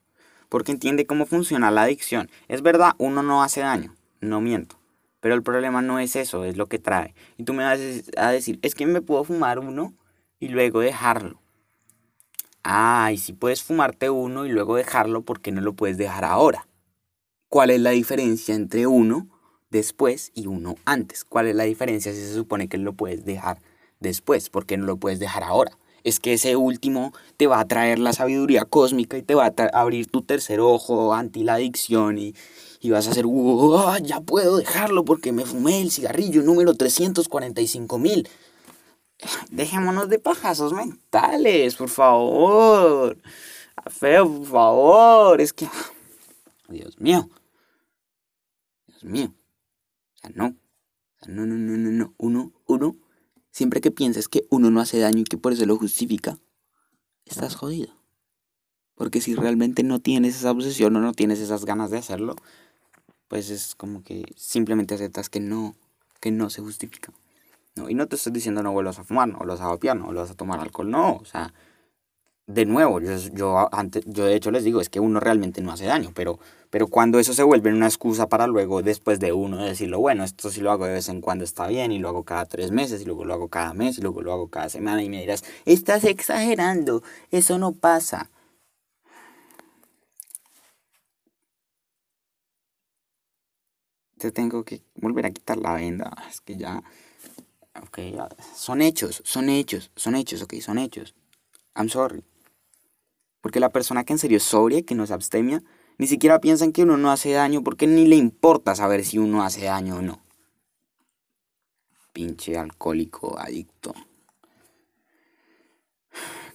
Porque 0.48 0.72
entiende 0.72 1.08
cómo 1.08 1.26
funciona 1.26 1.72
la 1.72 1.82
adicción. 1.82 2.30
Es 2.48 2.62
verdad, 2.62 2.94
uno 3.00 3.24
no 3.24 3.42
hace 3.42 3.62
daño, 3.62 3.96
no 4.20 4.42
miento. 4.42 4.78
Pero 5.20 5.34
el 5.34 5.42
problema 5.42 5.82
no 5.82 5.98
es 5.98 6.16
eso, 6.16 6.46
es 6.46 6.58
lo 6.58 6.68
que 6.68 6.78
trae. 6.78 7.16
Y 7.38 7.46
tú 7.46 7.56
me 7.56 7.64
vas 7.64 7.80
a 8.16 8.30
decir, 8.30 8.60
es 8.62 8.76
que 8.76 8.86
me 8.86 9.02
puedo 9.02 9.24
fumar 9.24 9.58
uno 9.58 9.96
y 10.40 10.50
luego 10.50 10.82
dejarlo. 10.82 11.42
Ah, 12.64 13.10
y 13.12 13.18
si 13.18 13.34
puedes 13.34 13.64
fumarte 13.64 14.12
uno 14.12 14.46
y 14.46 14.50
luego 14.50 14.76
dejarlo, 14.76 15.24
¿por 15.24 15.42
qué 15.42 15.52
no 15.52 15.62
lo 15.62 15.74
puedes 15.74 15.98
dejar 15.98 16.26
ahora? 16.26 16.68
¿Cuál 17.52 17.70
es 17.70 17.82
la 17.82 17.90
diferencia 17.90 18.56
entre 18.56 18.88
uno 18.88 19.28
después 19.72 20.32
y 20.34 20.48
uno 20.48 20.78
antes? 20.86 21.26
¿Cuál 21.26 21.48
es 21.48 21.56
la 21.58 21.66
diferencia 21.66 22.14
si 22.14 22.22
se 22.22 22.34
supone 22.34 22.70
que 22.70 22.78
lo 22.78 22.94
puedes 22.94 23.26
dejar 23.26 23.60
después? 24.00 24.50
¿Por 24.50 24.66
qué 24.66 24.78
no 24.78 24.86
lo 24.86 24.96
puedes 24.96 25.20
dejar 25.20 25.44
ahora? 25.44 25.78
Es 26.06 26.22
que 26.22 26.32
ese 26.32 26.56
último 26.56 27.12
te 27.36 27.48
va 27.48 27.60
a 27.60 27.68
traer 27.68 28.00
la 28.00 28.14
sabiduría 28.14 28.64
cósmica 28.64 29.18
y 29.18 29.22
te 29.22 29.36
va 29.36 29.48
a 29.48 29.66
abrir 29.74 30.08
tu 30.08 30.22
tercer 30.22 30.62
ojo 30.62 31.14
anti 31.14 31.44
la 31.44 31.56
adicción 31.56 32.18
y, 32.18 32.34
y 32.80 32.92
vas 32.92 33.10
a 33.10 33.12
hacer, 33.12 33.26
wow, 33.26 33.98
ya 34.02 34.22
puedo 34.22 34.56
dejarlo 34.56 35.04
porque 35.04 35.34
me 35.34 35.44
fumé 35.44 35.82
el 35.82 35.92
cigarrillo 35.92 36.44
número 36.44 36.74
345 36.74 38.00
mil. 38.00 38.30
Dejémonos 39.50 40.08
de 40.08 40.20
pajazos 40.20 40.72
mentales, 40.72 41.76
por 41.76 41.90
favor. 41.90 43.18
Feo, 43.88 44.38
por 44.38 44.48
favor. 44.48 45.42
Es 45.42 45.52
que, 45.52 45.68
Dios 46.70 46.98
mío 46.98 47.28
mío. 49.10 49.34
O 50.16 50.18
sea, 50.20 50.32
no. 50.34 50.48
O 50.48 51.26
sea, 51.26 51.34
no, 51.34 51.46
no, 51.46 51.56
no, 51.56 51.78
no, 51.78 51.92
no. 51.92 52.14
Uno, 52.18 52.54
uno, 52.66 52.98
siempre 53.52 53.82
que 53.82 53.92
pienses 53.92 54.28
que 54.28 54.46
uno 54.50 54.70
no 54.72 54.80
hace 54.80 55.00
daño 55.00 55.20
y 55.20 55.24
que 55.24 55.38
por 55.38 55.54
eso 55.54 55.66
lo 55.66 55.78
justifica, 55.78 56.38
estás 57.26 57.56
jodido. 57.56 57.94
Porque 58.96 59.22
si 59.22 59.36
realmente 59.36 59.84
no 59.84 60.00
tienes 60.00 60.36
esa 60.36 60.52
obsesión 60.52 60.96
o 60.96 61.00
no 61.00 61.14
tienes 61.14 61.40
esas 61.40 61.66
ganas 61.66 61.92
de 61.92 61.98
hacerlo, 61.98 62.36
pues 63.28 63.50
es 63.50 63.76
como 63.76 64.04
que 64.04 64.26
simplemente 64.36 64.94
aceptas 64.94 65.30
que 65.30 65.40
no, 65.40 65.76
que 66.20 66.32
no 66.32 66.50
se 66.50 66.62
justifica. 66.62 67.14
No, 67.76 67.90
y 67.90 67.94
no 67.94 68.08
te 68.08 68.18
estoy 68.18 68.34
diciendo 68.34 68.62
no 68.62 68.74
vuelvas 68.74 69.00
a 69.00 69.04
fumar, 69.04 69.30
no 69.30 69.38
vuelvas 69.38 69.62
a 69.62 69.68
vapear, 69.68 69.98
no 69.98 70.06
vuelvas 70.06 70.32
a 70.32 70.36
tomar 70.36 70.60
alcohol, 70.60 70.92
no. 70.92 71.16
O 71.16 71.26
sea, 71.26 71.54
de 72.54 72.66
nuevo, 72.66 73.00
yo, 73.00 73.16
yo, 73.34 73.70
antes, 73.74 74.04
yo 74.08 74.26
de 74.26 74.36
hecho 74.36 74.52
les 74.52 74.64
digo, 74.64 74.82
es 74.82 74.90
que 74.90 75.00
uno 75.00 75.20
realmente 75.20 75.62
no 75.62 75.72
hace 75.72 75.86
daño, 75.86 76.12
pero, 76.14 76.40
pero 76.70 76.88
cuando 76.88 77.20
eso 77.20 77.34
se 77.34 77.44
vuelve 77.44 77.72
una 77.74 77.88
excusa 77.88 78.28
para 78.30 78.48
luego, 78.48 78.82
después 78.82 79.20
de 79.20 79.34
uno, 79.34 79.64
decirlo, 79.64 80.00
bueno, 80.00 80.24
esto 80.24 80.50
sí 80.50 80.62
lo 80.62 80.72
hago 80.72 80.86
de 80.86 80.94
vez 80.94 81.10
en 81.10 81.22
cuando 81.22 81.44
está 81.44 81.68
bien, 81.68 81.92
y 81.92 82.00
lo 82.00 82.10
hago 82.10 82.24
cada 82.24 82.46
tres 82.46 82.72
meses, 82.72 83.02
y 83.02 83.06
luego 83.06 83.26
lo 83.26 83.34
hago 83.34 83.48
cada 83.48 83.74
mes, 83.74 83.98
y 83.98 84.02
luego 84.02 84.22
lo 84.22 84.34
hago 84.34 84.48
cada 84.50 84.70
semana, 84.70 85.04
y 85.04 85.10
me 85.10 85.22
dirás, 85.22 85.44
estás 85.66 86.04
exagerando, 86.04 87.04
eso 87.32 87.58
no 87.58 87.72
pasa. 87.74 88.30
Te 94.18 94.32
tengo 94.32 94.64
que 94.64 94.84
volver 94.96 95.26
a 95.26 95.32
quitar 95.32 95.58
la 95.58 95.74
venda, 95.74 96.12
es 96.30 96.42
que 96.42 96.56
ya, 96.56 96.84
ok, 97.82 98.00
son 98.56 98.82
hechos, 98.82 99.22
son 99.26 99.50
hechos, 99.50 99.92
son 99.96 100.16
hechos, 100.16 100.42
ok, 100.44 100.54
son 100.62 100.78
hechos. 100.78 101.16
I'm 101.76 101.90
sorry. 101.90 102.24
Porque 103.42 103.60
la 103.60 103.72
persona 103.72 104.04
que 104.04 104.14
en 104.14 104.20
serio 104.20 104.38
es 104.38 104.44
sobria, 104.44 104.84
que 104.84 104.96
no 104.96 105.06
se 105.06 105.14
abstemia, 105.14 105.64
ni 105.98 106.08
siquiera 106.08 106.40
piensa 106.40 106.66
en 106.66 106.72
que 106.72 106.84
uno 106.84 106.98
no 106.98 107.12
hace 107.12 107.32
daño 107.32 107.64
porque 107.64 107.88
ni 107.88 108.08
le 108.08 108.16
importa 108.16 108.76
saber 108.76 109.04
si 109.04 109.18
uno 109.18 109.44
hace 109.44 109.66
daño 109.66 109.98
o 109.98 110.02
no. 110.02 110.22
Pinche 112.14 112.58
alcohólico 112.58 113.38
adicto. 113.38 113.94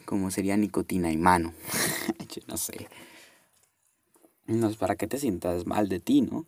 Como 0.05 0.30
sería 0.30 0.57
nicotina 0.57 1.11
y 1.11 1.16
mano. 1.16 1.53
Yo 2.34 2.43
no 2.47 2.57
sé. 2.57 2.89
No 4.47 4.68
es 4.68 4.76
para 4.76 4.97
que 4.97 5.09
te 5.09 5.18
sientas 5.18 5.66
mal 5.66 5.89
de 5.89 5.99
ti, 5.99 6.22
¿no? 6.22 6.47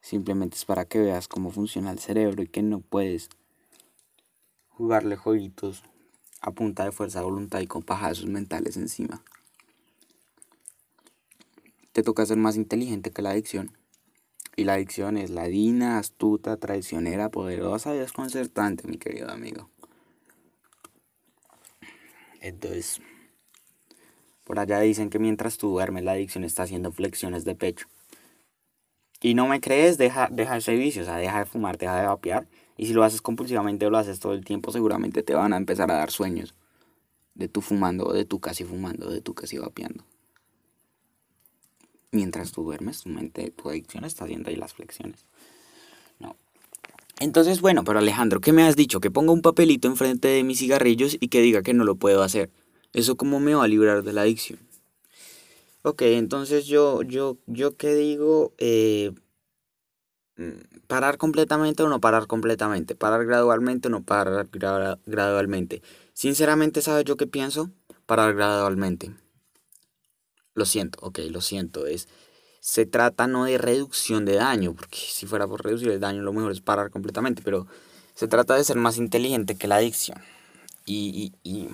Simplemente 0.00 0.56
es 0.56 0.64
para 0.64 0.86
que 0.86 0.98
veas 0.98 1.28
cómo 1.28 1.50
funciona 1.50 1.92
el 1.92 1.98
cerebro 1.98 2.42
y 2.42 2.48
que 2.48 2.62
no 2.62 2.80
puedes 2.80 3.28
jugarle 4.68 5.16
jueguitos 5.16 5.84
a 6.40 6.52
punta 6.52 6.84
de 6.84 6.92
fuerza 6.92 7.22
voluntad 7.22 7.60
y 7.60 7.66
con 7.66 7.82
pajazos 7.82 8.26
mentales 8.26 8.76
encima. 8.76 9.22
Te 11.92 12.02
toca 12.02 12.24
ser 12.24 12.36
más 12.36 12.56
inteligente 12.56 13.10
que 13.10 13.22
la 13.22 13.30
adicción. 13.30 13.76
Y 14.56 14.64
la 14.64 14.74
adicción 14.74 15.16
es 15.16 15.30
ladina, 15.30 15.98
astuta, 15.98 16.56
traicionera, 16.56 17.30
poderosa 17.30 17.94
y 17.94 17.98
desconcertante, 17.98 18.86
mi 18.86 18.98
querido 18.98 19.30
amigo. 19.30 19.70
Entonces, 22.40 23.00
por 24.44 24.58
allá 24.58 24.80
dicen 24.80 25.10
que 25.10 25.18
mientras 25.18 25.58
tú 25.58 25.68
duermes 25.68 26.04
la 26.04 26.12
adicción 26.12 26.44
está 26.44 26.64
haciendo 26.64 26.90
flexiones 26.92 27.44
de 27.44 27.54
pecho. 27.54 27.86
Y 29.20 29.34
no 29.34 29.46
me 29.46 29.60
crees, 29.60 29.98
deja, 29.98 30.28
deja 30.30 30.56
ese 30.56 30.74
vicio, 30.74 31.02
o 31.02 31.04
sea, 31.04 31.16
deja 31.16 31.40
de 31.40 31.44
fumar, 31.44 31.76
deja 31.76 32.00
de 32.00 32.06
vapear. 32.06 32.46
Y 32.80 32.86
si 32.86 32.94
lo 32.94 33.04
haces 33.04 33.20
compulsivamente 33.20 33.84
o 33.84 33.90
lo 33.90 33.98
haces 33.98 34.20
todo 34.20 34.32
el 34.32 34.42
tiempo, 34.42 34.72
seguramente 34.72 35.22
te 35.22 35.34
van 35.34 35.52
a 35.52 35.58
empezar 35.58 35.90
a 35.90 35.96
dar 35.96 36.10
sueños. 36.10 36.54
De 37.34 37.46
tú 37.46 37.60
fumando, 37.60 38.10
de 38.10 38.24
tú 38.24 38.40
casi 38.40 38.64
fumando, 38.64 39.10
de 39.10 39.20
tú 39.20 39.34
casi 39.34 39.58
vapeando. 39.58 40.02
Mientras 42.10 42.52
tú 42.52 42.64
duermes, 42.64 43.02
tu 43.02 43.10
mente, 43.10 43.50
tu 43.50 43.68
adicción 43.68 44.06
está 44.06 44.24
haciendo 44.24 44.48
ahí 44.48 44.56
las 44.56 44.72
flexiones. 44.72 45.26
No. 46.18 46.36
Entonces, 47.18 47.60
bueno, 47.60 47.84
pero 47.84 47.98
Alejandro, 47.98 48.40
¿qué 48.40 48.54
me 48.54 48.62
has 48.62 48.76
dicho? 48.76 48.98
Que 48.98 49.10
ponga 49.10 49.32
un 49.32 49.42
papelito 49.42 49.86
enfrente 49.86 50.28
de 50.28 50.42
mis 50.42 50.60
cigarrillos 50.60 51.18
y 51.20 51.28
que 51.28 51.42
diga 51.42 51.60
que 51.60 51.74
no 51.74 51.84
lo 51.84 51.96
puedo 51.96 52.22
hacer. 52.22 52.48
¿Eso 52.94 53.14
cómo 53.18 53.40
me 53.40 53.54
va 53.54 53.64
a 53.64 53.68
librar 53.68 54.04
de 54.04 54.14
la 54.14 54.22
adicción? 54.22 54.58
Ok, 55.82 56.00
entonces 56.00 56.64
yo, 56.64 57.02
yo, 57.02 57.36
yo 57.46 57.76
qué 57.76 57.94
digo, 57.94 58.54
eh, 58.56 59.12
parar 60.86 61.18
completamente 61.18 61.82
o 61.82 61.88
no 61.88 62.00
parar 62.00 62.26
completamente, 62.26 62.94
parar 62.94 63.24
gradualmente 63.26 63.88
o 63.88 63.90
no 63.90 64.02
parar 64.02 64.48
gradualmente. 65.06 65.82
Sinceramente, 66.12 66.82
¿sabes 66.82 67.04
yo 67.04 67.16
qué 67.16 67.26
pienso? 67.26 67.70
Parar 68.06 68.34
gradualmente. 68.34 69.14
Lo 70.54 70.64
siento, 70.64 70.98
ok, 71.02 71.20
lo 71.30 71.40
siento, 71.40 71.86
es, 71.86 72.08
se 72.60 72.84
trata 72.84 73.26
no 73.26 73.44
de 73.44 73.56
reducción 73.56 74.24
de 74.24 74.34
daño, 74.34 74.74
porque 74.74 74.98
si 74.98 75.26
fuera 75.26 75.46
por 75.46 75.64
reducir 75.64 75.90
el 75.90 76.00
daño 76.00 76.22
lo 76.22 76.32
mejor 76.32 76.52
es 76.52 76.60
parar 76.60 76.90
completamente, 76.90 77.42
pero 77.42 77.66
se 78.14 78.28
trata 78.28 78.54
de 78.54 78.64
ser 78.64 78.76
más 78.76 78.98
inteligente 78.98 79.56
que 79.56 79.68
la 79.68 79.76
adicción. 79.76 80.18
Y, 80.84 81.32
y, 81.44 81.50
y, 81.50 81.68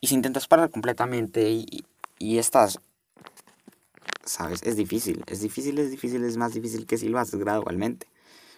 y 0.00 0.06
si 0.06 0.14
intentas 0.14 0.46
parar 0.46 0.70
completamente 0.70 1.50
y, 1.50 1.84
y 2.18 2.38
estás 2.38 2.78
¿sabes? 4.24 4.62
Es 4.62 4.76
difícil, 4.76 5.22
es 5.26 5.40
difícil, 5.40 5.78
es 5.78 5.90
difícil, 5.90 6.24
es 6.24 6.36
más 6.36 6.54
difícil 6.54 6.86
que 6.86 6.98
si 6.98 7.08
lo 7.08 7.18
haces 7.18 7.38
gradualmente. 7.38 8.06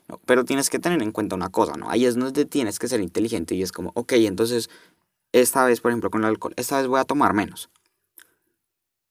¿no? 0.08 0.20
Pero 0.26 0.44
tienes 0.44 0.70
que 0.70 0.78
tener 0.78 1.02
en 1.02 1.12
cuenta 1.12 1.36
una 1.36 1.50
cosa, 1.50 1.74
¿no? 1.76 1.90
Ahí 1.90 2.06
es 2.06 2.16
donde 2.16 2.44
tienes 2.44 2.78
que 2.78 2.88
ser 2.88 3.00
inteligente 3.00 3.54
y 3.54 3.62
es 3.62 3.72
como, 3.72 3.92
ok, 3.94 4.12
entonces, 4.12 4.70
esta 5.32 5.64
vez, 5.64 5.80
por 5.80 5.90
ejemplo, 5.90 6.10
con 6.10 6.22
el 6.22 6.28
alcohol, 6.28 6.54
esta 6.56 6.78
vez 6.78 6.86
voy 6.86 7.00
a 7.00 7.04
tomar 7.04 7.34
menos. 7.34 7.70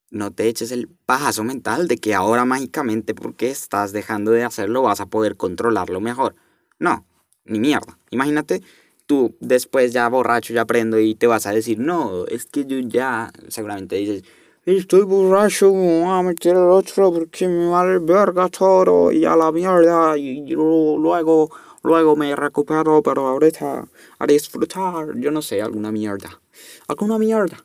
No 0.09 0.31
te 0.31 0.47
eches 0.47 0.71
el 0.71 0.87
pajazo 1.05 1.43
mental 1.43 1.87
de 1.87 1.97
que 1.97 2.13
ahora 2.13 2.45
mágicamente 2.45 3.13
porque 3.13 3.49
estás 3.49 3.91
dejando 3.91 4.31
de 4.31 4.43
hacerlo 4.43 4.83
vas 4.83 5.01
a 5.01 5.07
poder 5.07 5.35
controlarlo 5.35 5.99
mejor. 5.99 6.35
No, 6.79 7.05
ni 7.43 7.59
mierda. 7.59 7.97
Imagínate 8.11 8.61
tú 9.05 9.35
después 9.39 9.93
ya 9.93 10.07
borracho, 10.09 10.53
ya 10.53 10.61
aprendo 10.61 10.99
y 10.99 11.15
te 11.15 11.27
vas 11.27 11.45
a 11.45 11.51
decir, 11.51 11.79
no, 11.79 12.25
es 12.27 12.45
que 12.45 12.65
yo 12.65 12.79
ya, 12.79 13.31
seguramente 13.49 13.95
dices, 13.95 14.23
estoy 14.65 15.03
borracho, 15.03 15.71
me 15.71 16.01
voy 16.01 16.09
a 16.09 16.23
meter 16.23 16.55
el 16.55 16.69
otro 16.69 17.13
porque 17.13 17.47
me 17.47 17.67
vale 17.67 17.99
verga 17.99 18.49
todo 18.49 19.11
y 19.11 19.23
a 19.23 19.35
la 19.35 19.51
mierda 19.51 20.17
y 20.17 20.41
luego, 20.49 21.51
luego 21.83 22.15
me 22.15 22.35
recupero, 22.35 23.03
pero 23.03 23.27
ahorita 23.27 23.87
a 24.17 24.25
disfrutar, 24.25 25.15
yo 25.17 25.29
no 25.29 25.43
sé, 25.43 25.61
alguna 25.61 25.91
mierda, 25.91 26.41
alguna 26.87 27.19
mierda. 27.19 27.63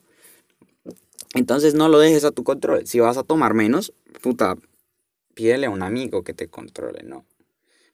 Entonces 1.33 1.73
no 1.73 1.89
lo 1.89 1.97
dejes 1.97 2.23
a 2.23 2.31
tu 2.31 2.43
control. 2.43 2.85
Si 2.85 2.99
vas 2.99 3.17
a 3.17 3.23
tomar 3.23 3.55
menos, 3.55 3.93
puta, 4.21 4.55
pídele 5.33 5.65
a 5.65 5.69
un 5.71 5.81
amigo 5.81 6.23
que 6.23 6.33
te 6.33 6.49
controle, 6.49 7.03
¿no? 7.03 7.25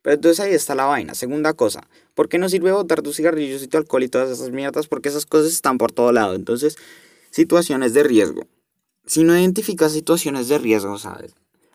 Pero 0.02 0.16
entonces 0.16 0.40
ahí 0.42 0.54
está 0.54 0.76
la 0.76 0.86
vaina. 0.86 1.14
Segunda 1.14 1.54
cosa, 1.54 1.88
¿por 2.14 2.28
qué 2.28 2.40
no 2.40 2.50
sirve 2.50 2.72
botar 2.72 3.02
tus 3.02 3.16
cigarrillos 3.16 3.64
y 3.64 3.68
tu 3.68 3.78
alcohol 3.78 4.04
y 4.04 4.10
todas 4.10 4.30
esas 4.30 4.50
mierdas? 4.50 4.88
Porque 4.88 5.08
esas 5.08 5.26
cosas 5.26 5.54
están 5.54 5.78
por 5.78 5.92
todo 5.92 6.12
lado. 6.12 6.34
Entonces, 6.34 6.78
situaciones 7.32 7.94
de 7.94 8.04
riesgo 8.04 8.48
si 9.08 9.24
no 9.24 9.38
identificas 9.38 9.94
situaciones 9.94 10.48
de 10.50 10.58
riesgo, 10.58 10.98
¿sabes? 10.98 11.34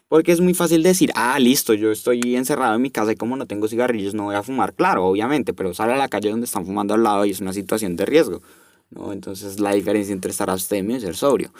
Porque 0.09 0.33
es 0.33 0.43
muy 0.43 0.53
fácil 0.53 0.83
decir, 0.83 1.11
ah, 1.14 1.39
listo, 1.39 1.72
yo 1.72 1.91
estoy 1.91 2.37
encerrado 2.37 2.74
en 2.74 2.83
mi 2.83 2.91
casa 2.91 3.12
y 3.12 3.16
como 3.16 3.35
no 3.35 3.47
tengo 3.47 3.66
cigarrillos 3.66 4.12
no 4.12 4.24
voy 4.24 4.35
a 4.35 4.43
fumar. 4.43 4.74
Claro, 4.74 5.07
obviamente, 5.07 5.55
pero 5.55 5.72
sale 5.72 5.95
a 5.95 5.97
la 5.97 6.09
calle 6.09 6.28
donde 6.28 6.45
están 6.45 6.66
fumando 6.66 6.93
al 6.93 7.03
lado 7.03 7.24
y 7.24 7.30
es 7.30 7.41
una 7.41 7.55
situación 7.55 7.97
de 7.97 8.05
riesgo. 8.05 8.43
¿no? 8.91 9.12
Entonces 9.12 9.59
la 9.59 9.72
diferencia 9.72 10.12
entre 10.12 10.30
estar 10.30 10.51
abstemio 10.51 10.99
y 10.99 11.01
ser 11.01 11.16
sobrio. 11.16 11.51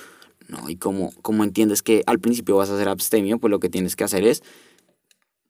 ¿no? 0.49 0.68
Y 0.68 0.77
como, 0.77 1.14
como 1.23 1.45
entiendes 1.45 1.83
que 1.83 2.03
al 2.07 2.20
principio 2.20 2.57
vas 2.57 2.68
a 2.68 2.77
ser 2.77 2.91
abstemio, 2.91 3.39
pues 3.39 3.51
lo 3.51 3.59
que 3.59 3.70
tienes 3.70 3.97
que 3.97 4.05
hacer 4.05 4.25
es 4.25 4.43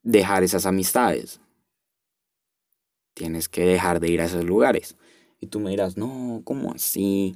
dejar 0.05 0.45
esas 0.45 0.65
amistades. 0.65 1.41
Tienes 3.15 3.49
que 3.49 3.67
dejar 3.67 3.99
de 3.99 4.11
ir 4.11 4.21
a 4.21 4.27
esos 4.27 4.45
lugares. 4.45 4.97
Y 5.41 5.49
tú 5.49 5.59
me 5.59 5.71
dirás, 5.71 5.97
no, 5.97 6.41
¿cómo 6.45 6.73
así? 6.73 7.35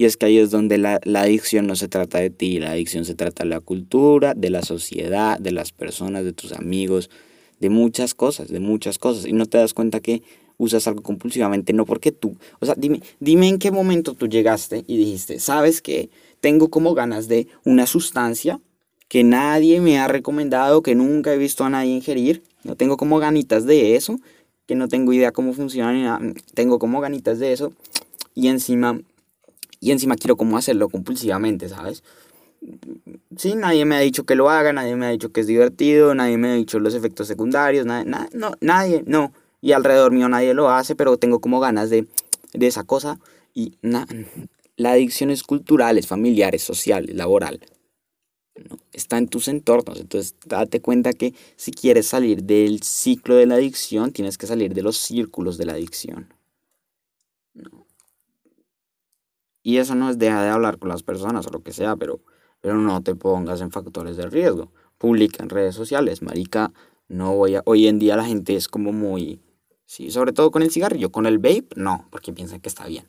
Y 0.00 0.06
es 0.06 0.16
que 0.16 0.24
ahí 0.24 0.38
es 0.38 0.50
donde 0.50 0.78
la, 0.78 0.98
adicción 1.14 1.66
no 1.66 1.76
se 1.76 1.86
trata 1.86 2.20
de 2.20 2.30
ti, 2.30 2.58
la 2.58 2.70
adicción 2.70 3.04
se 3.04 3.14
trata 3.14 3.44
de 3.44 3.50
la 3.50 3.60
cultura, 3.60 4.32
de 4.32 4.48
la 4.48 4.62
sociedad, 4.62 5.38
de 5.38 5.52
las 5.52 5.72
personas, 5.72 6.24
de 6.24 6.32
tus 6.32 6.52
amigos, 6.52 7.10
de 7.58 7.68
muchas 7.68 8.14
cosas, 8.14 8.48
de 8.48 8.60
muchas 8.60 8.96
cosas. 8.96 9.26
Y 9.26 9.34
no 9.34 9.44
te 9.44 9.58
das 9.58 9.74
cuenta 9.74 10.00
que 10.00 10.22
usas 10.56 10.88
algo 10.88 11.02
compulsivamente, 11.02 11.74
no 11.74 11.84
porque 11.84 12.12
tú, 12.12 12.34
o 12.60 12.64
sea, 12.64 12.74
dime, 12.78 13.02
dime 13.18 13.48
en 13.48 13.58
qué 13.58 13.70
momento 13.70 14.14
tú 14.14 14.26
llegaste 14.26 14.84
y 14.86 14.96
dijiste, 14.96 15.38
¿sabes 15.38 15.82
qué? 15.82 16.08
Tengo 16.40 16.70
como 16.70 16.94
ganas 16.94 17.28
de 17.28 17.48
una 17.66 17.84
sustancia 17.84 18.58
que 19.06 19.22
nadie 19.22 19.82
me 19.82 19.98
ha 19.98 20.08
recomendado, 20.08 20.80
que 20.80 20.94
nunca 20.94 21.34
he 21.34 21.36
visto 21.36 21.62
a 21.64 21.68
nadie 21.68 21.90
ingerir, 21.90 22.42
no 22.64 22.74
tengo 22.74 22.96
como 22.96 23.18
ganitas 23.18 23.66
de 23.66 23.96
eso, 23.96 24.18
que 24.64 24.76
no 24.76 24.88
tengo 24.88 25.12
idea 25.12 25.30
cómo 25.30 25.52
funciona 25.52 25.92
ni 25.92 26.04
nada, 26.04 26.20
tengo 26.54 26.78
como 26.78 27.02
ganitas 27.02 27.38
de 27.38 27.52
eso, 27.52 27.74
y 28.34 28.48
encima 28.48 28.98
y 29.80 29.90
encima 29.90 30.16
quiero 30.16 30.36
como 30.36 30.58
hacerlo 30.58 30.88
compulsivamente, 30.88 31.68
¿sabes? 31.68 32.04
Sí, 33.36 33.54
nadie 33.54 33.86
me 33.86 33.96
ha 33.96 34.00
dicho 34.00 34.24
que 34.24 34.34
lo 34.34 34.50
haga, 34.50 34.72
nadie 34.72 34.94
me 34.94 35.06
ha 35.06 35.10
dicho 35.10 35.32
que 35.32 35.40
es 35.40 35.46
divertido, 35.46 36.14
nadie 36.14 36.36
me 36.36 36.48
ha 36.50 36.54
dicho 36.54 36.78
los 36.78 36.94
efectos 36.94 37.26
secundarios, 37.26 37.86
nadie, 37.86 38.10
no, 38.34 38.52
nadie, 38.60 39.02
no. 39.06 39.32
Y 39.62 39.72
alrededor 39.72 40.12
mío 40.12 40.28
nadie 40.28 40.52
lo 40.52 40.70
hace, 40.70 40.94
pero 40.94 41.16
tengo 41.16 41.40
como 41.40 41.60
ganas 41.60 41.88
de, 41.88 42.06
de 42.52 42.66
esa 42.66 42.84
cosa. 42.84 43.18
Y 43.54 43.78
la 44.76 44.92
adicción 44.92 45.30
es 45.30 45.42
cultural, 45.42 45.96
es 45.96 46.06
familiar, 46.06 46.54
es 46.54 46.62
social, 46.62 47.08
es 47.08 47.16
laboral. 47.16 47.60
Está 48.92 49.16
en 49.16 49.28
tus 49.28 49.48
entornos. 49.48 49.98
Entonces, 49.98 50.34
date 50.44 50.80
cuenta 50.80 51.14
que 51.14 51.34
si 51.56 51.72
quieres 51.72 52.06
salir 52.06 52.44
del 52.44 52.82
ciclo 52.82 53.36
de 53.36 53.46
la 53.46 53.54
adicción, 53.54 54.12
tienes 54.12 54.36
que 54.36 54.46
salir 54.46 54.74
de 54.74 54.82
los 54.82 54.98
círculos 54.98 55.56
de 55.56 55.64
la 55.64 55.72
adicción. 55.72 56.28
Y 59.62 59.78
eso 59.78 59.94
no 59.94 60.10
es 60.10 60.18
deja 60.18 60.42
de 60.42 60.48
hablar 60.48 60.78
con 60.78 60.88
las 60.88 61.02
personas 61.02 61.46
o 61.46 61.50
lo 61.50 61.62
que 61.62 61.72
sea, 61.72 61.96
pero, 61.96 62.20
pero 62.60 62.76
no 62.76 63.02
te 63.02 63.14
pongas 63.14 63.60
en 63.60 63.70
factores 63.70 64.16
de 64.16 64.28
riesgo. 64.28 64.72
Publica 64.98 65.42
en 65.42 65.50
redes 65.50 65.74
sociales, 65.74 66.22
marica. 66.22 66.72
No 67.08 67.34
voy 67.34 67.56
a... 67.56 67.62
Hoy 67.66 67.86
en 67.86 67.98
día 67.98 68.16
la 68.16 68.24
gente 68.24 68.54
es 68.54 68.68
como 68.68 68.92
muy... 68.92 69.40
Sí, 69.84 70.10
sobre 70.10 70.32
todo 70.32 70.50
con 70.50 70.62
el 70.62 70.70
cigarrillo. 70.70 71.10
Con 71.10 71.26
el 71.26 71.38
vape, 71.38 71.68
no, 71.76 72.06
porque 72.10 72.32
piensan 72.32 72.60
que 72.60 72.68
está 72.68 72.86
bien. 72.86 73.06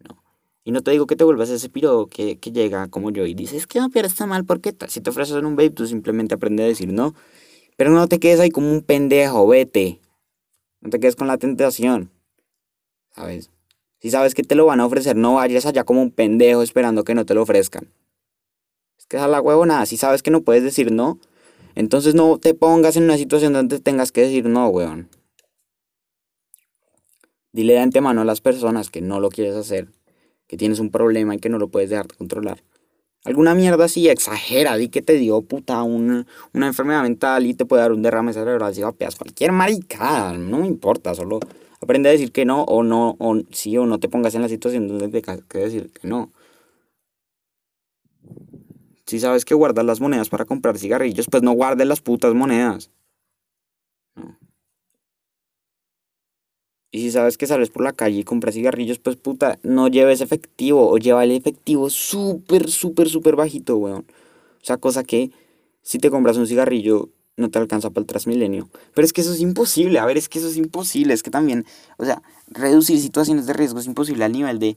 No. 0.00 0.22
Y 0.64 0.72
no 0.72 0.82
te 0.82 0.90
digo 0.90 1.06
que 1.06 1.16
te 1.16 1.24
vuelvas 1.24 1.48
ese 1.50 1.68
piro 1.68 2.06
que, 2.06 2.38
que 2.38 2.50
llega 2.50 2.88
como 2.88 3.10
yo 3.10 3.24
y 3.24 3.34
dices 3.34 3.66
que 3.66 3.80
no, 3.80 3.88
pero 3.90 4.06
está 4.06 4.26
mal, 4.26 4.44
¿por 4.44 4.60
qué? 4.60 4.74
Si 4.88 5.00
te 5.00 5.10
ofreces 5.10 5.36
un 5.36 5.56
vape, 5.56 5.70
tú 5.70 5.86
simplemente 5.86 6.34
aprendes 6.34 6.64
a 6.64 6.68
decir 6.68 6.92
no. 6.92 7.14
Pero 7.76 7.90
no 7.90 8.06
te 8.08 8.18
quedes 8.18 8.40
ahí 8.40 8.50
como 8.50 8.70
un 8.70 8.82
pendejo, 8.82 9.46
vete. 9.46 10.00
No 10.80 10.90
te 10.90 11.00
quedes 11.00 11.16
con 11.16 11.28
la 11.28 11.38
tentación. 11.38 12.10
¿Sabes? 13.12 13.50
Si 14.04 14.10
sabes 14.10 14.34
que 14.34 14.42
te 14.42 14.54
lo 14.54 14.66
van 14.66 14.80
a 14.80 14.84
ofrecer, 14.84 15.16
no 15.16 15.36
vayas 15.36 15.64
allá 15.64 15.84
como 15.84 16.02
un 16.02 16.10
pendejo 16.10 16.60
esperando 16.60 17.04
que 17.04 17.14
no 17.14 17.24
te 17.24 17.32
lo 17.32 17.40
ofrezcan. 17.40 17.88
Es 18.98 19.06
que 19.06 19.16
es 19.16 19.22
a 19.22 19.28
la 19.28 19.40
nada. 19.64 19.86
Si 19.86 19.96
sabes 19.96 20.22
que 20.22 20.30
no 20.30 20.42
puedes 20.42 20.62
decir 20.62 20.92
no, 20.92 21.18
entonces 21.74 22.14
no 22.14 22.36
te 22.36 22.52
pongas 22.52 22.98
en 22.98 23.04
una 23.04 23.16
situación 23.16 23.54
donde 23.54 23.80
tengas 23.80 24.12
que 24.12 24.20
decir 24.20 24.44
no, 24.44 24.68
weón. 24.68 25.08
Dile 27.50 27.72
de 27.72 27.78
antemano 27.78 28.20
a 28.20 28.24
las 28.26 28.42
personas 28.42 28.90
que 28.90 29.00
no 29.00 29.20
lo 29.20 29.30
quieres 29.30 29.56
hacer. 29.56 29.88
que 30.48 30.58
tienes 30.58 30.80
un 30.80 30.90
problema 30.90 31.34
y 31.34 31.38
que 31.38 31.48
no 31.48 31.58
lo 31.58 31.68
puedes 31.68 31.88
dejar 31.88 32.06
de 32.06 32.14
controlar. 32.14 32.62
Alguna 33.24 33.54
mierda 33.54 33.86
así, 33.86 34.10
exagera, 34.10 34.76
di 34.76 34.90
que 34.90 35.00
te 35.00 35.14
dio 35.14 35.40
puta 35.40 35.82
una, 35.82 36.26
una 36.52 36.66
enfermedad 36.66 37.04
mental 37.04 37.46
y 37.46 37.54
te 37.54 37.64
puede 37.64 37.80
dar 37.80 37.92
un 37.92 38.02
derrame 38.02 38.34
cerebral 38.34 38.74
si 38.74 38.82
vapeas 38.82 39.16
cualquier 39.16 39.52
maricada, 39.52 40.34
no 40.34 40.58
me 40.58 40.66
importa, 40.66 41.14
solo 41.14 41.40
aprende 41.84 42.08
a 42.08 42.12
decir 42.12 42.32
que 42.32 42.44
no 42.44 42.64
o 42.64 42.82
no, 42.82 43.16
o 43.18 43.36
sí 43.50 43.76
o 43.78 43.86
no 43.86 44.00
te 44.00 44.08
pongas 44.08 44.34
en 44.34 44.42
la 44.42 44.48
situación 44.48 44.88
donde 44.88 45.08
te 45.08 45.22
que 45.22 45.58
decir 45.58 45.92
que 45.92 46.08
no. 46.08 46.32
Si 49.06 49.20
sabes 49.20 49.44
que 49.44 49.54
guardas 49.54 49.84
las 49.84 50.00
monedas 50.00 50.28
para 50.28 50.44
comprar 50.44 50.78
cigarrillos, 50.78 51.28
pues 51.30 51.42
no 51.42 51.52
guardes 51.52 51.86
las 51.86 52.00
putas 52.00 52.34
monedas. 52.34 52.90
Y 56.90 57.00
si 57.00 57.10
sabes 57.10 57.36
que 57.36 57.48
sales 57.48 57.70
por 57.70 57.82
la 57.82 57.92
calle 57.92 58.20
y 58.20 58.24
compras 58.24 58.54
cigarrillos, 58.54 59.00
pues 59.00 59.16
puta, 59.16 59.58
no 59.64 59.88
lleves 59.88 60.20
efectivo 60.20 60.88
o 60.88 60.96
lleva 60.96 61.24
el 61.24 61.32
efectivo 61.32 61.90
súper, 61.90 62.70
súper, 62.70 63.08
súper 63.08 63.34
bajito, 63.34 63.76
weón. 63.76 64.06
O 64.62 64.64
sea, 64.64 64.76
cosa 64.76 65.02
que 65.02 65.32
si 65.82 65.98
te 65.98 66.08
compras 66.08 66.36
un 66.36 66.46
cigarrillo 66.46 67.10
no 67.36 67.50
te 67.50 67.58
alcanza 67.58 67.90
para 67.90 68.02
el 68.02 68.06
Transmilenio. 68.06 68.68
Pero 68.94 69.04
es 69.04 69.12
que 69.12 69.20
eso 69.20 69.32
es 69.32 69.40
imposible, 69.40 69.98
a 69.98 70.06
ver, 70.06 70.16
es 70.16 70.28
que 70.28 70.38
eso 70.38 70.48
es 70.48 70.56
imposible. 70.56 71.14
Es 71.14 71.22
que 71.22 71.30
también, 71.30 71.64
o 71.96 72.04
sea, 72.04 72.22
reducir 72.48 73.00
situaciones 73.00 73.46
de 73.46 73.52
riesgo 73.52 73.78
es 73.80 73.86
imposible 73.86 74.24
al 74.24 74.32
nivel 74.32 74.58
de 74.58 74.76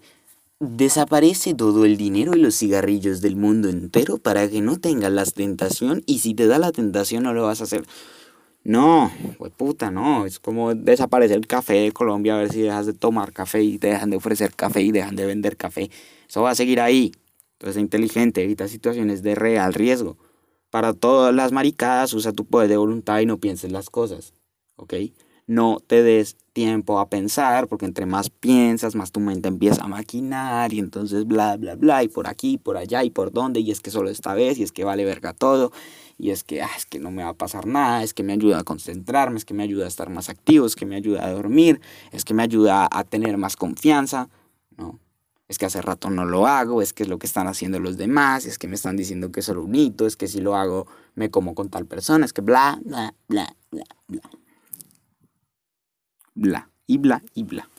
desaparece 0.60 1.53
todo 1.53 1.86
el 1.86 1.97
dinero 1.97 2.36
y 2.36 2.39
los 2.39 2.55
cigarrillos 2.55 3.22
del 3.22 3.36
mundo 3.36 3.70
entero 3.70 4.18
para 4.18 4.49
que 4.49 4.62
no 4.62 4.80
tengas 4.80 5.12
la 5.12 5.24
tentación 5.26 6.01
y 6.08 6.20
si 6.20 6.34
te 6.34 6.47
da 6.47 6.58
la 6.58 6.72
tentación 6.72 7.24
no 7.24 7.34
lo 7.34 7.43
vas 7.43 7.62
a 7.62 7.66
hacer. 7.66 7.86
No, 8.64 9.12
pues 9.38 9.53
puta, 9.55 9.91
no. 9.91 10.26
Es 10.26 10.39
como 10.39 10.74
desaparece 10.76 11.36
el 11.36 11.47
café 11.47 11.76
de 11.76 11.91
Colombia 11.91 12.36
a 12.36 12.39
ver 12.39 12.51
si 12.51 12.62
dejas 12.62 12.86
de 12.86 12.93
tomar 12.93 13.32
café 13.32 13.64
y 13.64 13.78
te 13.78 13.88
dejan 13.88 14.10
de 14.10 14.18
ofrecer 14.18 14.53
café 14.55 14.82
y 14.82 14.91
dejan 14.91 15.16
de 15.16 15.26
vender 15.26 15.58
café. 15.58 15.89
Eso 16.28 16.41
va 16.41 16.51
a 16.51 16.55
seguir 16.55 16.82
ahí. 16.82 17.12
Entonces, 17.60 17.82
inteligente, 17.82 18.43
evita 18.43 18.68
situaciones 18.68 19.24
de 19.24 19.36
real 19.36 19.74
riesgo. 19.74 20.18
Para 20.70 20.93
todas 20.93 21.34
las 21.34 21.51
maricadas, 21.51 22.13
usa 22.13 22.34
tu 22.34 22.45
poder 22.45 22.70
de 22.70 22.78
voluntad 22.78 23.20
y 23.20 23.26
no 23.26 23.38
pienses 23.38 23.72
las 23.72 23.89
cosas. 23.89 24.34
¿Ok? 24.76 24.93
No 25.47 25.80
te 25.86 26.03
des 26.03 26.36
tiempo 26.51 26.99
a 26.99 27.07
pensar, 27.07 27.68
porque 27.68 27.86
entre 27.86 28.05
más 28.05 28.30
piensas, 28.30 28.95
más 28.95 29.11
tu 29.11 29.20
mente 29.22 29.47
empieza 29.47 29.84
a 29.84 29.88
maquinar 29.88 30.74
y 30.74 30.80
entonces 30.80 31.26
bla, 31.26 31.55
bla, 31.55 31.76
bla, 31.76 32.03
y 32.03 32.09
por 32.09 32.28
aquí, 32.28 32.57
por 32.57 32.76
allá, 32.78 33.03
y 33.03 33.11
por 33.11 33.32
dónde, 33.32 33.61
y 33.61 33.72
es 33.72 33.80
que 33.80 33.91
solo 33.91 34.09
esta 34.09 34.34
vez, 34.34 34.57
y 34.57 34.63
es 34.63 34.72
que 34.72 34.84
vale 34.84 35.05
verga 35.05 35.34
todo, 35.34 35.72
y 36.18 36.32
es 36.32 36.43
que, 36.43 36.61
ah, 36.61 36.70
es 36.76 36.86
que 36.86 36.99
no 36.99 37.11
me 37.11 37.24
va 37.24 37.30
a 37.30 37.34
pasar 37.34 37.65
nada, 37.68 38.03
es 38.03 38.13
que 38.13 38.24
me 38.24 38.34
ayuda 38.34 38.59
a 38.59 38.63
concentrarme, 38.63 39.38
es 39.38 39.45
que 39.45 39.53
me 39.53 39.63
ayuda 39.63 39.86
a 39.86 39.88
estar 39.88 40.09
más 40.09 40.30
activo, 40.30 40.65
es 40.65 40.76
que 40.76 40.86
me 40.86 40.95
ayuda 40.95 41.26
a 41.26 41.32
dormir, 41.32 41.80
es 42.11 42.26
que 42.26 42.34
me 42.34 42.43
ayuda 42.43 42.89
a 42.91 43.03
tener 43.03 43.38
más 43.38 43.55
confianza, 43.55 44.30
¿no? 44.78 44.99
Es 45.48 45.58
que 45.58 45.66
hace 45.66 45.82
rato 45.82 46.10
no 46.10 46.26
lo 46.26 46.45
hago, 46.45 46.82
es 46.82 46.93
que 46.93 47.04
es 47.04 47.10
lo 47.10 47.20
que 47.20 47.28
están 47.28 47.48
haciendo 47.48 47.80
los 47.80 47.98
demás, 47.98 48.45
es 48.45 48.60
que 48.60 48.68
me 48.68 48.76
están 48.76 48.98
diciendo 48.98 49.32
que 49.32 49.39
es 49.39 49.45
solo 49.45 49.64
un 49.64 49.76
hito, 49.76 50.06
es 50.06 50.18
que 50.18 50.28
si 50.28 50.41
lo 50.41 50.56
hago 50.56 50.88
me 51.16 51.32
como 51.32 51.56
con 51.56 51.70
tal 51.70 51.86
persona, 51.86 52.26
es 52.26 52.34
que 52.34 52.41
bla, 52.41 52.80
bla, 52.84 53.14
bla, 53.28 53.56
bla, 53.72 53.86
bla. 54.08 54.22
Bla, 56.36 56.70
y 56.86 56.98
bla, 56.98 57.24
y 57.34 57.43
bla. 57.43 57.70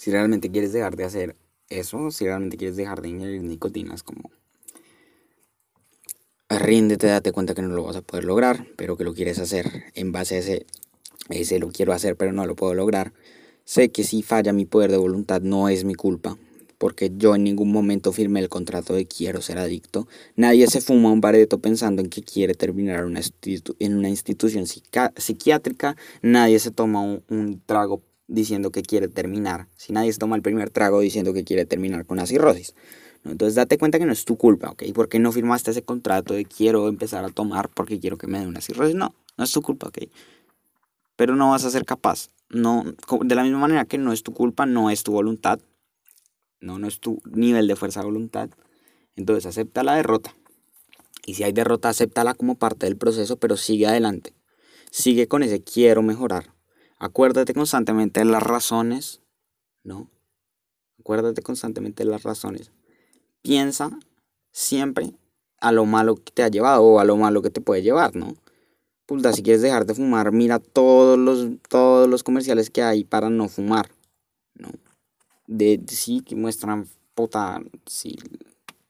si 0.00 0.10
realmente 0.10 0.50
quieres 0.50 0.72
dejar 0.72 0.96
de 0.96 1.04
hacer 1.04 1.36
eso, 1.68 2.10
si 2.10 2.24
realmente 2.24 2.56
quieres 2.56 2.74
dejar 2.74 3.02
de 3.02 3.10
ingerir 3.10 3.42
nicotinas, 3.42 4.02
como 4.02 4.30
ríndete, 6.58 7.06
date 7.06 7.32
cuenta 7.32 7.54
que 7.54 7.62
no 7.62 7.68
lo 7.68 7.84
vas 7.84 7.96
a 7.96 8.02
poder 8.02 8.24
lograr, 8.24 8.66
pero 8.76 8.96
que 8.96 9.04
lo 9.04 9.14
quieres 9.14 9.38
hacer 9.38 9.84
en 9.94 10.12
base 10.12 10.36
a 10.36 10.38
ese, 10.38 10.66
ese 11.28 11.58
lo 11.58 11.70
quiero 11.70 11.92
hacer, 11.92 12.16
pero 12.16 12.32
no 12.32 12.44
lo 12.46 12.56
puedo 12.56 12.74
lograr. 12.74 13.12
Sé 13.64 13.90
que 13.90 14.02
si 14.02 14.22
falla 14.22 14.52
mi 14.52 14.66
poder 14.66 14.90
de 14.90 14.96
voluntad 14.96 15.42
no 15.42 15.68
es 15.68 15.84
mi 15.84 15.94
culpa, 15.94 16.36
porque 16.76 17.12
yo 17.14 17.34
en 17.34 17.44
ningún 17.44 17.70
momento 17.70 18.10
firmé 18.10 18.40
el 18.40 18.48
contrato 18.48 18.94
de 18.94 19.06
quiero 19.06 19.42
ser 19.42 19.58
adicto. 19.58 20.08
Nadie 20.34 20.66
se 20.66 20.80
fuma 20.80 21.12
un 21.12 21.20
pareto 21.20 21.60
pensando 21.60 22.02
en 22.02 22.08
que 22.08 22.22
quiere 22.22 22.54
terminar 22.54 23.04
una 23.04 23.20
en 23.78 23.96
una 23.96 24.08
institución 24.08 24.64
psiquiátrica. 24.66 25.96
Nadie 26.22 26.58
se 26.58 26.70
toma 26.70 27.02
un, 27.02 27.62
trago 27.64 28.02
diciendo 28.26 28.72
que 28.72 28.82
quiere 28.82 29.08
terminar, 29.08 29.68
si 29.76 29.92
nadie 29.92 30.12
se 30.12 30.18
toma 30.18 30.36
el 30.36 30.42
primer 30.42 30.70
trago 30.70 31.00
diciendo 31.00 31.32
que 31.32 31.44
quiere 31.44 31.64
terminar 31.64 32.06
con 32.06 32.16
la 32.16 32.26
cirrosis. 32.26 32.74
Entonces 33.24 33.54
date 33.54 33.78
cuenta 33.78 33.98
que 33.98 34.06
no 34.06 34.12
es 34.12 34.24
tu 34.24 34.36
culpa, 34.36 34.70
¿ok? 34.70 34.84
¿Por 34.94 35.08
qué 35.08 35.18
no 35.18 35.30
firmaste 35.32 35.70
ese 35.72 35.82
contrato 35.82 36.34
de 36.34 36.44
quiero 36.44 36.88
empezar 36.88 37.24
a 37.24 37.28
tomar 37.28 37.68
porque 37.68 38.00
quiero 38.00 38.16
que 38.16 38.26
me 38.26 38.40
dé 38.40 38.46
una 38.46 38.60
cirrosis? 38.60 38.94
No, 38.94 39.14
no 39.36 39.44
es 39.44 39.52
tu 39.52 39.62
culpa, 39.62 39.88
¿ok? 39.88 39.98
Pero 41.16 41.36
no 41.36 41.50
vas 41.50 41.64
a 41.64 41.70
ser 41.70 41.84
capaz. 41.84 42.30
No, 42.48 42.84
de 43.20 43.34
la 43.34 43.42
misma 43.42 43.58
manera 43.58 43.84
que 43.84 43.98
no 43.98 44.12
es 44.12 44.22
tu 44.22 44.32
culpa, 44.32 44.66
no 44.66 44.90
es 44.90 45.02
tu 45.02 45.12
voluntad. 45.12 45.60
No, 46.60 46.78
no 46.78 46.88
es 46.88 46.98
tu 46.98 47.20
nivel 47.24 47.68
de 47.68 47.76
fuerza 47.76 48.00
de 48.00 48.06
voluntad. 48.06 48.50
Entonces 49.16 49.46
acepta 49.46 49.82
la 49.82 49.94
derrota. 49.96 50.34
Y 51.26 51.34
si 51.34 51.44
hay 51.44 51.52
derrota, 51.52 51.90
acéptala 51.90 52.34
como 52.34 52.56
parte 52.56 52.86
del 52.86 52.96
proceso, 52.96 53.36
pero 53.36 53.56
sigue 53.56 53.86
adelante. 53.86 54.34
Sigue 54.90 55.28
con 55.28 55.42
ese 55.42 55.62
quiero 55.62 56.02
mejorar. 56.02 56.54
Acuérdate 56.98 57.54
constantemente 57.54 58.20
de 58.20 58.26
las 58.26 58.42
razones, 58.42 59.20
¿no? 59.84 60.10
Acuérdate 60.98 61.42
constantemente 61.42 62.04
de 62.04 62.10
las 62.10 62.22
razones. 62.24 62.72
Piensa 63.42 63.90
siempre 64.52 65.12
a 65.60 65.72
lo 65.72 65.84
malo 65.86 66.16
que 66.16 66.32
te 66.32 66.42
ha 66.42 66.48
llevado 66.48 66.82
o 66.82 67.00
a 67.00 67.04
lo 67.04 67.16
malo 67.16 67.42
que 67.42 67.50
te 67.50 67.60
puede 67.60 67.82
llevar, 67.82 68.16
¿no? 68.16 68.34
Puta, 69.06 69.32
si 69.32 69.42
quieres 69.42 69.62
dejar 69.62 69.86
de 69.86 69.94
fumar, 69.94 70.32
mira 70.32 70.58
todos 70.58 71.18
los, 71.18 71.48
todos 71.68 72.08
los 72.08 72.22
comerciales 72.22 72.70
que 72.70 72.82
hay 72.82 73.04
para 73.04 73.28
no 73.28 73.48
fumar, 73.48 73.90
¿no? 74.54 74.68
De, 75.46 75.80
sí, 75.88 76.20
que 76.20 76.36
muestran, 76.36 76.86
puta, 77.14 77.60
sí, 77.86 78.16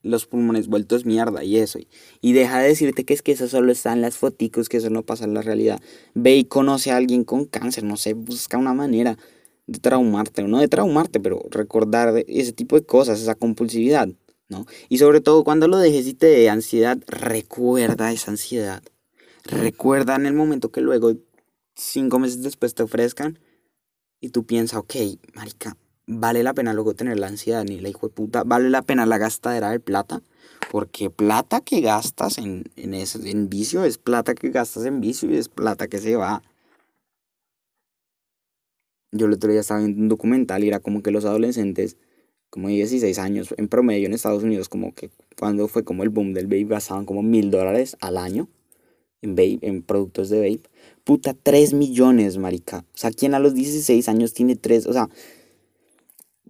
los 0.02 0.26
pulmones 0.26 0.68
vueltos 0.68 1.04
mierda 1.04 1.44
y 1.44 1.56
eso. 1.56 1.78
Y 2.20 2.32
deja 2.32 2.58
de 2.58 2.68
decirte 2.68 3.04
que 3.04 3.14
es 3.14 3.22
que 3.22 3.32
eso 3.32 3.48
solo 3.48 3.72
está 3.72 3.92
en 3.92 4.00
las 4.00 4.16
foticos, 4.16 4.68
que 4.68 4.78
eso 4.78 4.90
no 4.90 5.02
pasa 5.02 5.24
en 5.24 5.34
la 5.34 5.42
realidad. 5.42 5.80
Ve 6.14 6.36
y 6.36 6.44
conoce 6.44 6.90
a 6.90 6.96
alguien 6.96 7.24
con 7.24 7.46
cáncer, 7.46 7.84
no 7.84 7.96
sé, 7.96 8.14
busca 8.14 8.58
una 8.58 8.74
manera 8.74 9.18
de 9.66 9.78
traumarte, 9.78 10.42
no 10.42 10.58
de 10.58 10.68
traumarte, 10.68 11.20
pero 11.20 11.42
recordar 11.50 12.24
ese 12.26 12.52
tipo 12.52 12.76
de 12.76 12.84
cosas, 12.84 13.20
esa 13.20 13.34
compulsividad, 13.34 14.08
¿no? 14.50 14.66
Y 14.88 14.98
sobre 14.98 15.20
todo 15.20 15.44
cuando 15.44 15.68
lo 15.68 15.78
dejes 15.78 16.06
y 16.06 16.14
te 16.14 16.26
dé 16.26 16.50
ansiedad, 16.50 16.98
recuerda 17.06 18.12
esa 18.12 18.32
ansiedad. 18.32 18.82
Recuerda 19.44 20.16
en 20.16 20.26
el 20.26 20.34
momento 20.34 20.70
que 20.70 20.82
luego, 20.82 21.14
cinco 21.74 22.18
meses 22.18 22.42
después 22.42 22.74
te 22.74 22.82
ofrezcan 22.82 23.38
y 24.20 24.28
tú 24.30 24.44
piensas, 24.44 24.80
ok, 24.80 24.94
marica, 25.34 25.76
vale 26.06 26.42
la 26.42 26.52
pena 26.52 26.74
luego 26.74 26.94
tener 26.94 27.18
la 27.18 27.28
ansiedad 27.28 27.64
ni 27.64 27.80
la 27.80 27.88
hijo 27.88 28.08
de 28.08 28.14
puta, 28.14 28.42
vale 28.44 28.68
la 28.68 28.82
pena 28.82 29.06
la 29.06 29.18
gastadera 29.18 29.70
de 29.70 29.80
plata, 29.80 30.22
porque 30.70 31.08
plata 31.10 31.60
que 31.60 31.80
gastas 31.80 32.38
en, 32.38 32.64
en, 32.76 32.94
ese, 32.94 33.30
en 33.30 33.48
vicio 33.48 33.84
es 33.84 33.98
plata 33.98 34.34
que 34.34 34.50
gastas 34.50 34.84
en 34.84 35.00
vicio 35.00 35.30
y 35.30 35.36
es 35.36 35.48
plata 35.48 35.88
que 35.88 35.98
se 35.98 36.16
va. 36.16 36.42
Yo 39.12 39.26
el 39.26 39.32
otro 39.32 39.50
día 39.50 39.60
estaba 39.60 39.80
viendo 39.80 40.02
un 40.02 40.08
documental 40.08 40.62
y 40.62 40.68
era 40.68 40.80
como 40.80 41.02
que 41.02 41.10
los 41.10 41.24
adolescentes, 41.24 41.96
como 42.50 42.68
16 42.68 43.18
años 43.18 43.54
en 43.56 43.68
promedio 43.68 44.06
en 44.06 44.12
Estados 44.12 44.42
Unidos, 44.42 44.68
como 44.68 44.94
que 44.94 45.10
cuando 45.38 45.68
fue 45.68 45.84
como 45.84 46.02
el 46.02 46.08
boom 46.10 46.34
del 46.34 46.46
vape, 46.46 46.64
gastaban 46.64 47.06
como 47.06 47.22
mil 47.22 47.50
dólares 47.50 47.96
al 48.00 48.18
año 48.18 48.48
en 49.22 49.36
vape, 49.36 49.58
en 49.62 49.82
productos 49.82 50.28
de 50.28 50.38
vape. 50.40 50.68
Puta, 51.04 51.34
3 51.34 51.72
millones, 51.74 52.36
marica. 52.38 52.84
O 52.94 52.98
sea, 52.98 53.10
¿quién 53.10 53.34
a 53.34 53.38
los 53.38 53.54
16 53.54 54.08
años 54.08 54.34
tiene 54.34 54.56
3? 54.56 54.86
O 54.86 54.92
sea, 54.92 55.08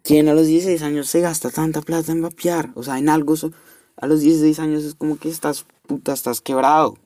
¿Quién 0.03 0.29
a 0.29 0.35
los 0.35 0.47
16 0.47 0.83
años 0.83 1.09
se 1.09 1.21
gasta 1.21 1.51
tanta 1.51 1.83
plata 1.83 2.13
en 2.13 2.23
vapear? 2.23 2.71
O 2.75 2.83
sea, 2.83 2.99
en 2.99 3.09
algo. 3.09 3.35
a 3.97 4.07
los 4.07 4.21
16 4.21 4.59
años 4.59 4.85
es 4.85 4.95
como 4.95 5.19
que 5.19 5.29
estás 5.29 5.67
puta, 5.87 6.13
estás 6.13 6.41
quebrado. 6.41 6.97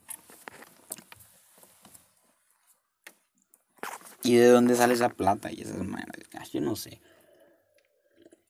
¿Y 4.22 4.36
de 4.36 4.49
dónde 4.49 4.74
sale 4.76 4.95
esa 4.95 5.09
plata 5.11 5.53
y 5.53 5.62
esas 5.62 5.84
maneras? 5.84 6.51
Yo 6.53 6.61
no 6.61 6.76
sé. 6.76 7.01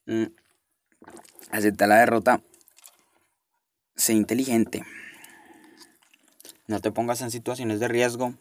Mm. 0.05 0.25
Acepta 1.51 1.87
la 1.87 1.97
derrota. 1.97 2.41
Sé 3.95 4.13
inteligente. 4.13 4.83
No 6.67 6.79
te 6.79 6.91
pongas 6.91 7.21
en 7.21 7.31
situaciones 7.31 7.79
de 7.79 7.87
riesgo. 7.87 8.33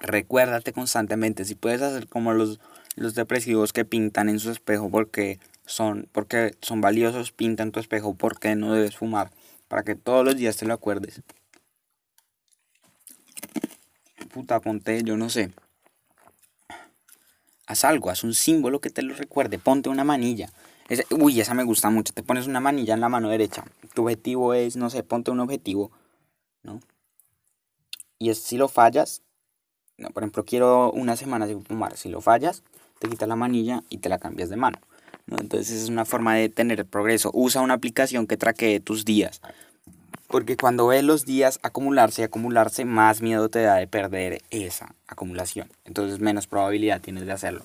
Recuérdate 0.00 0.72
constantemente. 0.72 1.44
Si 1.44 1.54
puedes 1.54 1.82
hacer 1.82 2.08
como 2.08 2.32
los 2.32 2.60
los 2.98 3.14
depresivos 3.14 3.72
que 3.72 3.84
pintan 3.84 4.28
en 4.28 4.40
su 4.40 4.50
espejo 4.50 4.90
porque 4.90 5.38
son, 5.66 6.08
porque 6.12 6.56
son 6.60 6.80
valiosos, 6.80 7.32
pintan 7.32 7.72
tu 7.72 7.80
espejo 7.80 8.14
porque 8.14 8.54
no 8.56 8.72
debes 8.72 8.96
fumar, 8.96 9.30
para 9.68 9.84
que 9.84 9.94
todos 9.94 10.24
los 10.24 10.36
días 10.36 10.56
te 10.56 10.66
lo 10.66 10.74
acuerdes. 10.74 11.22
Puta, 14.32 14.60
ponte, 14.60 15.02
yo 15.02 15.16
no 15.16 15.30
sé. 15.30 15.52
Haz 17.66 17.84
algo, 17.84 18.10
haz 18.10 18.24
un 18.24 18.34
símbolo 18.34 18.80
que 18.80 18.90
te 18.90 19.02
lo 19.02 19.14
recuerde, 19.14 19.58
ponte 19.58 19.88
una 19.88 20.04
manilla. 20.04 20.50
Uy, 21.10 21.40
esa 21.40 21.54
me 21.54 21.64
gusta 21.64 21.90
mucho, 21.90 22.12
te 22.12 22.22
pones 22.22 22.46
una 22.46 22.60
manilla 22.60 22.94
en 22.94 23.00
la 23.00 23.08
mano 23.08 23.28
derecha. 23.28 23.64
Tu 23.94 24.02
objetivo 24.02 24.54
es, 24.54 24.76
no 24.76 24.90
sé, 24.90 25.02
ponte 25.02 25.30
un 25.30 25.40
objetivo, 25.40 25.90
¿no? 26.62 26.80
Y 28.18 28.30
es 28.30 28.38
si 28.38 28.56
lo 28.56 28.68
fallas, 28.68 29.22
no, 29.98 30.10
por 30.10 30.22
ejemplo, 30.22 30.44
quiero 30.44 30.92
una 30.92 31.16
semana 31.16 31.46
sin 31.46 31.64
fumar. 31.64 31.96
Si 31.96 32.08
lo 32.08 32.20
fallas, 32.20 32.62
te 33.00 33.08
quitas 33.08 33.28
la 33.28 33.36
manilla 33.36 33.82
y 33.88 33.98
te 33.98 34.08
la 34.08 34.18
cambias 34.18 34.48
de 34.48 34.56
mano. 34.56 34.78
Entonces 35.26 35.82
es 35.82 35.88
una 35.88 36.04
forma 36.04 36.34
de 36.34 36.48
tener 36.48 36.86
progreso. 36.86 37.30
Usa 37.34 37.60
una 37.60 37.74
aplicación 37.74 38.26
que 38.26 38.36
traquee 38.36 38.80
tus 38.80 39.04
días. 39.04 39.40
Porque 40.28 40.56
cuando 40.56 40.86
ves 40.86 41.04
los 41.04 41.24
días 41.24 41.58
acumularse 41.62 42.22
y 42.22 42.24
acumularse, 42.24 42.84
más 42.84 43.22
miedo 43.22 43.48
te 43.48 43.62
da 43.62 43.76
de 43.76 43.86
perder 43.86 44.42
esa 44.50 44.94
acumulación. 45.06 45.70
Entonces 45.84 46.20
menos 46.20 46.46
probabilidad 46.46 47.00
tienes 47.00 47.26
de 47.26 47.32
hacerlo. 47.32 47.62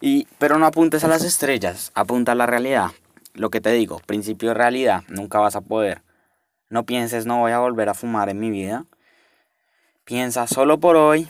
Y, 0.00 0.28
pero 0.38 0.58
no 0.58 0.66
apuntes 0.66 1.02
a 1.04 1.08
las 1.08 1.24
estrellas, 1.24 1.90
apunta 1.94 2.32
a 2.32 2.34
la 2.36 2.46
realidad. 2.46 2.90
Lo 3.34 3.50
que 3.50 3.60
te 3.60 3.72
digo, 3.72 4.00
principio 4.06 4.50
de 4.50 4.54
realidad, 4.54 5.02
nunca 5.08 5.40
vas 5.40 5.56
a 5.56 5.60
poder. 5.60 6.02
No 6.70 6.84
pienses, 6.84 7.26
no 7.26 7.38
voy 7.38 7.52
a 7.52 7.58
volver 7.58 7.88
a 7.88 7.94
fumar 7.94 8.28
en 8.28 8.38
mi 8.38 8.50
vida. 8.50 8.84
Piensa, 10.04 10.46
solo 10.46 10.78
por 10.78 10.96
hoy, 10.96 11.26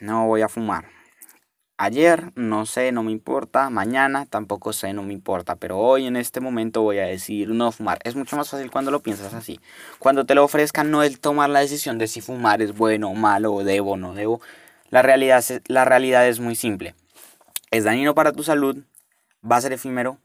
no 0.00 0.26
voy 0.26 0.42
a 0.42 0.48
fumar. 0.48 0.86
Ayer, 1.76 2.30
no 2.36 2.66
sé, 2.66 2.92
no 2.92 3.02
me 3.02 3.10
importa. 3.10 3.68
Mañana, 3.68 4.26
tampoco 4.26 4.72
sé, 4.72 4.92
no 4.92 5.02
me 5.02 5.12
importa. 5.12 5.56
Pero 5.56 5.78
hoy, 5.78 6.06
en 6.06 6.16
este 6.16 6.40
momento, 6.40 6.82
voy 6.82 6.98
a 6.98 7.06
decidir 7.06 7.48
no 7.48 7.72
fumar. 7.72 7.98
Es 8.04 8.14
mucho 8.14 8.36
más 8.36 8.48
fácil 8.48 8.70
cuando 8.70 8.92
lo 8.92 9.00
piensas 9.00 9.34
así. 9.34 9.60
Cuando 9.98 10.24
te 10.24 10.36
lo 10.36 10.44
ofrezcan, 10.44 10.90
no 10.90 11.02
es 11.02 11.20
tomar 11.20 11.50
la 11.50 11.60
decisión 11.60 11.98
de 11.98 12.06
si 12.06 12.20
fumar 12.20 12.62
es 12.62 12.76
bueno 12.76 13.10
o 13.10 13.14
malo, 13.14 13.52
o 13.52 13.64
debo 13.64 13.92
o 13.92 13.96
no 13.96 14.14
debo. 14.14 14.40
La 14.90 15.02
realidad, 15.02 15.44
la 15.66 15.84
realidad 15.84 16.28
es 16.28 16.38
muy 16.38 16.54
simple. 16.54 16.94
Es 17.74 17.82
dañino 17.82 18.14
para 18.14 18.30
tu 18.30 18.44
salud, 18.44 18.84
va 19.42 19.56
a 19.56 19.60
ser 19.60 19.72
efímero, 19.72 20.20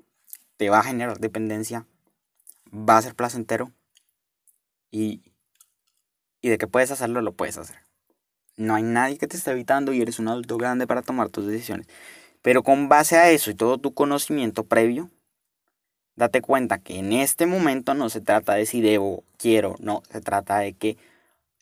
te 0.58 0.70
va 0.70 0.82
a 0.82 0.84
generar 0.84 1.18
dependencia, 1.18 1.88
va 2.72 2.96
a 2.96 3.02
ser 3.02 3.16
placentero 3.16 3.72
y, 4.92 5.24
y 6.42 6.50
de 6.50 6.60
que 6.60 6.68
puedes 6.68 6.92
hacerlo, 6.92 7.24
lo 7.24 7.32
puedes 7.32 7.58
hacer. 7.58 7.78
No 8.56 8.76
hay 8.76 8.84
nadie 8.84 9.18
que 9.18 9.26
te 9.26 9.36
esté 9.36 9.50
evitando 9.50 9.94
y 9.94 10.02
eres 10.04 10.20
un 10.20 10.28
adulto 10.28 10.58
grande 10.58 10.86
para 10.86 11.02
tomar 11.02 11.30
tus 11.30 11.48
decisiones. 11.48 11.88
Pero 12.44 12.62
con 12.62 12.88
base 12.88 13.18
a 13.18 13.32
eso 13.32 13.50
y 13.50 13.56
todo 13.56 13.80
tu 13.80 13.96
conocimiento 13.96 14.66
previo, 14.66 15.10
date 16.16 16.42
cuenta 16.42 16.78
que 16.78 17.00
en 17.00 17.14
este 17.14 17.48
momento 17.48 17.96
no 17.96 18.12
se 18.12 18.22
trata 18.22 18.54
de 18.54 18.68
si 18.68 18.80
debo, 18.80 19.24
quiero, 19.38 19.76
no, 19.80 20.04
se 20.12 20.22
trata 20.22 20.60
de 20.60 20.74
que 20.74 20.98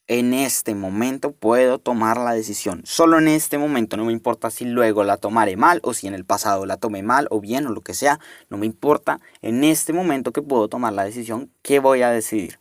en 0.07 0.33
este 0.33 0.73
momento 0.73 1.33
puedo 1.33 1.79
tomar 1.79 2.17
la 2.17 2.33
decisión. 2.33 2.81
Solo 2.85 3.17
en 3.17 3.27
este 3.27 3.57
momento, 3.57 3.97
no 3.97 4.05
me 4.05 4.13
importa 4.13 4.49
si 4.49 4.65
luego 4.65 5.03
la 5.03 5.17
tomaré 5.17 5.57
mal 5.57 5.79
o 5.83 5.93
si 5.93 6.07
en 6.07 6.13
el 6.13 6.25
pasado 6.25 6.65
la 6.65 6.77
tomé 6.77 7.03
mal 7.03 7.27
o 7.29 7.41
bien 7.41 7.67
o 7.67 7.71
lo 7.71 7.81
que 7.81 7.93
sea, 7.93 8.19
no 8.49 8.57
me 8.57 8.65
importa. 8.65 9.19
En 9.41 9.63
este 9.63 9.91
momento 9.93 10.31
que 10.31 10.41
puedo 10.41 10.69
tomar 10.69 10.93
la 10.93 11.03
decisión, 11.03 11.51
¿qué 11.61 11.79
voy 11.79 12.01
a 12.03 12.09
decidir? 12.09 12.57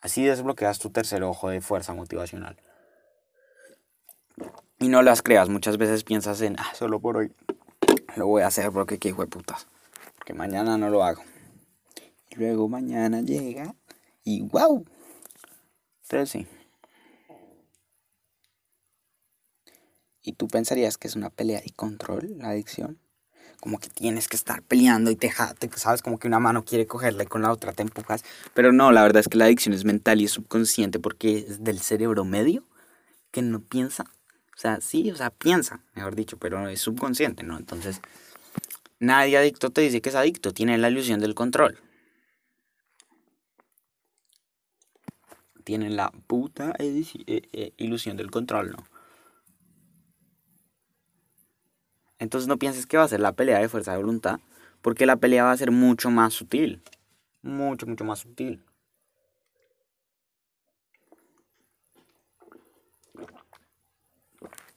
Así 0.00 0.24
desbloqueas 0.24 0.78
tu 0.78 0.90
tercer 0.90 1.22
ojo 1.22 1.50
de 1.50 1.60
fuerza 1.60 1.92
motivacional. 1.92 2.56
Y 4.78 4.88
no 4.88 5.02
las 5.02 5.22
creas, 5.22 5.48
muchas 5.48 5.78
veces 5.78 6.04
piensas 6.04 6.40
en, 6.40 6.56
ah, 6.58 6.72
solo 6.74 7.00
por 7.00 7.16
hoy 7.16 7.32
lo 8.16 8.26
voy 8.26 8.42
a 8.42 8.46
hacer 8.46 8.70
porque 8.72 8.98
qué 8.98 9.08
hijo 9.10 9.22
de 9.22 9.28
putas. 9.28 9.66
Porque 10.16 10.32
mañana 10.32 10.78
no 10.78 10.90
lo 10.90 11.04
hago. 11.04 11.22
Y 12.30 12.36
luego 12.36 12.68
mañana 12.68 13.20
llega 13.20 13.74
y 14.24 14.42
wow. 14.42 14.84
Entonces 16.08 16.30
sí. 16.30 16.46
¿Y 20.22 20.32
tú 20.32 20.48
pensarías 20.48 20.98
que 20.98 21.06
es 21.06 21.16
una 21.16 21.30
pelea 21.30 21.62
y 21.64 21.70
control 21.70 22.38
la 22.38 22.50
adicción? 22.50 22.98
Como 23.60 23.78
que 23.78 23.88
tienes 23.88 24.28
que 24.28 24.36
estar 24.36 24.62
peleando 24.62 25.10
y 25.10 25.16
te, 25.16 25.32
te 25.58 25.70
sabes 25.76 26.02
como 26.02 26.18
que 26.18 26.28
una 26.28 26.40
mano 26.40 26.64
quiere 26.64 26.86
cogerla 26.86 27.22
y 27.22 27.26
con 27.26 27.42
la 27.42 27.52
otra 27.52 27.72
te 27.72 27.82
empujas. 27.82 28.24
Pero 28.54 28.72
no, 28.72 28.92
la 28.92 29.02
verdad 29.02 29.20
es 29.20 29.28
que 29.28 29.38
la 29.38 29.46
adicción 29.46 29.74
es 29.74 29.84
mental 29.84 30.20
y 30.20 30.24
es 30.24 30.32
subconsciente 30.32 30.98
porque 30.98 31.38
es 31.38 31.62
del 31.62 31.80
cerebro 31.80 32.24
medio 32.24 32.64
que 33.30 33.42
no 33.42 33.60
piensa 33.60 34.04
o 34.56 34.58
sea, 34.58 34.80
sí, 34.80 35.10
o 35.10 35.16
sea, 35.16 35.28
piensa, 35.28 35.80
mejor 35.94 36.16
dicho, 36.16 36.38
pero 36.38 36.66
es 36.66 36.80
subconsciente, 36.80 37.42
¿no? 37.42 37.58
Entonces, 37.58 38.00
nadie 38.98 39.36
adicto 39.36 39.68
te 39.68 39.82
dice 39.82 40.00
que 40.00 40.08
es 40.08 40.14
adicto, 40.14 40.54
tiene 40.54 40.78
la 40.78 40.88
ilusión 40.88 41.20
del 41.20 41.34
control. 41.34 41.78
Tiene 45.66 45.90
la 45.90 46.12
puta 46.28 46.76
eh, 46.78 47.02
eh, 47.26 47.72
ilusión 47.76 48.16
del 48.16 48.30
control, 48.30 48.70
¿no? 48.70 48.86
Entonces 52.20 52.46
no 52.46 52.56
pienses 52.56 52.86
que 52.86 52.96
va 52.96 53.02
a 53.02 53.08
ser 53.08 53.18
la 53.18 53.32
pelea 53.32 53.58
de 53.58 53.68
fuerza 53.68 53.90
de 53.90 53.96
voluntad, 53.96 54.38
porque 54.80 55.06
la 55.06 55.16
pelea 55.16 55.42
va 55.42 55.50
a 55.50 55.56
ser 55.56 55.72
mucho 55.72 56.08
más 56.08 56.34
sutil. 56.34 56.84
Mucho, 57.42 57.84
mucho 57.88 58.04
más 58.04 58.20
sutil. 58.20 58.62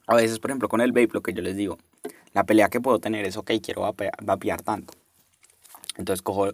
A 0.08 0.16
veces, 0.16 0.40
por 0.40 0.50
ejemplo, 0.50 0.70
con 0.70 0.82
el 0.82 0.92
vape, 0.92 1.10
lo 1.14 1.22
que 1.22 1.34
yo 1.34 1.44
les 1.44 1.56
digo, 1.56 1.78
la 2.34 2.46
pelea 2.46 2.70
que 2.70 2.82
puedo 2.82 2.98
tener 2.98 3.28
es, 3.28 3.38
ok, 3.38 3.52
quiero 3.62 3.84
vapear 4.24 4.64
tanto. 4.64 4.96
Entonces 5.98 6.24
cojo, 6.24 6.48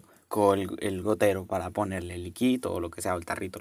el, 0.52 1.02
gotero 1.02 1.46
para 1.46 1.70
ponerle 1.70 2.16
el 2.16 2.24
liquito 2.24 2.74
o 2.74 2.80
lo 2.80 2.90
que 2.90 3.00
sea, 3.00 3.14
el 3.14 3.24
tarrito. 3.24 3.60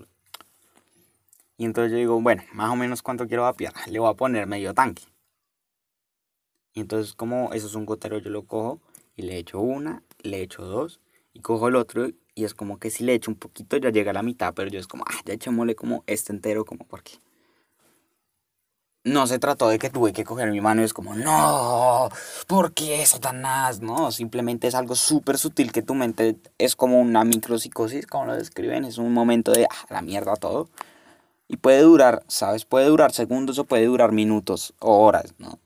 Y 1.57 1.65
entonces 1.65 1.91
yo 1.91 1.97
digo, 1.97 2.21
bueno, 2.21 2.43
más 2.53 2.71
o 2.71 2.75
menos 2.75 3.01
cuánto 3.01 3.27
quiero 3.27 3.43
vapear. 3.43 3.73
Le 3.89 3.99
voy 3.99 4.09
a 4.09 4.15
poner 4.15 4.47
medio 4.47 4.73
tanque. 4.73 5.03
Y 6.73 6.81
entonces 6.81 7.13
como 7.13 7.53
eso 7.53 7.67
es 7.67 7.75
un 7.75 7.85
gotero, 7.85 8.17
yo 8.19 8.29
lo 8.29 8.43
cojo 8.43 8.81
y 9.15 9.21
le 9.21 9.37
echo 9.37 9.61
una, 9.61 10.03
le 10.23 10.41
echo 10.41 10.63
dos 10.63 10.99
y 11.33 11.39
cojo 11.39 11.69
el 11.69 11.75
otro 11.77 12.09
y 12.35 12.43
es 12.43 12.53
como 12.53 12.79
que 12.79 12.89
si 12.89 13.05
le 13.05 13.13
echo 13.13 13.31
un 13.31 13.37
poquito 13.37 13.77
ya 13.77 13.91
llega 13.91 14.11
a 14.11 14.13
la 14.13 14.23
mitad, 14.23 14.53
pero 14.53 14.69
yo 14.69 14.79
es 14.79 14.87
como, 14.87 15.05
ah, 15.07 15.21
ya 15.25 15.33
echémosle 15.33 15.75
como 15.75 16.03
este 16.05 16.33
entero, 16.33 16.65
como 16.65 16.85
porque 16.85 17.13
no 19.05 19.27
se 19.27 19.39
trató 19.39 19.69
de 19.69 19.79
que 19.79 19.89
tuve 19.89 20.11
que 20.11 20.25
coger 20.25 20.51
mi 20.51 20.59
mano 20.59 20.81
y 20.81 20.85
es 20.85 20.93
como, 20.93 21.15
no, 21.15 22.09
¿por 22.47 22.73
qué 22.73 23.05
Satanás? 23.05 23.79
No, 23.79 24.11
simplemente 24.11 24.67
es 24.67 24.75
algo 24.75 24.95
súper 24.95 25.37
sutil 25.37 25.71
que 25.71 25.83
tu 25.83 25.93
mente 25.93 26.37
es 26.57 26.75
como 26.75 26.99
una 26.99 27.23
micropsicosis, 27.23 28.07
como 28.07 28.25
lo 28.25 28.35
describen, 28.35 28.83
es 28.83 28.97
un 28.97 29.13
momento 29.13 29.51
de 29.51 29.65
ah, 29.65 29.85
la 29.89 30.01
mierda 30.01 30.35
todo. 30.35 30.69
Y 31.47 31.57
puede 31.57 31.81
durar, 31.81 32.23
¿sabes? 32.27 32.65
Puede 32.65 32.87
durar 32.87 33.11
segundos 33.11 33.59
o 33.59 33.65
puede 33.65 33.85
durar 33.85 34.11
minutos 34.11 34.73
o 34.79 35.05
horas, 35.05 35.35
¿no? 35.37 35.59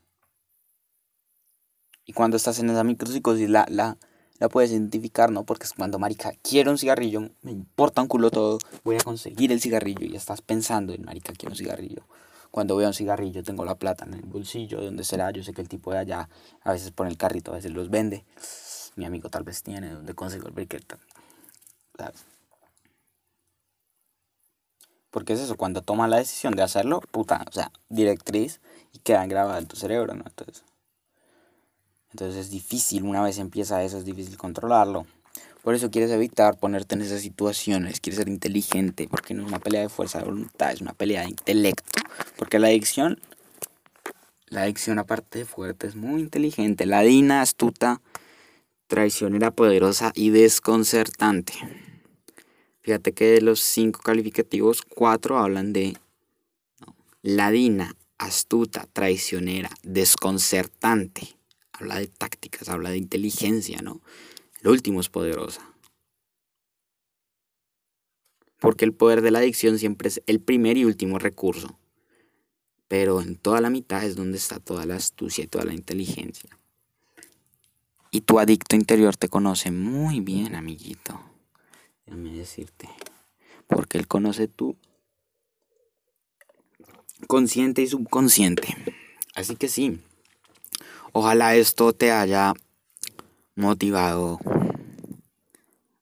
Y 2.04 2.12
cuando 2.12 2.36
estás 2.36 2.58
en 2.58 2.70
esa 2.70 2.84
micropsicosis 2.84 3.48
la, 3.48 3.66
la, 3.68 3.96
la 4.38 4.48
puedes 4.48 4.72
identificar, 4.72 5.30
¿no? 5.30 5.44
Porque 5.44 5.64
es 5.64 5.72
cuando, 5.72 5.98
marica, 5.98 6.32
quiero 6.42 6.70
un 6.70 6.78
cigarrillo, 6.78 7.30
me 7.42 7.52
importa 7.52 8.02
un 8.02 8.08
culo 8.08 8.30
todo, 8.30 8.58
voy 8.84 8.96
a 8.96 9.00
conseguir 9.00 9.52
el 9.52 9.60
cigarrillo 9.60 10.06
y 10.06 10.16
estás 10.16 10.42
pensando 10.42 10.92
en, 10.92 11.04
marica, 11.04 11.32
quiero 11.32 11.52
un 11.52 11.56
cigarrillo 11.56 12.04
cuando 12.50 12.76
veo 12.76 12.88
un 12.88 12.94
cigarrillo 12.94 13.42
tengo 13.42 13.64
la 13.64 13.76
plata 13.76 14.04
en 14.04 14.14
el 14.14 14.22
bolsillo, 14.22 14.80
¿de 14.80 14.86
dónde 14.86 15.04
será? 15.04 15.30
Yo 15.30 15.42
sé 15.42 15.52
que 15.52 15.62
el 15.62 15.68
tipo 15.68 15.92
de 15.92 15.98
allá 15.98 16.28
a 16.62 16.72
veces 16.72 16.90
pone 16.90 17.10
el 17.10 17.16
carrito, 17.16 17.52
a 17.52 17.56
veces 17.56 17.72
los 17.72 17.90
vende. 17.90 18.24
Mi 18.96 19.04
amigo 19.04 19.30
tal 19.30 19.44
vez 19.44 19.62
tiene, 19.62 19.90
¿dónde 19.90 20.14
consigo 20.14 20.48
el 20.48 20.52
briquet? 20.52 20.98
¿Sabes? 21.96 22.24
Porque 25.10 25.32
es 25.32 25.40
eso, 25.40 25.56
cuando 25.56 25.82
tomas 25.82 26.08
la 26.08 26.18
decisión 26.18 26.54
de 26.54 26.62
hacerlo, 26.62 27.00
puta, 27.10 27.44
o 27.48 27.52
sea, 27.52 27.72
directriz 27.88 28.60
y 28.92 28.98
queda 28.98 29.26
grabada 29.26 29.58
en 29.58 29.66
tu 29.66 29.76
cerebro, 29.76 30.14
¿no? 30.14 30.24
Entonces, 30.26 30.64
entonces 32.12 32.46
es 32.46 32.50
difícil, 32.50 33.04
una 33.04 33.22
vez 33.22 33.38
empieza 33.38 33.82
eso, 33.82 33.98
es 33.98 34.04
difícil 34.04 34.36
controlarlo. 34.36 35.06
Por 35.62 35.74
eso 35.74 35.90
quieres 35.90 36.10
evitar 36.10 36.58
ponerte 36.58 36.94
en 36.94 37.02
esas 37.02 37.20
situaciones, 37.20 38.00
quieres 38.00 38.18
ser 38.18 38.28
inteligente, 38.28 39.08
porque 39.10 39.34
no 39.34 39.42
es 39.42 39.48
una 39.48 39.58
pelea 39.58 39.82
de 39.82 39.88
fuerza 39.88 40.18
de 40.18 40.24
voluntad, 40.24 40.72
es 40.72 40.80
una 40.80 40.94
pelea 40.94 41.22
de 41.22 41.28
intelecto. 41.28 42.00
Porque 42.36 42.58
la 42.58 42.68
adicción, 42.68 43.20
la 44.48 44.62
adicción 44.62 44.98
aparte 44.98 45.40
de 45.40 45.44
fuerte 45.44 45.86
es 45.86 45.96
muy 45.96 46.20
inteligente, 46.20 46.86
ladina, 46.86 47.42
astuta, 47.42 48.00
traicionera, 48.86 49.50
poderosa 49.50 50.12
y 50.14 50.30
desconcertante. 50.30 51.52
Fíjate 52.82 53.12
que 53.12 53.26
de 53.26 53.40
los 53.42 53.60
cinco 53.60 54.00
calificativos, 54.02 54.82
cuatro 54.82 55.38
hablan 55.38 55.72
de 55.72 55.98
ladina, 57.22 57.94
astuta, 58.18 58.86
traicionera, 58.92 59.70
desconcertante. 59.82 61.36
Habla 61.72 61.98
de 61.98 62.06
tácticas, 62.06 62.68
habla 62.68 62.90
de 62.90 62.98
inteligencia, 62.98 63.80
¿no? 63.82 64.00
Lo 64.62 64.70
último 64.70 65.00
es 65.00 65.08
poderosa. 65.08 65.66
Porque 68.58 68.84
el 68.84 68.92
poder 68.92 69.22
de 69.22 69.30
la 69.30 69.38
adicción 69.38 69.78
siempre 69.78 70.08
es 70.08 70.22
el 70.26 70.40
primer 70.40 70.76
y 70.76 70.84
último 70.84 71.18
recurso. 71.18 71.78
Pero 72.88 73.20
en 73.20 73.36
toda 73.36 73.60
la 73.60 73.70
mitad 73.70 74.04
es 74.04 74.16
donde 74.16 74.36
está 74.36 74.58
toda 74.58 74.84
la 74.84 74.96
astucia 74.96 75.44
y 75.44 75.46
toda 75.46 75.64
la 75.64 75.74
inteligencia. 75.74 76.58
Y 78.10 78.22
tu 78.22 78.38
adicto 78.38 78.76
interior 78.76 79.16
te 79.16 79.28
conoce 79.28 79.70
muy 79.70 80.20
bien, 80.20 80.54
amiguito. 80.54 81.29
Déjame 82.10 82.32
decirte. 82.32 82.88
Porque 83.68 83.96
él 83.96 84.08
conoce 84.08 84.48
tu 84.48 84.76
consciente 87.28 87.82
y 87.82 87.86
subconsciente. 87.86 88.76
Así 89.36 89.54
que 89.54 89.68
sí. 89.68 90.00
Ojalá 91.12 91.54
esto 91.54 91.92
te 91.92 92.10
haya 92.10 92.52
motivado, 93.54 94.40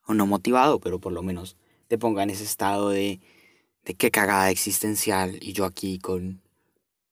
o 0.07 0.15
no 0.15 0.27
motivado, 0.27 0.81
pero 0.81 0.99
por 0.99 1.13
lo 1.13 1.23
menos 1.23 1.57
te 1.89 1.99
ponga 1.99 2.23
en 2.23 2.31
ese 2.31 2.45
estado 2.45 2.89
de, 2.89 3.21
de 3.85 3.95
qué 3.95 4.11
cagada 4.11 4.51
existencial 4.51 5.37
y 5.43 5.53
yo 5.53 5.67
aquí 5.67 5.99
con 5.99 6.41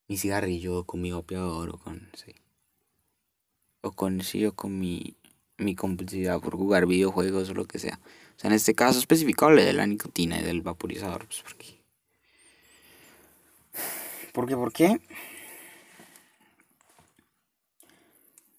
mi 0.09 0.17
cigarrillo, 0.17 0.85
con 0.85 1.03
mi 1.03 1.13
opiador 1.13 1.69
o 1.69 1.77
con, 1.77 2.09
sí. 2.15 2.35
O 3.83 3.93
con, 3.93 4.23
sí, 4.23 4.47
o 4.47 4.55
con 4.55 4.79
mi, 4.79 5.17
mi 5.59 5.75
compulsividad 5.75 6.41
por 6.41 6.57
jugar 6.57 6.87
videojuegos 6.87 7.51
o 7.51 7.55
lo 7.55 7.67
que 7.67 7.79
sea. 7.79 8.01
O 8.37 8.39
sea, 8.39 8.49
en 8.49 8.55
este 8.55 8.75
caso 8.75 8.99
específico 8.99 9.47
hablé 9.47 9.65
de 9.65 9.73
la 9.73 9.87
nicotina 9.87 10.39
y 10.39 10.43
del 10.43 10.61
vaporizador, 10.61 11.27
pues 11.27 11.43
porque... 11.43 11.77
¿Por 14.33 14.47
qué? 14.47 14.57
¿Por 14.57 14.73
qué? 14.73 15.01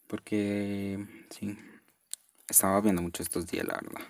Porque, 0.08 1.06
sí, 1.30 1.56
estaba 2.50 2.82
viendo 2.82 3.02
mucho 3.02 3.22
estos 3.22 3.46
días, 3.46 3.68
la 3.68 3.76
verdad. 3.76 4.02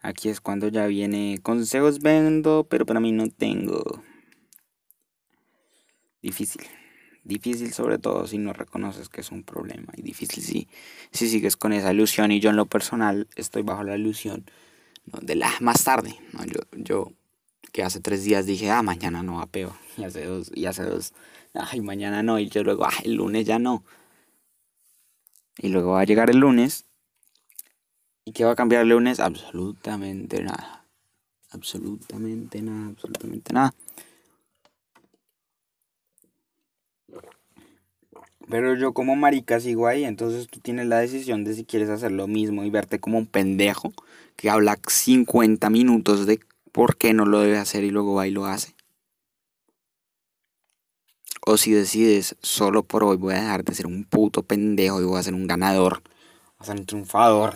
Aquí 0.00 0.30
es 0.30 0.40
cuando 0.40 0.68
ya 0.68 0.86
viene 0.86 1.40
consejos 1.42 1.98
vendo, 1.98 2.66
pero 2.70 2.86
para 2.86 3.00
mí 3.00 3.12
no 3.12 3.28
tengo. 3.28 4.02
Difícil. 6.22 6.62
Difícil 7.24 7.72
sobre 7.72 7.98
todo 7.98 8.26
si 8.26 8.38
no 8.38 8.52
reconoces 8.52 9.08
que 9.08 9.20
es 9.20 9.30
un 9.30 9.42
problema. 9.42 9.92
Y 9.96 10.02
difícil 10.02 10.42
si, 10.42 10.68
si 11.10 11.28
sigues 11.28 11.56
con 11.56 11.72
esa 11.72 11.92
ilusión. 11.92 12.32
Y 12.32 12.40
yo 12.40 12.50
en 12.50 12.56
lo 12.56 12.66
personal 12.66 13.28
estoy 13.36 13.62
bajo 13.62 13.82
la 13.84 13.96
ilusión 13.96 14.44
de 15.04 15.34
la 15.34 15.52
más 15.60 15.84
tarde. 15.84 16.16
¿no? 16.32 16.44
Yo, 16.44 16.60
yo 16.72 17.12
que 17.72 17.82
hace 17.82 18.00
tres 18.00 18.24
días 18.24 18.46
dije, 18.46 18.70
ah, 18.70 18.82
mañana 18.82 19.22
no 19.22 19.36
va 19.36 19.46
peor. 19.46 19.72
Y 19.96 20.04
hace 20.04 20.24
dos, 20.24 20.50
y 20.54 20.64
hace 20.64 20.84
dos, 20.84 21.12
ay, 21.52 21.80
mañana 21.80 22.22
no. 22.22 22.38
Y 22.38 22.48
yo 22.48 22.64
luego, 22.64 22.84
ah, 22.84 22.92
el 23.04 23.14
lunes 23.14 23.46
ya 23.46 23.58
no. 23.58 23.84
Y 25.58 25.68
luego 25.68 25.92
va 25.92 26.00
a 26.00 26.04
llegar 26.04 26.30
el 26.30 26.38
lunes. 26.38 26.86
¿Y 28.24 28.32
qué 28.32 28.44
va 28.44 28.52
a 28.52 28.56
cambiar 28.56 28.82
el 28.82 28.88
lunes? 28.88 29.20
Absolutamente 29.20 30.42
nada. 30.42 30.86
Absolutamente 31.50 32.62
nada, 32.62 32.88
absolutamente 32.88 33.52
nada. 33.52 33.74
Pero 38.50 38.74
yo 38.74 38.92
como 38.92 39.14
marica 39.14 39.60
sigo 39.60 39.86
ahí, 39.86 40.04
entonces 40.04 40.48
tú 40.48 40.58
tienes 40.58 40.86
la 40.86 40.98
decisión 40.98 41.44
de 41.44 41.54
si 41.54 41.64
quieres 41.64 41.88
hacer 41.88 42.10
lo 42.10 42.26
mismo 42.26 42.64
y 42.64 42.70
verte 42.70 42.98
como 42.98 43.16
un 43.16 43.26
pendejo 43.26 43.92
que 44.34 44.50
habla 44.50 44.76
50 44.84 45.70
minutos 45.70 46.26
de 46.26 46.40
por 46.72 46.96
qué 46.96 47.12
no 47.14 47.26
lo 47.26 47.40
debe 47.40 47.58
hacer 47.58 47.84
y 47.84 47.90
luego 47.90 48.14
va 48.14 48.26
y 48.26 48.32
lo 48.32 48.46
hace. 48.46 48.74
O 51.46 51.56
si 51.56 51.72
decides, 51.72 52.36
solo 52.42 52.82
por 52.82 53.04
hoy 53.04 53.16
voy 53.16 53.34
a 53.34 53.40
dejar 53.40 53.64
de 53.64 53.74
ser 53.74 53.86
un 53.86 54.04
puto 54.04 54.42
pendejo 54.42 55.00
y 55.00 55.04
voy 55.04 55.18
a 55.18 55.22
ser 55.22 55.34
un 55.34 55.46
ganador, 55.46 56.02
voy 56.02 56.58
a 56.58 56.64
ser 56.64 56.76
un 56.76 56.86
triunfador. 56.86 57.54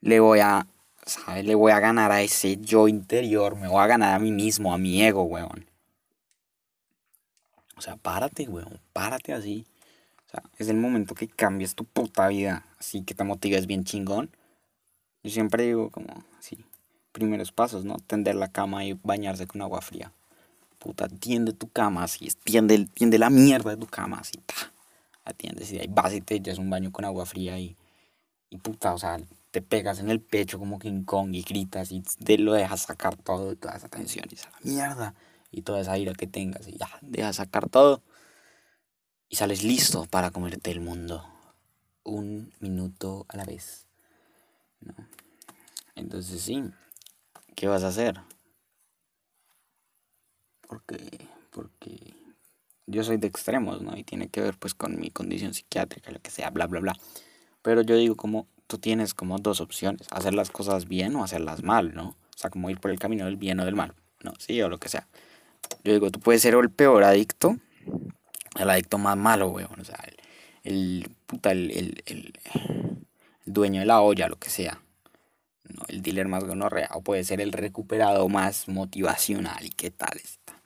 Le 0.00 0.20
voy 0.20 0.40
a, 0.40 0.66
¿sabes? 1.06 1.44
Le 1.46 1.54
voy 1.54 1.72
a 1.72 1.80
ganar 1.80 2.12
a 2.12 2.22
ese 2.22 2.58
yo 2.58 2.88
interior, 2.88 3.56
me 3.56 3.68
voy 3.68 3.80
a 3.80 3.86
ganar 3.86 4.14
a 4.14 4.18
mí 4.18 4.32
mismo, 4.32 4.74
a 4.74 4.78
mi 4.78 5.02
ego, 5.02 5.22
weón. 5.22 5.66
O 7.76 7.80
sea, 7.80 7.96
párate, 7.96 8.48
weón, 8.48 8.80
párate 8.92 9.32
así. 9.32 9.66
O 10.28 10.30
sea, 10.30 10.42
es 10.58 10.68
el 10.68 10.76
momento 10.76 11.14
que 11.14 11.26
cambies 11.26 11.74
tu 11.74 11.84
puta 11.84 12.28
vida, 12.28 12.66
así 12.78 13.02
que 13.02 13.14
te 13.14 13.24
motives 13.24 13.66
bien 13.66 13.84
chingón. 13.84 14.30
Yo 15.22 15.30
siempre 15.30 15.64
digo 15.64 15.90
como, 15.90 16.22
sí, 16.38 16.66
primeros 17.12 17.50
pasos, 17.50 17.86
¿no? 17.86 17.96
Tender 17.96 18.34
la 18.34 18.48
cama 18.48 18.84
y 18.84 18.92
bañarse 18.92 19.46
con 19.46 19.62
agua 19.62 19.80
fría. 19.80 20.12
Puta, 20.78 21.08
tiende 21.08 21.54
tu 21.54 21.70
cama 21.70 22.04
así, 22.04 22.28
tiende, 22.44 22.86
tiende 22.92 23.18
la 23.18 23.30
mierda 23.30 23.70
de 23.70 23.78
tu 23.78 23.86
cama 23.86 24.18
así, 24.18 24.38
pa. 24.38 24.70
Atiendes 25.24 25.72
y 25.72 25.78
ahí 25.78 25.88
vas 25.90 26.12
y 26.12 26.20
te 26.20 26.36
echas 26.36 26.58
un 26.58 26.68
baño 26.68 26.92
con 26.92 27.04
agua 27.04 27.24
fría 27.24 27.58
y, 27.58 27.76
y 28.50 28.58
puta, 28.58 28.92
o 28.94 28.98
sea, 28.98 29.18
te 29.50 29.62
pegas 29.62 29.98
en 29.98 30.10
el 30.10 30.20
pecho 30.20 30.58
como 30.58 30.78
King 30.78 31.04
Kong 31.04 31.34
y 31.34 31.42
gritas 31.42 31.90
y 31.90 32.02
te 32.02 32.36
lo 32.36 32.52
dejas 32.52 32.82
sacar 32.82 33.16
todo, 33.16 33.56
toda 33.56 33.74
esa 33.74 33.88
tensión 33.88 34.26
y 34.30 34.34
esa 34.34 34.50
mierda 34.62 35.14
y 35.50 35.62
toda 35.62 35.80
esa 35.80 35.96
ira 35.96 36.12
que 36.12 36.26
tengas 36.26 36.68
y 36.68 36.76
ya, 36.76 36.88
dejas 37.00 37.36
sacar 37.36 37.68
todo 37.68 38.02
y 39.28 39.36
sales 39.36 39.62
listo 39.62 40.06
para 40.06 40.30
comerte 40.30 40.70
el 40.70 40.80
mundo 40.80 41.24
un 42.04 42.52
minuto 42.60 43.26
a 43.28 43.36
la 43.36 43.44
vez. 43.44 43.86
¿no? 44.80 44.94
Entonces 45.94 46.40
sí, 46.40 46.64
¿qué 47.54 47.66
vas 47.66 47.82
a 47.82 47.88
hacer? 47.88 48.20
Porque, 50.66 51.28
porque 51.50 52.14
yo 52.86 53.04
soy 53.04 53.16
de 53.16 53.26
extremos, 53.26 53.82
¿no? 53.82 53.96
Y 53.96 54.04
tiene 54.04 54.28
que 54.28 54.40
ver 54.40 54.56
pues 54.58 54.74
con 54.74 54.98
mi 54.98 55.10
condición 55.10 55.54
psiquiátrica, 55.54 56.10
lo 56.10 56.20
que 56.20 56.30
sea, 56.30 56.50
bla, 56.50 56.66
bla, 56.66 56.80
bla. 56.80 56.96
Pero 57.62 57.82
yo 57.82 57.96
digo 57.96 58.16
como 58.16 58.46
tú 58.66 58.78
tienes 58.78 59.14
como 59.14 59.38
dos 59.38 59.60
opciones, 59.60 60.06
hacer 60.10 60.34
las 60.34 60.50
cosas 60.50 60.86
bien 60.86 61.16
o 61.16 61.24
hacerlas 61.24 61.62
mal, 61.62 61.94
¿no? 61.94 62.10
O 62.10 62.38
sea, 62.38 62.50
como 62.50 62.70
ir 62.70 62.78
por 62.78 62.90
el 62.90 62.98
camino 62.98 63.24
del 63.24 63.36
bien 63.36 63.58
o 63.60 63.64
del 63.64 63.74
mal, 63.74 63.94
¿no? 64.22 64.32
Sí, 64.38 64.60
o 64.62 64.68
lo 64.68 64.78
que 64.78 64.88
sea. 64.88 65.08
Yo 65.84 65.92
digo, 65.92 66.10
tú 66.10 66.20
puedes 66.20 66.42
ser 66.42 66.54
el 66.54 66.70
peor 66.70 67.02
adicto 67.02 67.58
el 68.56 68.70
adicto 68.70 68.98
más 68.98 69.16
malo, 69.16 69.48
weón. 69.48 69.80
O 69.80 69.84
sea, 69.84 69.98
el, 70.64 71.10
puta, 71.26 71.52
el, 71.52 71.70
el, 71.70 72.02
el, 72.06 73.06
dueño 73.44 73.80
de 73.80 73.86
la 73.86 74.00
olla, 74.00 74.28
lo 74.28 74.38
que 74.38 74.50
sea. 74.50 74.80
¿no? 75.64 75.82
El 75.88 76.02
dealer 76.02 76.28
más 76.28 76.44
gonorrea. 76.44 76.90
O 76.94 77.02
puede 77.02 77.24
ser 77.24 77.40
el 77.40 77.52
recuperado 77.52 78.28
más 78.28 78.68
motivacional. 78.68 79.64
¿Y 79.64 79.70
qué 79.70 79.90
tal 79.90 80.16
está? 80.16 80.60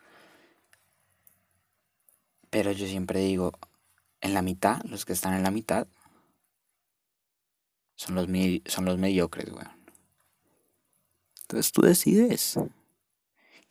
Pero 2.51 2.72
yo 2.72 2.87
siempre 2.87 3.20
digo, 3.20 3.53
en 4.20 4.35
la 4.35 4.43
mitad, 4.43 4.83
los 4.85 5.05
que 5.05 5.12
están 5.12 5.35
en 5.35 5.43
la 5.43 5.51
mitad, 5.51 5.87
son 7.97 8.14
los, 8.14 8.26
son 8.66 8.85
los 8.85 8.99
mediocres, 8.99 9.51
weón. 9.51 9.83
Entonces 11.43 11.72
tú 11.72 11.83
decides. 11.83 12.59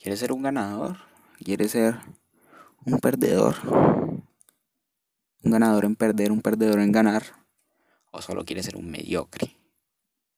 ¿Quieres 0.02 0.20
ser 0.20 0.32
un 0.32 0.42
ganador? 0.42 0.98
¿Quieres 1.44 1.72
ser 1.72 2.00
un 2.86 3.00
perdedor? 3.00 4.01
Un 5.44 5.52
ganador 5.52 5.86
en 5.86 5.96
perder, 5.96 6.32
un 6.32 6.42
perdedor 6.42 6.80
en 6.80 6.92
ganar, 6.92 7.24
o 8.12 8.22
solo 8.22 8.46
quiere 8.46 8.64
ser 8.64 8.76
un 8.76 8.90
mediocre, 8.90 9.56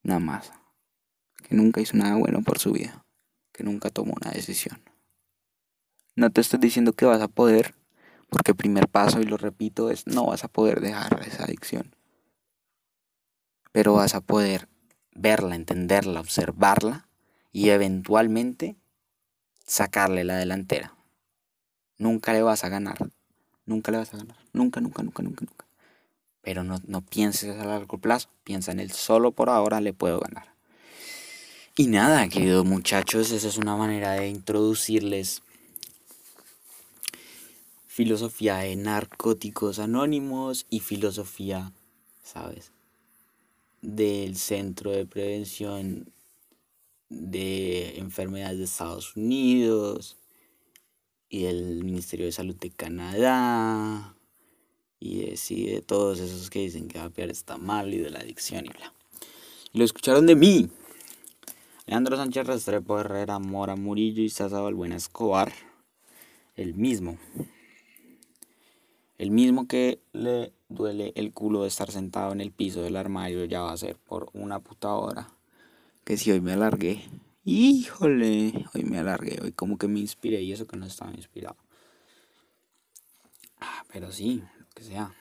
nada 0.02 0.20
más, 0.20 0.52
que 1.48 1.54
nunca 1.54 1.80
hizo 1.80 1.96
nada 1.96 2.16
bueno 2.16 2.42
por 2.42 2.58
su 2.58 2.72
vida, 2.72 3.04
que 3.52 3.64
nunca 3.64 3.90
tomó 3.90 4.14
una 4.20 4.30
decisión. 4.30 4.82
No 6.16 6.30
te 6.30 6.40
estoy 6.40 6.60
diciendo 6.60 6.92
que 6.92 7.04
vas 7.04 7.20
a 7.20 7.28
poder, 7.28 7.74
porque 8.30 8.52
el 8.52 8.56
primer 8.56 8.88
paso, 8.88 9.20
y 9.20 9.24
lo 9.24 9.36
repito, 9.36 9.90
es 9.90 10.06
no 10.06 10.26
vas 10.26 10.44
a 10.44 10.48
poder 10.48 10.80
dejar 10.80 11.22
esa 11.26 11.44
adicción, 11.44 11.94
pero 13.72 13.94
vas 13.94 14.14
a 14.14 14.20
poder 14.20 14.68
verla, 15.12 15.56
entenderla, 15.56 16.20
observarla 16.20 17.08
y 17.52 17.70
eventualmente 17.70 18.76
sacarle 19.66 20.24
la 20.24 20.36
delantera. 20.36 20.94
Nunca 21.98 22.32
le 22.32 22.42
vas 22.42 22.64
a 22.64 22.68
ganar, 22.68 23.10
Nunca 23.66 23.90
le 23.90 23.98
vas 23.98 24.12
a 24.14 24.18
ganar. 24.18 24.36
Nunca, 24.52 24.80
nunca, 24.80 25.02
nunca, 25.02 25.22
nunca, 25.22 25.44
nunca. 25.44 25.66
Pero 26.42 26.64
no, 26.64 26.80
no 26.86 27.00
pienses 27.00 27.58
a 27.58 27.64
largo 27.64 27.98
plazo. 27.98 28.28
Piensa 28.44 28.72
en 28.72 28.80
el 28.80 28.92
solo 28.92 29.32
por 29.32 29.48
ahora 29.48 29.80
le 29.80 29.92
puedo 29.92 30.20
ganar. 30.20 30.54
Y 31.76 31.88
nada, 31.88 32.28
queridos 32.28 32.64
muchachos, 32.64 33.30
esa 33.32 33.48
es 33.48 33.56
una 33.58 33.76
manera 33.76 34.12
de 34.12 34.28
introducirles 34.28 35.42
filosofía 37.94 38.56
de 38.56 38.74
narcóticos 38.74 39.78
anónimos 39.78 40.66
y 40.68 40.80
filosofía, 40.80 41.72
¿sabes? 42.24 42.72
Del 43.82 44.36
Centro 44.36 44.90
de 44.90 45.06
Prevención 45.06 46.12
de 47.08 47.98
Enfermedades 47.98 48.58
de 48.58 48.64
Estados 48.64 49.16
Unidos 49.16 50.16
y 51.34 51.46
el 51.46 51.82
Ministerio 51.82 52.26
de 52.26 52.32
Salud 52.32 52.54
de 52.54 52.70
Canadá 52.70 54.14
y 55.00 55.16
de, 55.16 55.82
todos 55.84 56.20
esos 56.20 56.48
que 56.48 56.60
dicen 56.60 56.86
que 56.86 56.98
vapear 56.98 57.28
está 57.28 57.58
mal 57.58 57.92
y 57.92 57.98
de 57.98 58.08
la 58.10 58.20
adicción 58.20 58.66
y 58.66 58.68
bla. 58.68 58.92
Y 59.72 59.78
lo 59.78 59.84
escucharon 59.84 60.26
de 60.26 60.36
mí. 60.36 60.70
Leandro 61.86 62.16
Sánchez 62.16 62.46
Restrepo 62.46 63.00
Herrera 63.00 63.40
Mora 63.40 63.74
Murillo 63.74 64.22
y 64.22 64.28
Sasa 64.28 64.60
Balbuena 64.60 64.94
Escobar. 64.94 65.52
El 66.54 66.74
mismo. 66.74 67.18
El 69.18 69.32
mismo 69.32 69.66
que 69.66 69.98
le 70.12 70.52
duele 70.68 71.12
el 71.16 71.32
culo 71.32 71.62
de 71.62 71.68
estar 71.68 71.90
sentado 71.90 72.30
en 72.30 72.40
el 72.40 72.52
piso 72.52 72.80
del 72.80 72.94
armario 72.94 73.44
ya 73.44 73.62
va 73.62 73.72
a 73.72 73.76
ser 73.76 73.96
por 73.96 74.30
una 74.34 74.60
puta 74.60 74.94
hora. 74.94 75.26
Que 76.04 76.16
si 76.16 76.30
hoy 76.30 76.40
me 76.40 76.52
alargué. 76.52 77.02
Híjole, 77.46 78.64
hoy 78.72 78.84
me 78.84 78.98
alargué, 78.98 79.38
hoy 79.42 79.52
como 79.52 79.76
que 79.76 79.86
me 79.86 80.00
inspiré 80.00 80.40
y 80.40 80.52
eso 80.52 80.66
que 80.66 80.78
no 80.78 80.86
estaba 80.86 81.12
inspirado. 81.12 81.56
Ah, 83.60 83.84
pero 83.92 84.10
sí, 84.12 84.42
lo 84.58 84.66
que 84.74 84.82
sea. 84.82 85.14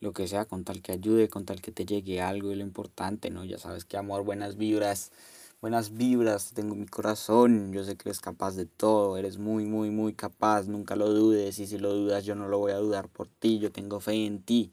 Lo 0.00 0.12
que 0.12 0.26
sea, 0.26 0.44
con 0.46 0.64
tal 0.64 0.82
que 0.82 0.90
ayude, 0.90 1.28
con 1.28 1.44
tal 1.44 1.60
que 1.62 1.70
te 1.70 1.86
llegue 1.86 2.20
algo 2.20 2.50
y 2.50 2.56
lo 2.56 2.62
importante, 2.64 3.30
¿no? 3.30 3.44
Ya 3.44 3.58
sabes 3.58 3.84
que 3.84 3.96
amor, 3.96 4.24
buenas 4.24 4.56
vibras, 4.56 5.12
buenas 5.60 5.96
vibras, 5.96 6.52
tengo 6.52 6.74
mi 6.74 6.86
corazón, 6.86 7.72
yo 7.72 7.84
sé 7.84 7.96
que 7.96 8.08
eres 8.08 8.18
capaz 8.18 8.56
de 8.56 8.66
todo, 8.66 9.16
eres 9.18 9.38
muy, 9.38 9.66
muy, 9.66 9.90
muy 9.90 10.14
capaz, 10.14 10.66
nunca 10.66 10.96
lo 10.96 11.10
dudes 11.10 11.60
y 11.60 11.68
si 11.68 11.78
lo 11.78 11.94
dudas 11.94 12.24
yo 12.24 12.34
no 12.34 12.48
lo 12.48 12.58
voy 12.58 12.72
a 12.72 12.78
dudar 12.78 13.08
por 13.08 13.28
ti, 13.28 13.60
yo 13.60 13.70
tengo 13.70 14.00
fe 14.00 14.26
en 14.26 14.42
ti, 14.42 14.72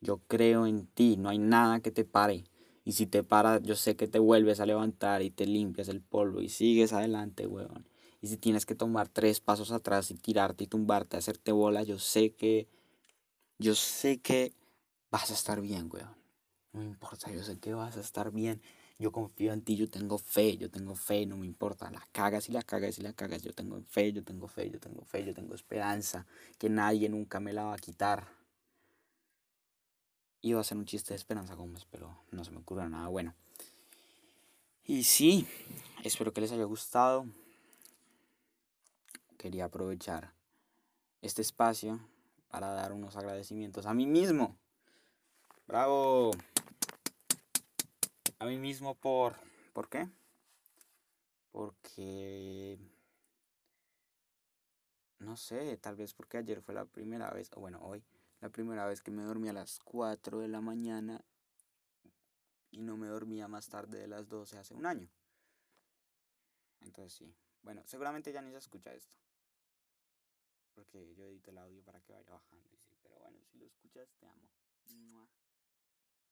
yo 0.00 0.22
creo 0.26 0.66
en 0.66 0.86
ti, 0.86 1.18
no 1.18 1.28
hay 1.28 1.38
nada 1.38 1.80
que 1.80 1.90
te 1.90 2.06
pare 2.06 2.44
Y 2.88 2.92
si 2.92 3.06
te 3.06 3.22
paras, 3.22 3.60
yo 3.64 3.76
sé 3.76 3.96
que 3.96 4.08
te 4.08 4.18
vuelves 4.18 4.60
a 4.60 4.64
levantar 4.64 5.20
y 5.20 5.28
te 5.30 5.44
limpias 5.44 5.88
el 5.88 6.00
polvo 6.00 6.40
y 6.40 6.48
sigues 6.48 6.94
adelante, 6.94 7.46
weón. 7.46 7.86
Y 8.22 8.28
si 8.28 8.38
tienes 8.38 8.64
que 8.64 8.74
tomar 8.74 9.10
tres 9.10 9.40
pasos 9.40 9.72
atrás 9.72 10.10
y 10.10 10.14
tirarte 10.14 10.64
y 10.64 10.68
tumbarte, 10.68 11.18
hacerte 11.18 11.52
bola, 11.52 11.82
yo 11.82 11.98
sé 11.98 12.32
que. 12.32 12.66
Yo 13.58 13.74
sé 13.74 14.22
que 14.22 14.54
vas 15.10 15.30
a 15.30 15.34
estar 15.34 15.60
bien, 15.60 15.90
weón. 15.92 16.16
No 16.72 16.80
me 16.80 16.86
importa, 16.86 17.30
yo 17.30 17.42
sé 17.42 17.58
que 17.58 17.74
vas 17.74 17.98
a 17.98 18.00
estar 18.00 18.32
bien. 18.32 18.62
Yo 18.98 19.12
confío 19.12 19.52
en 19.52 19.60
ti, 19.60 19.76
yo 19.76 19.90
tengo 19.90 20.16
fe, 20.16 20.56
yo 20.56 20.70
tengo 20.70 20.94
fe, 20.94 21.26
no 21.26 21.36
me 21.36 21.44
importa. 21.44 21.90
La 21.90 22.08
cagas 22.12 22.48
y 22.48 22.52
la 22.52 22.62
cagas 22.62 22.98
y 22.98 23.02
la 23.02 23.12
cagas. 23.12 23.42
Yo 23.42 23.52
tengo 23.52 23.82
fe, 23.82 24.14
yo 24.14 24.24
tengo 24.24 24.48
fe, 24.48 24.70
yo 24.70 24.80
tengo 24.80 25.04
fe, 25.04 25.26
yo 25.26 25.34
tengo 25.34 25.54
esperanza. 25.54 26.24
Que 26.56 26.70
nadie 26.70 27.10
nunca 27.10 27.38
me 27.38 27.52
la 27.52 27.64
va 27.64 27.74
a 27.74 27.78
quitar. 27.78 28.37
Iba 30.40 30.60
a 30.60 30.64
ser 30.64 30.78
un 30.78 30.86
chiste 30.86 31.14
de 31.14 31.16
Esperanza 31.16 31.54
Gómez, 31.54 31.84
pero 31.90 32.16
no 32.30 32.44
se 32.44 32.52
me 32.52 32.58
ocurre 32.58 32.88
nada 32.88 33.08
bueno. 33.08 33.34
Y 34.84 35.04
sí, 35.04 35.46
espero 36.04 36.32
que 36.32 36.40
les 36.40 36.52
haya 36.52 36.64
gustado. 36.64 37.26
Quería 39.36 39.66
aprovechar 39.66 40.32
este 41.22 41.42
espacio 41.42 42.00
para 42.48 42.68
dar 42.72 42.92
unos 42.92 43.16
agradecimientos 43.16 43.86
a 43.86 43.94
mí 43.94 44.06
mismo. 44.06 44.56
¡Bravo! 45.66 46.30
A 48.38 48.46
mí 48.46 48.56
mismo 48.56 48.94
por... 48.94 49.36
¿Por 49.72 49.88
qué? 49.88 50.08
Porque... 51.52 52.78
No 55.18 55.36
sé, 55.36 55.76
tal 55.78 55.96
vez 55.96 56.14
porque 56.14 56.38
ayer 56.38 56.62
fue 56.62 56.74
la 56.74 56.84
primera 56.84 57.30
vez, 57.30 57.50
o 57.54 57.60
bueno, 57.60 57.80
hoy 57.82 58.02
la 58.40 58.50
primera 58.50 58.86
vez 58.86 59.00
que 59.00 59.10
me 59.10 59.22
dormí 59.22 59.48
a 59.48 59.52
las 59.52 59.78
4 59.80 60.38
de 60.38 60.48
la 60.48 60.60
mañana 60.60 61.24
y 62.70 62.82
no 62.82 62.96
me 62.96 63.08
dormía 63.08 63.48
más 63.48 63.68
tarde 63.68 63.98
de 63.98 64.08
las 64.08 64.28
12 64.28 64.58
hace 64.58 64.74
un 64.74 64.86
año. 64.86 65.08
Entonces 66.80 67.12
sí. 67.14 67.34
Bueno, 67.62 67.82
seguramente 67.86 68.32
ya 68.32 68.40
ni 68.42 68.50
se 68.50 68.58
escucha 68.58 68.94
esto. 68.94 69.16
Porque 70.74 71.14
yo 71.14 71.24
edito 71.24 71.50
el 71.50 71.58
audio 71.58 71.82
para 71.82 72.00
que 72.00 72.12
vaya 72.12 72.30
bajando 72.30 72.68
y 72.72 72.76
sí. 72.76 72.96
Pero 73.02 73.18
bueno, 73.18 73.38
si 73.50 73.58
lo 73.58 73.66
escuchas, 73.66 74.08
te 74.18 74.26
amo. 74.28 74.48